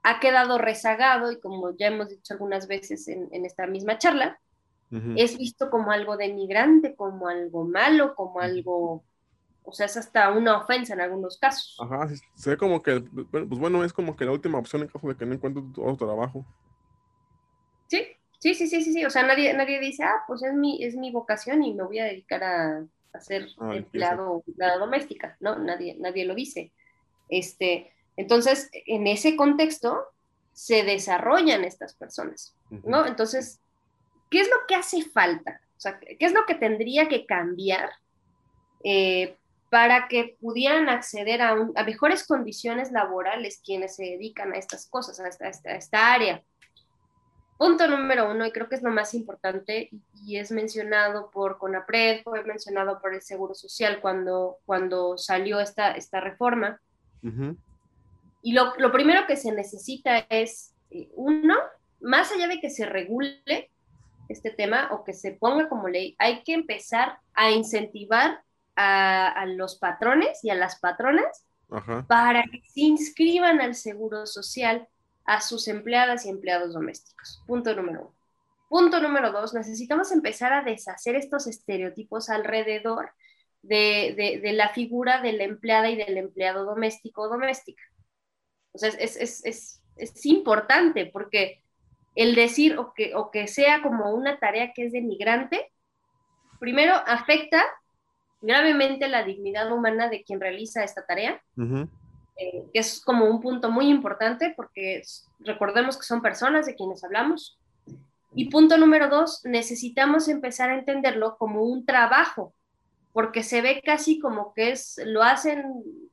ha 0.07 0.19
quedado 0.19 0.57
rezagado 0.57 1.31
y 1.31 1.39
como 1.39 1.75
ya 1.75 1.87
hemos 1.87 2.09
dicho 2.09 2.33
algunas 2.33 2.67
veces 2.67 3.07
en, 3.07 3.45
esta 3.45 3.65
misma 3.67 3.97
charla, 3.97 4.39
es 5.17 5.37
visto 5.37 5.69
como 5.69 5.91
algo 5.91 6.15
denigrante, 6.15 6.95
como 6.95 7.27
algo 7.27 7.65
malo, 7.65 8.15
como 8.15 8.39
algo, 8.39 9.03
o 9.63 9.71
sea, 9.73 9.87
es 9.87 9.97
hasta 9.97 10.31
una 10.31 10.57
ofensa 10.59 10.93
en 10.93 11.01
algunos 11.01 11.37
casos. 11.37 11.75
Ajá, 11.81 12.07
se 12.35 12.49
ve 12.51 12.55
como 12.55 12.81
que, 12.81 13.01
pues 13.01 13.47
bueno, 13.49 13.83
es 13.83 13.91
como 13.91 14.15
que 14.15 14.23
la 14.23 14.31
última 14.31 14.57
opción 14.57 14.83
en 14.83 14.87
caso 14.87 15.07
de 15.07 15.17
que 15.17 15.25
no 15.25 15.33
encuentres 15.33 15.65
otro 15.77 16.07
trabajo. 16.07 16.45
Sí, 17.87 18.07
Sí, 18.45 18.53
sí, 18.53 18.67
sí, 18.67 18.83
sí, 18.83 18.93
sí. 18.93 19.03
O 19.05 19.09
sea, 19.09 19.23
nadie, 19.23 19.51
nadie 19.55 19.79
dice, 19.79 20.03
ah, 20.03 20.23
pues 20.27 20.43
es 20.43 20.53
mi, 20.53 20.83
es 20.83 20.95
mi 20.95 21.11
vocación 21.11 21.63
y 21.63 21.73
me 21.73 21.81
voy 21.81 21.97
a 21.97 22.05
dedicar 22.05 22.43
a, 22.43 22.85
ser 23.19 23.47
empleado, 23.71 24.43
empleada 24.45 24.77
doméstica, 24.77 25.35
¿no? 25.39 25.57
Nadie, 25.57 25.95
nadie 25.97 26.25
lo 26.25 26.35
dice. 26.35 26.71
Este, 27.27 27.91
entonces, 28.17 28.69
en 28.73 29.07
ese 29.07 29.35
contexto 29.35 30.05
se 30.53 30.83
desarrollan 30.83 31.63
estas 31.65 31.93
personas, 31.95 32.55
¿no? 32.69 33.05
Entonces, 33.05 33.59
¿qué 34.29 34.39
es 34.39 34.47
lo 34.47 34.55
que 34.67 34.75
hace 34.75 35.03
falta? 35.03 35.59
O 35.77 35.79
sea, 35.79 35.99
¿qué 35.99 36.17
es 36.19 36.33
lo 36.33 36.45
que 36.45 36.55
tendría 36.55 37.09
que 37.09 37.25
cambiar 37.25 37.89
eh, 38.83 39.37
para 39.69 40.07
que 40.07 40.37
pudieran 40.39 40.87
acceder 40.87 41.41
a, 41.41 41.55
mejores 41.85 42.25
condiciones 42.25 42.91
laborales 42.91 43.61
quienes 43.63 43.95
se 43.95 44.03
dedican 44.03 44.53
a 44.53 44.57
estas 44.57 44.87
cosas, 44.87 45.19
a 45.19 45.27
esta, 45.27 45.47
a 45.47 45.75
esta 45.75 46.13
área? 46.13 46.41
Punto 47.57 47.87
número 47.87 48.29
uno, 48.29 48.45
y 48.45 48.51
creo 48.51 48.67
que 48.67 48.75
es 48.75 48.83
lo 48.83 48.91
más 48.91 49.13
importante, 49.13 49.89
y 50.25 50.37
es 50.37 50.51
mencionado 50.51 51.31
por 51.31 51.57
CONAPRED, 51.57 52.23
fue 52.23 52.43
mencionado 52.43 52.99
por 53.01 53.13
el 53.13 53.21
Seguro 53.21 53.53
Social 53.53 54.01
cuando, 54.01 54.57
cuando 54.65 55.17
salió 55.17 55.61
esta, 55.61 55.91
esta 55.91 56.19
reforma. 56.19 56.81
Y 58.45 58.53
lo, 58.53 58.75
lo, 58.77 58.91
primero 58.91 59.25
que 59.25 59.37
se 59.37 59.51
necesita 59.51 60.19
es, 60.29 60.75
eh, 60.91 61.09
uno, 61.15 61.55
más 61.99 62.31
allá 62.31 62.47
de 62.47 62.59
que 62.59 62.69
se 62.69 62.85
regule 62.85 63.71
este 64.29 64.51
tema 64.51 64.89
o 64.91 65.03
que 65.03 65.13
se 65.13 65.31
ponga 65.31 65.67
como 65.67 65.87
ley, 65.87 66.15
hay 66.19 66.43
que 66.43 66.53
empezar 66.53 67.17
a 67.33 67.49
incentivar 67.49 68.43
a, 68.75 69.29
a 69.29 69.47
los 69.47 69.79
patrones 69.79 70.43
y 70.43 70.51
a 70.51 70.55
las 70.55 70.79
patronas 70.79 71.45
para 72.07 72.43
que 72.43 72.61
se 72.61 72.81
inscriban 72.81 73.61
al 73.61 73.73
Seguro 73.73 74.27
Social 74.27 74.87
a 75.25 75.41
sus 75.41 75.67
empleadas 75.67 76.27
y 76.27 76.29
empleados 76.29 76.75
domésticos. 76.75 77.41
Punto 77.47 77.75
número 77.75 78.01
uno. 78.01 78.15
Punto 78.69 78.99
número 79.01 79.31
dos, 79.31 79.55
necesitamos 79.55 80.11
empezar 80.11 80.53
a 80.53 80.61
deshacer 80.61 81.15
estos 81.15 81.47
estereotipos 81.47 82.29
alrededor 82.29 83.09
de, 83.63 84.51
la 84.53 84.69
figura 84.69 85.21
de 85.21 85.33
la 85.33 85.45
empleada 85.45 85.89
y 85.89 85.95
del 85.95 86.17
empleado 86.17 86.65
doméstico 86.65 87.23
o 87.23 87.29
doméstica. 87.29 87.81
O 88.75 88.77
sea, 88.77 88.89
es, 88.89 89.81
importante 90.25 91.05
porque 91.05 91.61
el 92.15 92.35
decir 92.35 92.77
o 92.77 92.93
que, 92.93 93.15
o 93.15 93.31
que 93.31 93.47
sea 93.47 93.81
como 93.81 94.13
una 94.13 94.37
tarea 94.39 94.73
que 94.73 94.85
es 94.85 94.91
denigrante, 94.91 95.71
primero 96.59 96.93
afecta 96.93 97.63
gravemente 98.41 99.07
la 99.07 99.23
dignidad 99.23 99.71
humana 99.71 100.09
de 100.09 100.23
quien 100.23 100.39
realiza 100.39 100.83
esta 100.83 101.05
tarea. 101.05 101.41
Eh, 102.37 102.65
que 102.73 102.79
es 102.79 102.99
como 102.99 103.29
un 103.29 103.39
punto 103.39 103.71
muy 103.71 103.87
importante 103.87 104.53
porque 104.57 105.01
recordemos 105.39 105.95
que 105.97 106.03
son 106.03 106.21
personas 106.21 106.65
de 106.65 106.75
quienes 106.75 107.03
hablamos. 107.03 107.57
Y 108.33 108.49
punto 108.49 108.77
número 108.77 109.07
dos, 109.07 109.41
necesitamos 109.45 110.27
empezar 110.27 110.69
a 110.69 110.77
entenderlo 110.77 111.37
como 111.37 111.63
un 111.63 111.85
trabajo, 111.85 112.53
porque 113.13 113.43
se 113.43 113.61
ve 113.61 113.81
casi 113.81 114.19
como 114.19 114.53
que 114.53 114.71
es, 114.71 114.99
lo 115.05 115.23
hacen 115.23 115.63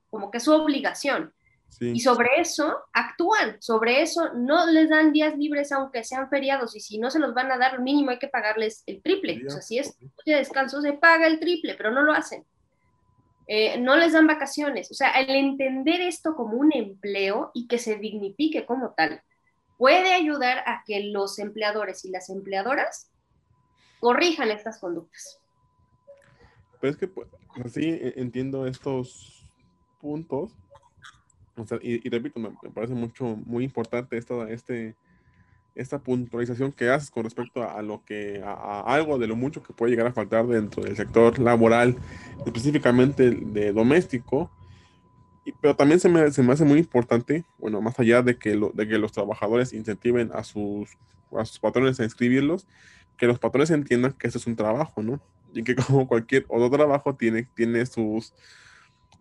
como 0.09 0.30
que 0.30 0.39
es 0.39 0.45
su 0.45 0.53
obligación. 0.53 1.34
Y 1.81 2.01
sobre 2.01 2.29
eso 2.37 2.77
actúan, 2.93 3.61
sobre 3.61 4.03
eso 4.03 4.33
no 4.35 4.66
les 4.66 4.91
dan 4.91 5.12
días 5.12 5.37
libres 5.37 5.73
aunque 5.73 6.05
sean 6.05 6.29
feriados 6.29 6.77
y 6.77 6.81
si 6.81 6.99
no 6.99 7.11
se 7.11 7.18
los 7.18 7.35
van 7.35 7.51
a 7.51 7.59
dar, 7.59 7.81
mínimo 7.81 8.11
hay 8.11 8.18
que 8.18 8.29
pagarles 8.29 8.83
el 8.87 9.03
triple. 9.03 9.43
O 9.47 9.51
sea, 9.51 9.62
si 9.62 9.79
es 9.79 9.97
de 10.27 10.35
descanso 10.37 10.81
se 10.81 10.93
paga 10.93 11.27
el 11.27 11.41
triple, 11.41 11.75
pero 11.75 11.91
no 11.91 12.03
lo 12.03 12.12
hacen. 12.12 12.45
Eh, 13.49 13.79
no 13.79 13.97
les 13.97 14.12
dan 14.12 14.27
vacaciones. 14.27 14.91
O 14.91 14.95
sea, 14.95 15.11
el 15.12 15.31
entender 15.31 16.01
esto 16.01 16.35
como 16.37 16.57
un 16.57 16.73
empleo 16.73 17.51
y 17.55 17.66
que 17.66 17.79
se 17.79 17.97
dignifique 17.97 18.64
como 18.64 18.95
tal, 18.95 19.23
puede 19.79 20.12
ayudar 20.12 20.59
a 20.66 20.85
que 20.87 21.01
los 21.05 21.39
empleadores 21.39 22.05
y 22.05 22.11
las 22.11 22.31
empleadoras 22.31 23.11
corrijan 24.01 24.51
estas 24.51 24.79
conductas. 24.79 25.41
Pues 26.81 26.93
es 26.93 26.99
que 26.99 27.09
pues, 27.09 27.29
así 27.64 27.89
e, 27.89 28.14
entiendo 28.16 28.66
estos 28.66 29.45
puntos. 30.01 30.53
Y, 31.82 32.09
repito, 32.09 32.40
me, 32.40 32.50
parece 32.70 32.94
mucho, 32.94 33.36
muy 33.44 33.64
importante 33.64 34.16
esta, 34.16 34.50
este, 34.50 34.94
esta 35.74 35.98
puntualización 35.98 36.72
que 36.72 36.90
haces 36.90 37.11
con 37.11 37.24
respecto 37.24 37.62
a, 37.62 37.82
lo 37.82 38.03
que, 38.05 38.42
a, 38.44 38.80
algo 38.80 39.18
de 39.18 39.26
lo 39.26 39.36
mucho 39.36 39.62
que 39.62 39.72
puede 39.72 39.90
llegar 39.90 40.07
a 40.07 40.12
faltar 40.12 40.46
dentro 40.46 40.82
del 40.82 40.96
sector 40.96 41.38
laboral, 41.38 41.96
específicamente 42.46 43.30
de 43.30 43.72
doméstico, 43.72 44.50
pero 45.61 45.74
también 45.74 45.98
se 45.98 46.09
me, 46.09 46.30
se 46.30 46.42
me, 46.42 46.53
hace 46.53 46.64
muy 46.64 46.78
importante, 46.78 47.44
bueno, 47.59 47.80
más 47.80 47.98
allá 47.98 48.22
de 48.22 48.38
que, 48.38 48.55
lo, 48.55 48.70
de 48.70 48.86
que 48.86 48.98
los 48.98 49.12
trabajadores 49.12 49.72
incentiven 49.72 50.30
a 50.34 50.44
sus, 50.44 50.96
a 51.36 51.44
sus 51.44 51.59
patrones 51.59 51.98
a 51.98 52.05
inscribirlos, 52.05 52.66
que 53.16 53.26
los 53.26 53.38
patrones 53.38 53.70
entiendan 53.70 54.12
que 54.12 54.28
eso 54.28 54.38
es 54.38 54.46
un 54.46 54.57
trabajo, 54.57 55.03
¿no? 55.03 55.20
Y 55.53 55.64
que 55.64 55.74
como 55.74 56.07
cualquier 56.07 56.44
otro 56.48 56.70
trabajo 56.70 57.14
tiene, 57.16 57.42
tiene 57.55 57.84
sus, 57.86 58.32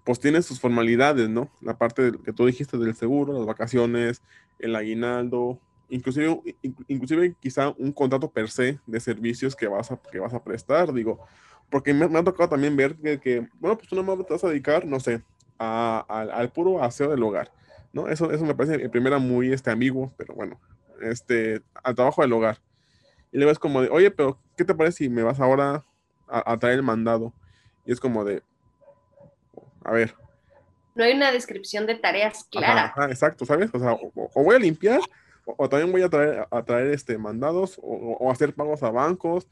pues 0.04 0.20
tiene 0.20 0.42
sus 0.42 0.60
formalidades, 0.60 1.30
¿no? 1.30 1.50
La 1.62 1.78
parte 1.78 2.12
que 2.24 2.34
tú 2.34 2.46
dijiste 2.46 2.78
del 2.78 2.96
seguro, 2.96 3.34
las 3.34 3.46
vacaciones, 3.46 4.22
el 4.60 4.76
aguinaldo, 4.76 5.60
inclusive, 5.90 6.42
inclusive 6.88 7.36
quizá 7.40 7.74
un 7.78 7.92
contrato 7.92 8.32
per 8.32 8.50
se 8.50 8.80
de 8.88 9.00
servicios 9.00 9.56
que 9.56 9.68
vas 9.68 9.92
a, 9.92 10.00
que 10.12 10.20
vas 10.20 10.34
a 10.34 10.44
prestar, 10.44 10.94
digo, 10.94 11.20
porque 11.70 11.94
me, 11.94 12.06
ha 12.06 12.24
tocado 12.24 12.50
también 12.50 12.76
ver 12.76 12.96
que, 12.96 13.20
que, 13.20 13.48
bueno, 13.60 13.78
pues 13.78 13.88
tú 13.88 13.96
no 13.96 14.04
me 14.04 14.24
vas 14.24 14.44
a 14.44 14.50
dedicar, 14.50 14.86
no 14.86 15.00
sé, 15.00 15.22
al 15.58 16.52
puro 16.52 16.84
aseo 16.84 17.10
del 17.10 17.24
hogar, 17.24 17.52
¿no? 17.94 18.08
Eso, 18.08 18.32
eso 18.32 18.46
me 18.46 18.56
parece 18.56 18.84
en 18.84 18.92
primera 18.92 19.20
muy 19.20 19.54
este, 19.54 19.70
amigo, 19.70 20.12
pero 20.18 20.34
bueno, 20.34 20.60
este, 21.02 21.62
al 21.84 21.96
trabajo 21.96 22.22
del 22.22 22.34
hogar. 22.34 22.60
Y 23.32 23.38
luego 23.38 23.52
es 23.52 23.60
como 23.60 23.82
de, 23.82 23.90
oye, 23.90 24.12
pero 24.12 24.40
¿qué 24.58 24.66
te 24.66 24.76
parece 24.76 24.98
si 24.98 25.10
me 25.10 25.24
vas 25.24 25.40
ahora 25.40 25.86
a, 26.28 26.58
traer 26.58 26.78
el 26.78 26.84
mandado? 26.84 27.34
Y 27.86 27.92
es 27.92 28.00
como 28.00 28.26
de, 28.26 28.44
a 29.84 29.92
ver. 29.92 30.16
No 30.96 31.04
hay 31.04 31.14
una 31.14 31.32
descripción 31.32 31.86
de 31.86 31.96
tareas 31.96 32.46
clara. 32.52 32.94
exacto, 33.10 33.46
¿sabes? 33.46 33.70
O 33.74 33.80
sea, 33.80 33.94
o, 33.94 34.44
voy 34.44 34.56
a 34.56 34.60
limpiar, 34.60 35.00
o, 35.46 35.70
también 35.70 35.92
voy 35.92 36.02
a 36.02 36.10
traer, 36.10 36.48
a 36.50 36.64
traer 36.64 36.88
este, 36.88 37.18
mandados, 37.18 37.80
o, 37.82 38.18
o 38.20 38.32
hacer 38.32 38.54
pagos 38.54 38.84
a 38.84 38.92
bancos, 38.92 39.48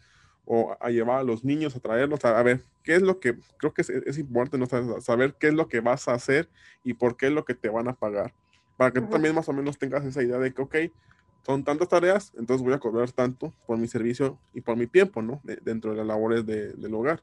o 0.51 0.75
a 0.80 0.89
llevar 0.89 1.19
a 1.19 1.23
los 1.23 1.45
niños 1.45 1.75
a 1.75 1.80
traerlos, 1.80 2.25
a, 2.25 2.41
ver 2.41 2.63
qué 2.84 2.95
es 2.95 3.03
lo 3.03 3.19
que 3.19 3.38
creo 3.57 3.71
que 3.71 3.84
es, 3.84 4.17
importante 4.17 4.57
¿no? 4.57 4.99
saber 4.99 5.36
qué 5.39 5.49
es 5.49 5.53
lo 5.53 5.67
que 5.67 5.80
vas 5.80 6.07
a 6.07 6.13
hacer 6.13 6.49
y 6.84 6.95
por 6.95 7.17
qué 7.17 7.27
es 7.27 7.34
lo 7.34 7.45
que 7.45 7.53
te 7.53 7.69
van 7.69 7.88
a 7.88 7.93
pagar, 7.93 8.34
para 8.75 8.91
que 8.91 8.99
tú 8.99 9.09
también 9.09 9.36
más 9.36 9.47
o 9.47 9.53
menos 9.53 9.77
tengas 9.77 10.03
esa 10.05 10.23
idea 10.23 10.39
de 10.39 10.51
que, 10.51 10.61
ok, 10.63 10.75
son 11.45 11.63
tantas 11.63 11.88
tareas, 11.88 12.34
entonces 12.36 12.65
voy 12.65 12.73
a 12.73 12.80
cobrar 12.80 13.11
tanto 13.11 13.53
por 13.67 13.77
mi 13.77 13.88
servicio 13.88 14.39
y 14.51 14.61
por 14.61 14.75
mi 14.75 14.88
tiempo, 14.88 15.21
¿no? 15.21 15.39
dentro 15.43 15.91
de 15.91 15.97
las 15.97 16.07
labores 16.07 16.43
del 16.47 16.93
hogar. 16.95 17.21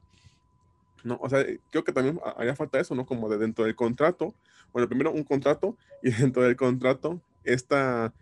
¿No? 1.07 1.17
O 1.21 1.29
sea, 1.29 1.43
creo 1.71 1.83
que 1.83 1.91
también 1.91 2.19
haría 2.35 2.55
falta 2.55 2.79
eso, 2.79 2.93
¿no? 2.95 3.05
Como 3.05 3.29
de 3.29 3.37
dentro 3.37 3.65
del 3.65 3.75
contrato, 3.75 4.33
bueno, 4.73 4.87
primero 4.87 5.11
un 5.11 5.23
contrato 5.23 5.75
y 6.03 6.11
dentro 6.11 6.43
del 6.43 6.55
contrato 6.55 7.21
esta 7.43 8.13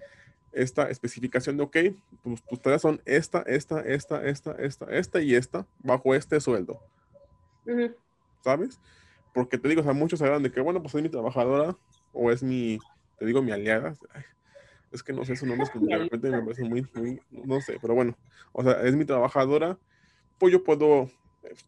esta 0.55 0.89
especificación 0.89 1.57
de, 1.57 1.63
ok, 1.63 1.77
tus, 2.23 2.41
tus, 2.43 2.61
tareas 2.61 2.81
son 2.81 3.01
esta, 3.03 3.41
esta, 3.41 3.81
esta, 3.81 4.25
esta, 4.25 4.51
esta, 4.53 4.85
esta 4.85 5.21
y 5.21 5.35
esta, 5.35 5.67
bajo 5.83 6.15
este 6.15 6.39
sueldo. 6.39 6.79
¿Sabes? 8.41 8.79
Porque 9.33 9.57
te 9.57 9.67
digo, 9.67 9.81
o 9.81 9.83
sea, 9.83 9.91
muchos 9.91 10.21
hablan 10.21 10.43
de 10.43 10.51
que, 10.51 10.61
bueno, 10.61 10.81
pues 10.81 10.95
es 10.95 11.03
mi 11.03 11.09
trabajadora 11.09 11.75
o 12.13 12.31
es 12.31 12.41
mi, 12.41 12.79
te 13.19 13.25
digo, 13.25 13.41
mi 13.41 13.51
aliada. 13.51 13.95
es 14.93 15.03
que 15.03 15.11
no 15.11 15.25
sé, 15.25 15.35
su 15.35 15.45
nombre 15.45 15.65
es 15.65 15.71
como 15.71 15.87
de 15.87 15.97
repente 16.09 16.29
me 16.29 16.41
parece 16.41 16.63
muy, 16.63 16.87
muy, 16.93 17.19
no 17.31 17.59
sé, 17.59 17.77
pero 17.81 17.93
bueno, 17.93 18.17
o 18.53 18.63
sea, 18.63 18.81
es 18.83 18.95
mi 18.95 19.03
trabajadora, 19.03 19.77
pues 20.39 20.53
yo 20.53 20.63
puedo 20.63 21.09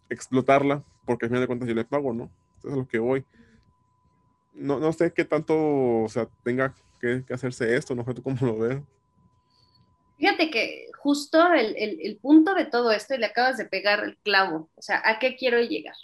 explotarla 0.09 0.83
porque 1.05 1.25
al 1.25 1.29
final 1.29 1.41
de 1.41 1.47
cuentas 1.47 1.69
yo 1.69 1.75
le 1.75 1.85
pago, 1.85 2.13
¿no? 2.13 2.29
Eso 2.59 2.69
es 2.69 2.75
lo 2.75 2.87
que 2.87 2.99
voy. 2.99 3.25
No, 4.53 4.79
no 4.79 4.91
sé 4.91 5.13
qué 5.13 5.23
tanto, 5.23 5.55
o 5.55 6.09
sea, 6.09 6.27
tenga 6.43 6.75
que, 6.99 7.23
hacerse 7.31 7.75
esto, 7.75 7.95
no 7.95 8.03
sé 8.03 8.13
tú 8.13 8.23
cómo 8.23 8.37
lo 8.41 8.57
ves. 8.57 8.81
Fíjate 10.17 10.49
que 10.49 10.87
justo 10.97 11.53
el, 11.53 12.17
punto 12.21 12.55
de 12.55 12.65
todo 12.65 12.91
esto, 12.91 13.13
y 13.13 13.19
le 13.19 13.27
acabas 13.27 13.57
de 13.57 13.65
pegar 13.65 14.03
el 14.03 14.17
clavo, 14.17 14.69
o 14.75 14.81
sea, 14.81 15.01
¿a 15.05 15.19
qué 15.19 15.35
quiero 15.35 15.59
llegar? 15.61 15.95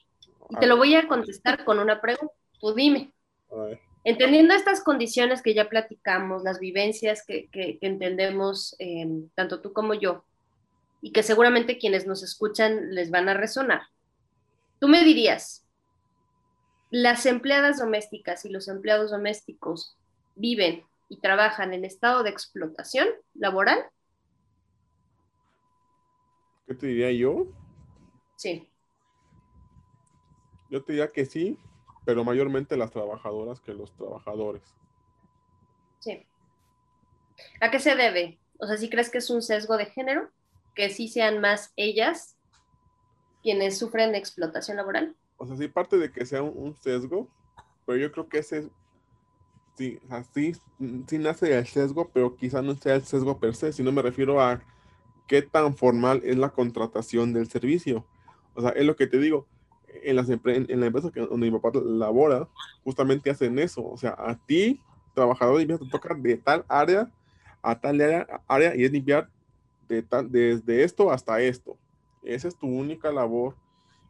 Y 0.49 0.55
te 0.57 0.67
lo 0.67 0.77
voy 0.77 0.95
a 0.95 1.07
contestar 1.07 1.65
con 1.65 1.79
una 1.79 1.99
pregunta, 1.99 2.33
tú 2.59 2.73
dime. 2.73 3.11
Entendiendo 4.03 4.53
estas 4.53 4.83
condiciones 4.83 5.41
que 5.41 5.53
ya 5.53 5.69
platicamos, 5.69 6.43
las 6.43 6.59
vivencias 6.59 7.25
que, 7.25 7.49
entendemos 7.81 8.75
em, 8.77 9.29
tanto 9.35 9.61
tú 9.61 9.73
como 9.73 9.93
yo, 9.93 10.23
y 11.03 11.11
que 11.11 11.21
seguramente 11.21 11.77
quienes 11.77 12.07
nos 12.07 12.23
escuchan 12.23 12.95
les 12.95 13.11
van 13.11 13.27
a 13.27 13.33
resonar, 13.33 13.81
tú 14.79 14.87
me 14.87 15.03
dirías, 15.03 15.67
las 16.89 17.25
empleadas 17.25 17.77
domésticas 17.79 18.45
y 18.45 18.49
los 18.49 18.69
empleados 18.69 19.11
domésticos 19.11 19.97
viven 20.35 20.85
y 21.09 21.19
trabajan 21.19 21.73
en 21.73 21.83
estado 21.83 22.23
de 22.23 22.29
explotación 22.29 23.09
laboral? 23.33 23.83
¿Qué 26.65 26.73
te 26.73 26.87
diría 26.87 27.11
yo? 27.11 27.47
Sí. 28.37 28.69
Yo 30.69 30.85
te 30.85 30.93
diría 30.93 31.09
que 31.09 31.25
sí, 31.25 31.59
pero 32.05 32.23
mayormente 32.23 32.77
las 32.77 32.91
trabajadoras 32.91 33.59
que 33.59 33.73
los 33.73 33.93
trabajadores. 33.97 34.63
Sí. 35.99 36.25
¿A 37.59 37.69
qué 37.69 37.79
se 37.79 37.95
debe? 37.95 38.39
O 38.57 38.67
sea, 38.67 38.77
¿sí 38.77 38.89
crees 38.89 39.09
que 39.09 39.17
es 39.17 39.29
un 39.29 39.41
sesgo 39.41 39.75
de 39.75 39.87
género? 39.87 40.29
¿Que 40.75 40.89
sí 40.89 41.07
sean 41.07 41.39
más 41.39 41.71
ellas 41.75 42.35
quienes 43.41 43.77
sufren 43.77 44.15
explotación 44.15 44.77
laboral? 44.77 45.15
O 45.37 45.45
sea, 45.45 45.57
sí 45.57 45.67
parte 45.67 45.97
de 45.97 46.11
que 46.11 46.25
sea 46.25 46.41
un 46.41 46.75
sesgo, 46.75 47.27
pero 47.85 47.97
yo 47.97 48.11
creo 48.11 48.29
que 48.29 48.39
ese 48.39 48.69
sí, 49.75 49.99
así 50.09 50.53
sí 51.07 51.17
nace 51.17 51.57
el 51.57 51.67
sesgo, 51.67 52.09
pero 52.13 52.35
quizá 52.35 52.61
no 52.61 52.75
sea 52.75 52.95
el 52.95 53.03
sesgo 53.03 53.39
per 53.39 53.55
se, 53.55 53.73
sino 53.73 53.91
me 53.91 54.01
refiero 54.01 54.41
a 54.41 54.61
qué 55.27 55.41
tan 55.41 55.75
formal 55.75 56.21
es 56.23 56.37
la 56.37 56.49
contratación 56.49 57.33
del 57.33 57.49
servicio. 57.49 58.05
O 58.55 58.61
sea, 58.61 58.71
es 58.71 58.85
lo 58.85 58.95
que 58.95 59.07
te 59.07 59.17
digo, 59.17 59.47
en, 59.87 60.15
las 60.15 60.29
en 60.29 60.79
la 60.79 60.85
empresa 60.85 61.11
que, 61.11 61.21
donde 61.21 61.49
mi 61.49 61.59
papá 61.59 61.77
labora, 61.79 62.47
justamente 62.83 63.29
hacen 63.29 63.57
eso. 63.59 63.85
O 63.85 63.97
sea, 63.97 64.15
a 64.17 64.35
ti, 64.45 64.81
trabajador 65.13 65.65
de 65.65 65.77
te 65.77 65.89
toca 65.89 66.13
de 66.15 66.37
tal 66.37 66.65
área 66.67 67.11
a 67.61 67.79
tal 67.79 68.01
área, 68.47 68.75
y 68.75 68.83
es 68.83 68.91
limpiar 68.91 69.29
de 69.87 70.01
tal, 70.03 70.31
desde 70.31 70.83
esto 70.83 71.11
hasta 71.11 71.41
esto. 71.41 71.77
Esa 72.23 72.47
es 72.47 72.57
tu 72.57 72.67
única 72.67 73.11
labor 73.11 73.55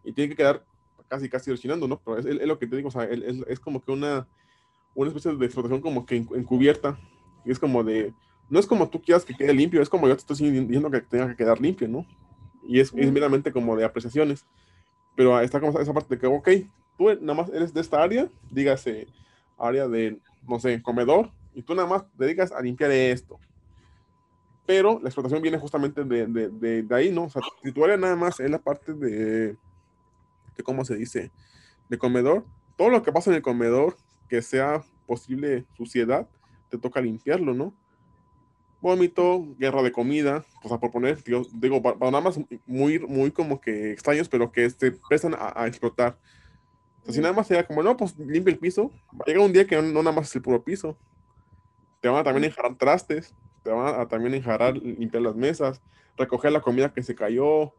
y 0.03 0.13
tiene 0.13 0.29
que 0.29 0.35
quedar 0.35 0.63
casi, 1.07 1.29
casi 1.29 1.51
originando, 1.51 1.87
¿no? 1.87 1.99
Pero 1.99 2.17
es, 2.17 2.25
lo 2.25 2.59
que 2.59 2.67
te 2.67 2.75
digo, 2.75 2.89
o 2.89 2.91
sea, 2.91 3.03
es 3.05 3.59
como 3.59 3.83
que 3.83 3.91
una 3.91 4.27
una 4.95 5.09
especie 5.09 5.33
de 5.33 5.45
explotación 5.45 5.81
como 5.81 6.05
que 6.05 6.17
encubierta. 6.17 6.97
Y 7.45 7.51
es 7.51 7.59
como 7.59 7.83
de, 7.83 8.13
no 8.49 8.59
es 8.59 8.67
como 8.67 8.89
tú 8.89 9.01
quieras 9.01 9.25
que 9.25 9.33
quede 9.33 9.53
limpio, 9.53 9.81
es 9.81 9.89
como 9.89 10.07
yo 10.07 10.15
te 10.15 10.21
estoy 10.21 10.49
diciendo 10.49 10.89
que 10.89 11.01
tenga 11.01 11.29
que 11.29 11.35
quedar 11.35 11.59
limpio, 11.59 11.87
¿no? 11.87 12.05
Y 12.63 12.79
es, 12.79 12.93
es 12.95 13.11
meramente 13.11 13.51
como 13.51 13.75
de 13.75 13.83
apreciaciones. 13.83 14.45
Pero 15.15 15.39
está 15.39 15.59
como 15.59 15.79
esa 15.79 15.93
parte 15.93 16.15
de 16.15 16.21
que, 16.21 16.27
ok, 16.27 16.49
tú 16.97 17.13
nada 17.21 17.33
más 17.33 17.49
eres 17.49 17.73
de 17.73 17.81
esta 17.81 18.01
área, 18.01 18.29
dígase 18.49 19.07
área 19.57 19.87
de, 19.87 20.19
no 20.47 20.59
sé, 20.59 20.81
comedor, 20.81 21.31
y 21.53 21.61
tú 21.61 21.75
nada 21.75 21.87
más 21.87 22.03
te 22.17 22.25
dedicas 22.25 22.51
a 22.51 22.61
limpiar 22.61 22.91
esto. 22.91 23.39
Pero 24.65 24.99
la 25.01 25.09
explotación 25.09 25.41
viene 25.41 25.57
justamente 25.57 26.03
de, 26.03 26.25
de, 26.27 26.83
de, 26.83 26.95
ahí, 26.95 27.11
¿no? 27.11 27.25
O 27.25 27.29
sea, 27.29 27.41
si 27.61 27.71
tu 27.71 27.83
área 27.83 27.97
nada 27.97 28.15
más 28.15 28.39
es 28.39 28.49
la 28.49 28.59
parte 28.59 28.93
de, 28.93 29.57
de, 30.55 30.63
¿cómo 30.63 30.85
se 30.85 30.95
dice? 30.95 31.31
De 31.89 31.97
comedor, 31.97 32.45
todo 32.77 32.89
lo 32.89 33.03
que 33.03 33.11
pasa 33.11 33.29
en 33.29 33.35
el 33.35 33.41
comedor, 33.41 33.97
que 34.29 34.41
sea 34.41 34.83
posible 35.05 35.65
suciedad, 35.75 36.27
te 36.69 36.77
toca 36.77 37.01
limpiarlo, 37.01 37.53
¿no? 37.53 37.73
Vómito, 38.81 39.45
guerra 39.59 39.81
de 39.81 39.91
comida, 39.91 40.43
o 40.63 40.67
sea, 40.67 40.77
por 40.77 40.91
poner, 40.91 41.23
digo, 41.23 41.81
para, 41.81 41.95
nada 41.97 42.21
más 42.21 42.39
muy, 42.65 42.99
muy 42.99 43.31
como 43.31 43.61
que 43.61 43.91
extraños, 43.91 44.27
pero 44.27 44.51
que 44.51 44.69
se 44.69 44.87
empiezan 44.87 45.35
a, 45.37 45.67
explotar. 45.67 46.17
O 47.01 47.05
sea, 47.05 47.13
si 47.13 47.21
nada 47.21 47.33
más 47.33 47.47
sea 47.47 47.65
como, 47.65 47.83
no, 47.83 47.95
pues 47.95 48.17
limpia 48.17 48.51
el 48.51 48.59
piso, 48.59 48.91
llega 49.25 49.41
un 49.41 49.53
día 49.53 49.65
que 49.65 49.81
no, 49.81 50.03
nada 50.03 50.15
más 50.15 50.29
es 50.29 50.35
el 50.35 50.41
puro 50.41 50.63
piso. 50.63 50.97
Te 52.01 52.09
van 52.09 52.19
a 52.19 52.23
también 52.23 52.45
enjarar 52.45 52.75
trastes, 52.75 53.33
te 53.63 53.71
van 53.71 53.99
a 53.99 54.07
también 54.07 54.33
enjarar 54.33 54.77
limpiar 54.77 55.23
las 55.23 55.35
mesas, 55.35 55.81
recoger 56.17 56.51
la 56.51 56.61
comida 56.61 56.93
que 56.93 57.03
se 57.03 57.15
cayó, 57.15 57.73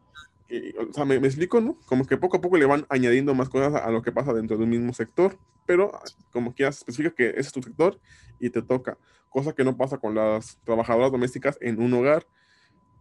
o 0.79 0.93
sea, 0.93 1.05
me, 1.05 1.17
explico, 1.17 1.61
¿no? 1.61 1.79
Como 1.87 2.07
que 2.07 2.17
poco 2.17 2.37
a 2.37 2.41
poco 2.41 2.57
le 2.57 2.67
van 2.67 2.87
añadiendo 2.89 3.35
más 3.35 3.49
cosas 3.49 3.75
a, 3.75 3.91
lo 3.91 4.03
que 4.03 4.13
pasa 4.13 4.33
dentro 4.33 4.57
de 4.57 4.65
un 4.65 4.71
mismo 4.71 4.93
sector, 4.93 5.39
pero 5.67 5.93
como 6.33 6.55
quieras, 6.55 6.79
especifica 6.79 7.15
que 7.15 7.31
ese 7.31 7.41
es 7.41 7.53
tu 7.53 7.63
sector 7.63 7.99
y 8.39 8.51
te 8.51 8.63
toca, 8.63 8.99
cosa 9.29 9.55
que 9.55 9.65
no 9.65 9.77
pasa 9.77 9.99
con 9.99 10.15
las 10.15 10.59
trabajadoras 10.65 11.13
domésticas 11.13 11.59
en 11.61 11.81
un 11.81 11.93
hogar. 11.95 12.27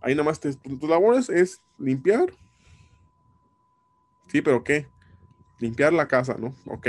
Ahí 0.02 0.14
nada 0.16 0.26
más 0.26 0.40
tus 0.40 0.60
tu 0.60 0.88
labores 0.88 1.30
es 1.30 1.62
limpiar. 1.78 2.34
Sí, 4.28 4.42
pero 4.42 4.64
¿qué? 4.64 4.88
Limpiar 5.60 5.94
la 5.94 6.08
casa, 6.08 6.36
¿no? 6.38 6.56
Ok. 6.66 6.88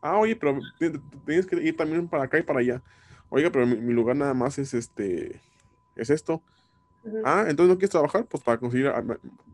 Ah, 0.00 0.18
oye, 0.18 0.34
pero 0.36 0.58
tienes 1.26 1.46
que 1.46 1.56
ir 1.56 1.76
también 1.76 2.08
para 2.08 2.24
acá 2.24 2.38
y 2.38 2.42
para 2.42 2.60
allá. 2.60 2.82
Oiga, 3.30 3.50
pero 3.50 3.66
mi, 3.66 3.76
mi 3.76 3.92
lugar 3.92 4.16
nada 4.16 4.34
más 4.34 4.58
es 4.58 4.74
este, 4.74 5.40
es 5.96 6.10
esto 6.10 6.42
Ah, 7.24 7.46
entonces 7.48 7.68
no 7.68 7.78
quieres 7.78 7.90
trabajar, 7.90 8.26
pues 8.26 8.42
para 8.42 8.58
conseguir 8.58 8.92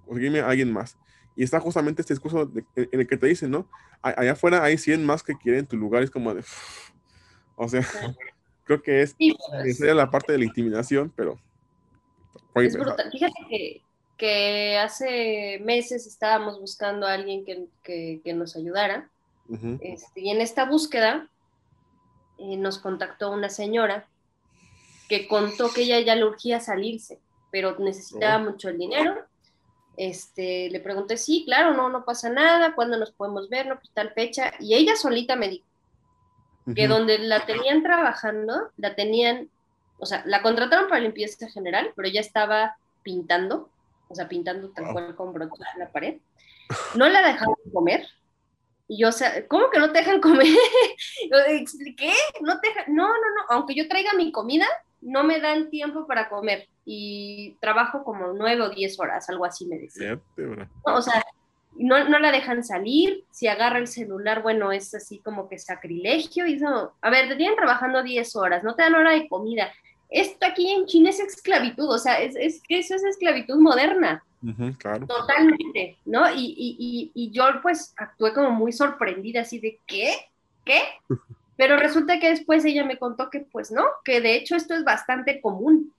conseguirme 0.07 0.41
a 0.41 0.49
alguien 0.49 0.73
más. 0.73 0.97
Y 1.37 1.43
está 1.43 1.61
justamente 1.61 2.03
este 2.03 2.15
discurso 2.15 2.51
en 2.77 3.01
el 3.01 3.07
que 3.07 3.17
te 3.17 3.27
dicen, 3.27 3.51
¿no? 3.51 3.69
Allá 4.03 4.33
afuera 4.33 4.63
hay 4.63 4.79
100 4.79 5.05
más 5.05 5.23
que 5.23 5.37
quieren 5.37 5.67
tu 5.67 5.77
lugar, 5.77 6.03
es 6.03 6.11
como 6.11 6.35
de... 6.35 6.45
o 7.57 7.69
sea, 7.69 7.83
creo 8.65 8.83
que 8.83 9.03
es 9.03 9.15
pues. 9.15 9.81
la 9.81 10.11
parte 10.11 10.33
de 10.33 10.39
la 10.39 10.45
intimidación, 10.45 11.13
pero 11.15 11.39
es 12.55 12.77
brutal. 12.77 13.11
Fíjate 13.11 13.35
que, 13.49 13.83
que, 14.17 14.79
hace 14.79 15.61
meses 15.65 16.07
estábamos 16.07 16.61
buscando 16.61 17.07
a 17.07 17.15
alguien 17.15 17.45
que, 17.45 18.21
que, 18.23 18.33
nos 18.33 18.57
ayudara. 18.57 19.11
este, 19.81 20.21
y 20.21 20.31
en 20.31 20.41
esta 20.41 20.65
búsqueda 20.67 21.29
eh, 22.39 22.57
nos 22.57 22.79
contactó 22.79 23.31
una 23.31 23.49
señora 23.49 24.07
que 25.09 25.29
contó 25.29 25.73
que 25.73 25.83
ella 25.83 26.01
ya 26.01 26.15
le 26.15 26.25
urgía 26.25 26.61
salirse, 26.61 27.21
pero 27.51 27.79
necesitaba 27.79 28.39
mucho 28.39 28.69
el 28.69 28.79
dinero. 28.79 29.15
Este, 29.97 30.71
le 30.71 30.81
pregunté, 30.81 31.17
sí, 31.17 31.45
claro, 31.45 31.75
no, 31.75 31.89
no 31.89 32.05
pasa 32.05 32.29
nada, 32.31 32.75
¿cuándo 32.75 32.97
nos 32.97 33.13
podemos 33.13 33.49
ver? 33.49 33.67
No, 33.67 33.77
pues 33.77 33.91
tal 33.93 34.13
fecha. 34.13 34.53
Y 34.59 34.75
ella 34.75 34.97
solita 34.97 35.37
me 35.37 35.49
dijo 35.49 35.67
que 36.75 36.89
donde 36.89 37.19
la 37.19 37.45
tenían 37.45 37.83
trabajando, 37.83 38.71
la 38.79 38.95
tenían, 38.95 39.51
o 39.99 40.07
sea, 40.07 40.23
la 40.25 40.41
contrataron 40.41 40.89
para 40.89 41.03
limpieza 41.03 41.49
general, 41.51 41.93
pero 41.95 42.09
ella 42.09 42.23
estaba 42.23 42.77
pintando, 43.03 43.69
o 44.09 44.15
sea, 44.15 44.29
pintando 44.29 44.71
tal 44.71 44.93
cual 44.93 45.15
con 45.15 45.35
broches 45.35 45.67
en 45.75 45.81
la 45.81 45.91
pared. 45.91 46.17
No 46.95 47.09
la 47.09 47.21
dejaron 47.21 47.57
comer, 47.73 48.09
y 48.87 49.01
yo, 49.01 49.09
o 49.09 49.13
sea, 49.13 49.47
¿cómo 49.49 49.71
que 49.71 49.79
no 49.79 49.93
te 49.93 49.99
dejan 49.99 50.21
comer? 50.21 50.47
Lo 51.31 51.39
expliqué, 51.47 52.13
no 52.41 52.61
te 52.61 52.69
dejan, 52.69 52.95
no, 52.95 53.09
no, 53.09 53.15
no, 53.15 53.43
aunque 53.51 53.75
yo 53.75 53.89
traiga 53.89 54.13
mi 54.15 54.31
comida, 54.31 54.67
no 55.01 55.25
me 55.25 55.41
dan 55.41 55.71
tiempo 55.71 56.07
para 56.07 56.29
comer 56.29 56.69
y 56.85 57.57
trabajo 57.61 58.05
como 58.05 58.33
nueve 58.33 58.63
o 58.63 58.71
diez 58.71 58.99
horas, 58.99 59.29
algo 59.31 59.45
así 59.45 59.67
me 59.67 59.79
decía. 59.79 60.19
o 60.83 61.03
sea, 61.03 61.25
no, 61.77 62.09
no, 62.09 62.19
la 62.19 62.31
dejan 62.31 62.63
salir, 62.63 63.25
si 63.31 63.47
agarra 63.47 63.79
el 63.79 63.89
celular, 63.89 64.43
bueno, 64.43 64.71
es 64.71 64.95
así 64.95 65.19
como 65.19 65.49
que 65.49 65.59
sacrilegio. 65.59 66.47
Y 66.47 66.55
eso, 66.55 66.95
a 67.01 67.11
ver, 67.11 67.29
te 67.29 67.37
tienen 67.37 67.57
trabajando 67.57 68.03
diez 68.03 68.37
horas, 68.37 68.63
no 68.63 68.75
te 68.75 68.83
dan 68.83 68.95
hora 68.95 69.13
de 69.13 69.29
comida. 69.29 69.73
Esto 70.11 70.47
aquí 70.47 70.71
en 70.71 70.87
China 70.87 71.11
es 71.11 71.21
esclavitud, 71.21 71.91
o 71.91 71.99
sea, 71.99 72.21
es, 72.21 72.37
es 72.37 72.63
que 72.69 72.79
eso 72.79 72.95
es 72.95 73.05
esclavitud 73.05 73.57
moderna. 73.57 74.23
Totalmente, 75.07 75.99
¿no? 76.05 76.31
Y, 76.35 76.55
y, 76.57 77.13
y, 77.15 77.31
yo 77.31 77.45
pues 77.63 77.95
actué 77.97 78.33
como 78.35 78.51
muy 78.51 78.73
sorprendida, 78.73 79.41
así 79.41 79.59
de, 79.59 79.81
¿qué? 79.87 80.15
¿Qué? 80.65 80.81
Pero 81.57 81.77
resulta 81.77 82.19
que 82.19 82.31
después 82.31 82.65
ella 82.65 82.85
me 82.85 82.99
contó 82.99 83.31
que 83.31 83.41
pues 83.41 83.71
no, 83.71 83.85
que 84.05 84.21
de 84.21 84.35
hecho 84.35 84.57
esto 84.57 84.75
es 84.75 84.85
bastante 84.85 85.41
común. 85.41 85.93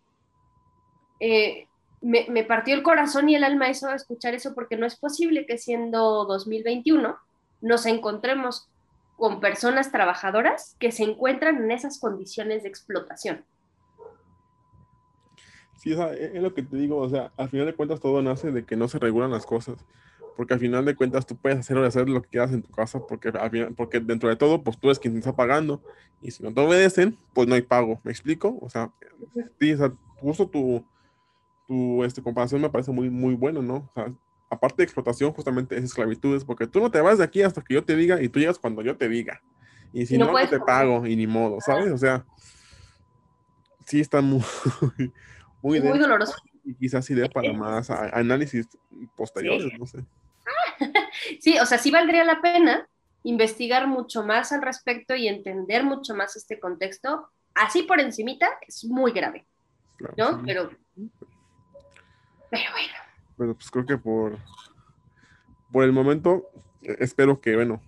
Eh, 1.20 1.68
me, 2.02 2.26
me, 2.30 2.43
partió 2.43 2.76
el 2.76 2.84
corazón 2.84 3.30
y 3.30 3.36
el 3.36 3.43
alma 3.43 3.70
eso 3.70 3.89
escuchar 3.89 4.36
eso 4.36 4.54
porque 4.54 4.76
no 4.76 4.86
es 4.86 4.98
posible 4.98 5.46
que 5.46 5.58
siendo 5.58 6.26
2021 6.26 7.18
nos 7.62 7.86
encontremos 7.86 8.68
con 9.18 9.39
personas 9.39 9.91
trabajadoras 9.91 10.76
que 10.78 10.91
se 10.91 11.04
encuentran 11.04 11.58
en 11.58 11.72
esas 11.72 12.00
condiciones 12.00 12.64
de 12.64 12.70
explotación. 12.70 13.46
Sí, 15.76 15.91
es 15.93 16.41
lo 16.41 16.53
que 16.53 16.63
te 16.63 16.78
digo, 16.78 16.97
o 16.97 17.09
sea, 17.09 17.32
al 17.38 17.49
final 17.49 17.65
de 17.65 17.76
cuentas 17.76 17.99
todo 17.99 18.21
nace 18.21 18.51
de 18.51 18.65
que 18.65 18.76
no 18.76 18.88
se 18.88 18.97
regulan 18.97 19.32
las 19.32 19.45
cosas, 19.45 19.86
porque 20.36 20.53
al 20.53 20.59
final 20.59 20.86
de 20.86 20.95
cuentas 20.95 21.26
tú 21.26 21.36
puedes 21.36 21.59
hacer 21.59 21.78
o 21.78 21.86
hacer 21.86 22.09
lo 22.09 22.21
que 22.21 22.30
quieras 22.30 22.51
en 22.51 22.61
tu 22.61 22.71
casa, 22.71 22.99
porque, 23.05 23.32
porque 23.76 23.99
dentro 23.99 24.30
de 24.30 24.36
todo, 24.36 24.63
pues 24.63 24.78
tú 24.78 24.88
eres 24.88 24.99
quien 24.99 25.17
está 25.17 25.36
pagando, 25.36 25.82
y 26.21 26.32
si 26.32 26.43
no 26.43 26.53
te 26.53 26.61
obedecen, 26.61 27.17
pues 27.34 27.47
no 27.47 27.55
hay 27.55 27.61
pago, 27.61 27.99
¿me 28.03 28.11
explico? 28.11 28.57
O 28.61 28.69
sea, 28.69 28.91
sí, 29.59 29.73
o 29.73 29.78
sea 29.78 29.93
justo 30.26 30.47
tu, 30.47 30.84
tu 31.67 32.03
este, 32.03 32.21
comparación 32.21 32.61
me 32.61 32.69
parece 32.69 32.91
muy, 32.91 33.09
muy 33.09 33.36
bueno, 33.36 33.61
¿no? 33.61 33.76
O 33.76 33.91
sea, 33.93 34.11
aparte 34.49 34.78
de 34.78 34.84
explotación, 34.84 35.32
justamente 35.34 35.78
es 35.78 35.84
esclavitud, 35.84 36.36
es 36.36 36.45
porque 36.45 36.67
tú 36.67 36.80
no 36.80 36.89
te 36.89 37.01
vas 37.01 37.17
de 37.17 37.23
aquí 37.23 37.41
hasta 37.41 37.61
que 37.61 37.73
yo 37.73 37.84
te 37.84 37.95
diga, 37.95 38.21
y 38.21 38.30
tú 38.30 38.39
llegas 38.39 38.59
cuando 38.59 38.82
yo 38.82 38.97
te 38.97 39.09
diga, 39.09 39.41
y 39.93 40.05
si 40.05 40.17
no, 40.17 40.32
no, 40.32 40.49
te 40.49 40.59
pago, 40.59 41.05
y 41.05 41.15
ni 41.15 41.28
modo, 41.28 41.59
¿sabes? 41.61 41.91
O 41.91 41.97
sea, 41.97 42.26
sí 43.86 43.99
está 43.99 44.21
muy 44.21 44.41
muy, 45.62 45.80
doloroso. 45.80 46.36
Y 46.64 46.74
quizás 46.76 47.10
idea 47.10 47.28
para 47.28 47.53
más 47.53 47.89
análisis 47.89 48.68
posteriores, 49.16 49.78
no 49.78 49.86
sé. 49.86 49.99
Sí, 51.39 51.58
o 51.60 51.66
sea, 51.66 51.78
sí 51.78 51.91
valdría 51.91 52.24
la 52.24 52.41
pena 52.41 52.88
investigar 53.24 53.88
mucho 53.88 54.24
más 54.24 54.51
al 54.51 54.62
respecto 54.62 55.16
y 55.16 55.28
entender 55.28 55.84
mucho 55.84 56.14
más 56.16 56.36
este 56.36 56.60
contexto. 56.60 57.30
Así 57.53 57.84
por 57.84 57.99
encimita 57.99 58.47
es 58.68 58.86
muy 58.86 59.12
grave, 59.12 59.45
¿no? 60.18 60.43
Pero, 60.45 60.70
pero 62.51 62.72
bueno. 62.72 62.93
Bueno, 63.38 63.53
pues 63.56 63.72
creo 63.72 63.86
que 63.86 63.97
por, 63.97 64.38
por 65.72 65.84
el 65.84 65.91
momento, 65.91 66.49
eh, 66.84 66.97
espero 66.99 67.39
que, 67.41 67.56
bueno. 67.56 67.82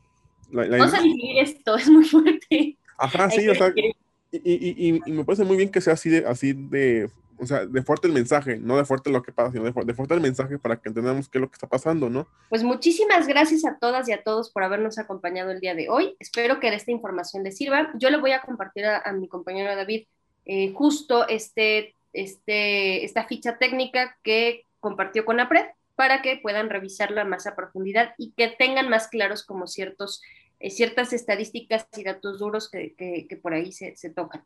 Vamos 0.51 0.93
a 0.93 1.01
vivir 1.01 1.39
esto, 1.39 1.75
es 1.75 1.89
muy 1.89 2.05
fuerte. 2.05 2.77
Ajá, 2.97 3.29
sí, 3.29 3.47
o 3.47 3.53
sea, 3.53 3.71
y, 3.75 4.39
y, 4.43 5.01
y, 5.05 5.11
me 5.11 5.23
parece 5.23 5.43
muy 5.43 5.57
bien 5.57 5.69
que 5.69 5.81
sea 5.81 5.93
así 5.93 6.09
de, 6.09 6.25
así 6.25 6.53
de 6.53 7.09
o 7.39 7.45
sea, 7.45 7.65
de 7.65 7.83
fuerte 7.83 8.07
el 8.07 8.13
mensaje, 8.13 8.57
no 8.57 8.77
de 8.77 8.85
fuerte 8.85 9.09
lo 9.09 9.21
que 9.21 9.31
pasa, 9.31 9.51
sino 9.51 9.63
de, 9.63 9.93
fuerte 9.93 10.13
el 10.13 10.21
mensaje 10.21 10.57
para 10.57 10.79
que 10.79 10.89
entendamos 10.89 11.29
qué 11.29 11.37
es 11.37 11.41
lo 11.41 11.49
que 11.49 11.55
está 11.55 11.67
pasando, 11.67 12.09
¿no? 12.09 12.27
Pues 12.49 12.63
muchísimas 12.63 13.27
gracias 13.27 13.65
a 13.65 13.77
todas 13.77 14.07
y 14.09 14.13
a 14.13 14.23
todos 14.23 14.51
por 14.51 14.63
habernos 14.63 14.97
acompañado 14.97 15.51
el 15.51 15.59
día 15.59 15.75
de 15.75 15.89
hoy. 15.89 16.15
Espero 16.19 16.59
que 16.59 16.73
esta 16.73 16.91
información 16.91 17.43
les 17.43 17.57
sirva. 17.57 17.91
Yo 17.95 18.09
le 18.09 18.17
voy 18.17 18.31
a 18.31 18.41
compartir 18.41 18.85
a, 18.85 19.11
mi 19.13 19.27
compañero 19.27 19.75
David 19.75 20.07
eh, 20.45 20.73
justo 20.73 21.27
este, 21.27 21.95
este, 22.13 23.05
esta 23.05 23.25
ficha 23.25 23.57
técnica 23.57 24.17
que 24.23 24.65
compartió 24.79 25.25
con 25.25 25.39
APRED 25.39 25.65
para 25.95 26.21
que 26.21 26.37
puedan 26.37 26.69
revisarla 26.69 27.25
más 27.25 27.47
a 27.47 27.55
profundidad 27.55 28.13
y 28.17 28.31
que 28.31 28.49
tengan 28.49 28.89
más 28.89 29.07
claros 29.07 29.43
como 29.43 29.67
ciertos, 29.67 30.21
eh, 30.59 30.69
ciertas 30.69 31.11
estadísticas 31.13 31.87
y 31.97 32.03
datos 32.03 32.39
duros 32.39 32.69
que, 32.69 32.93
que, 32.95 33.37
por 33.37 33.53
ahí 33.53 33.71
se, 33.71 33.95
se 33.95 34.09
tocan. 34.11 34.43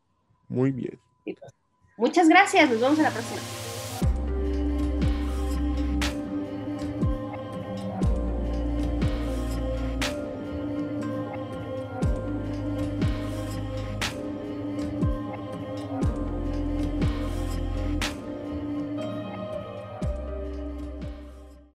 Muy 0.48 0.72
bien. 0.72 0.98
Muchas 1.96 2.28
gracias, 2.28 2.70
nos 2.70 2.80
vemos 2.80 2.98
en 2.98 3.04
la 3.04 3.10
próxima. 3.10 3.61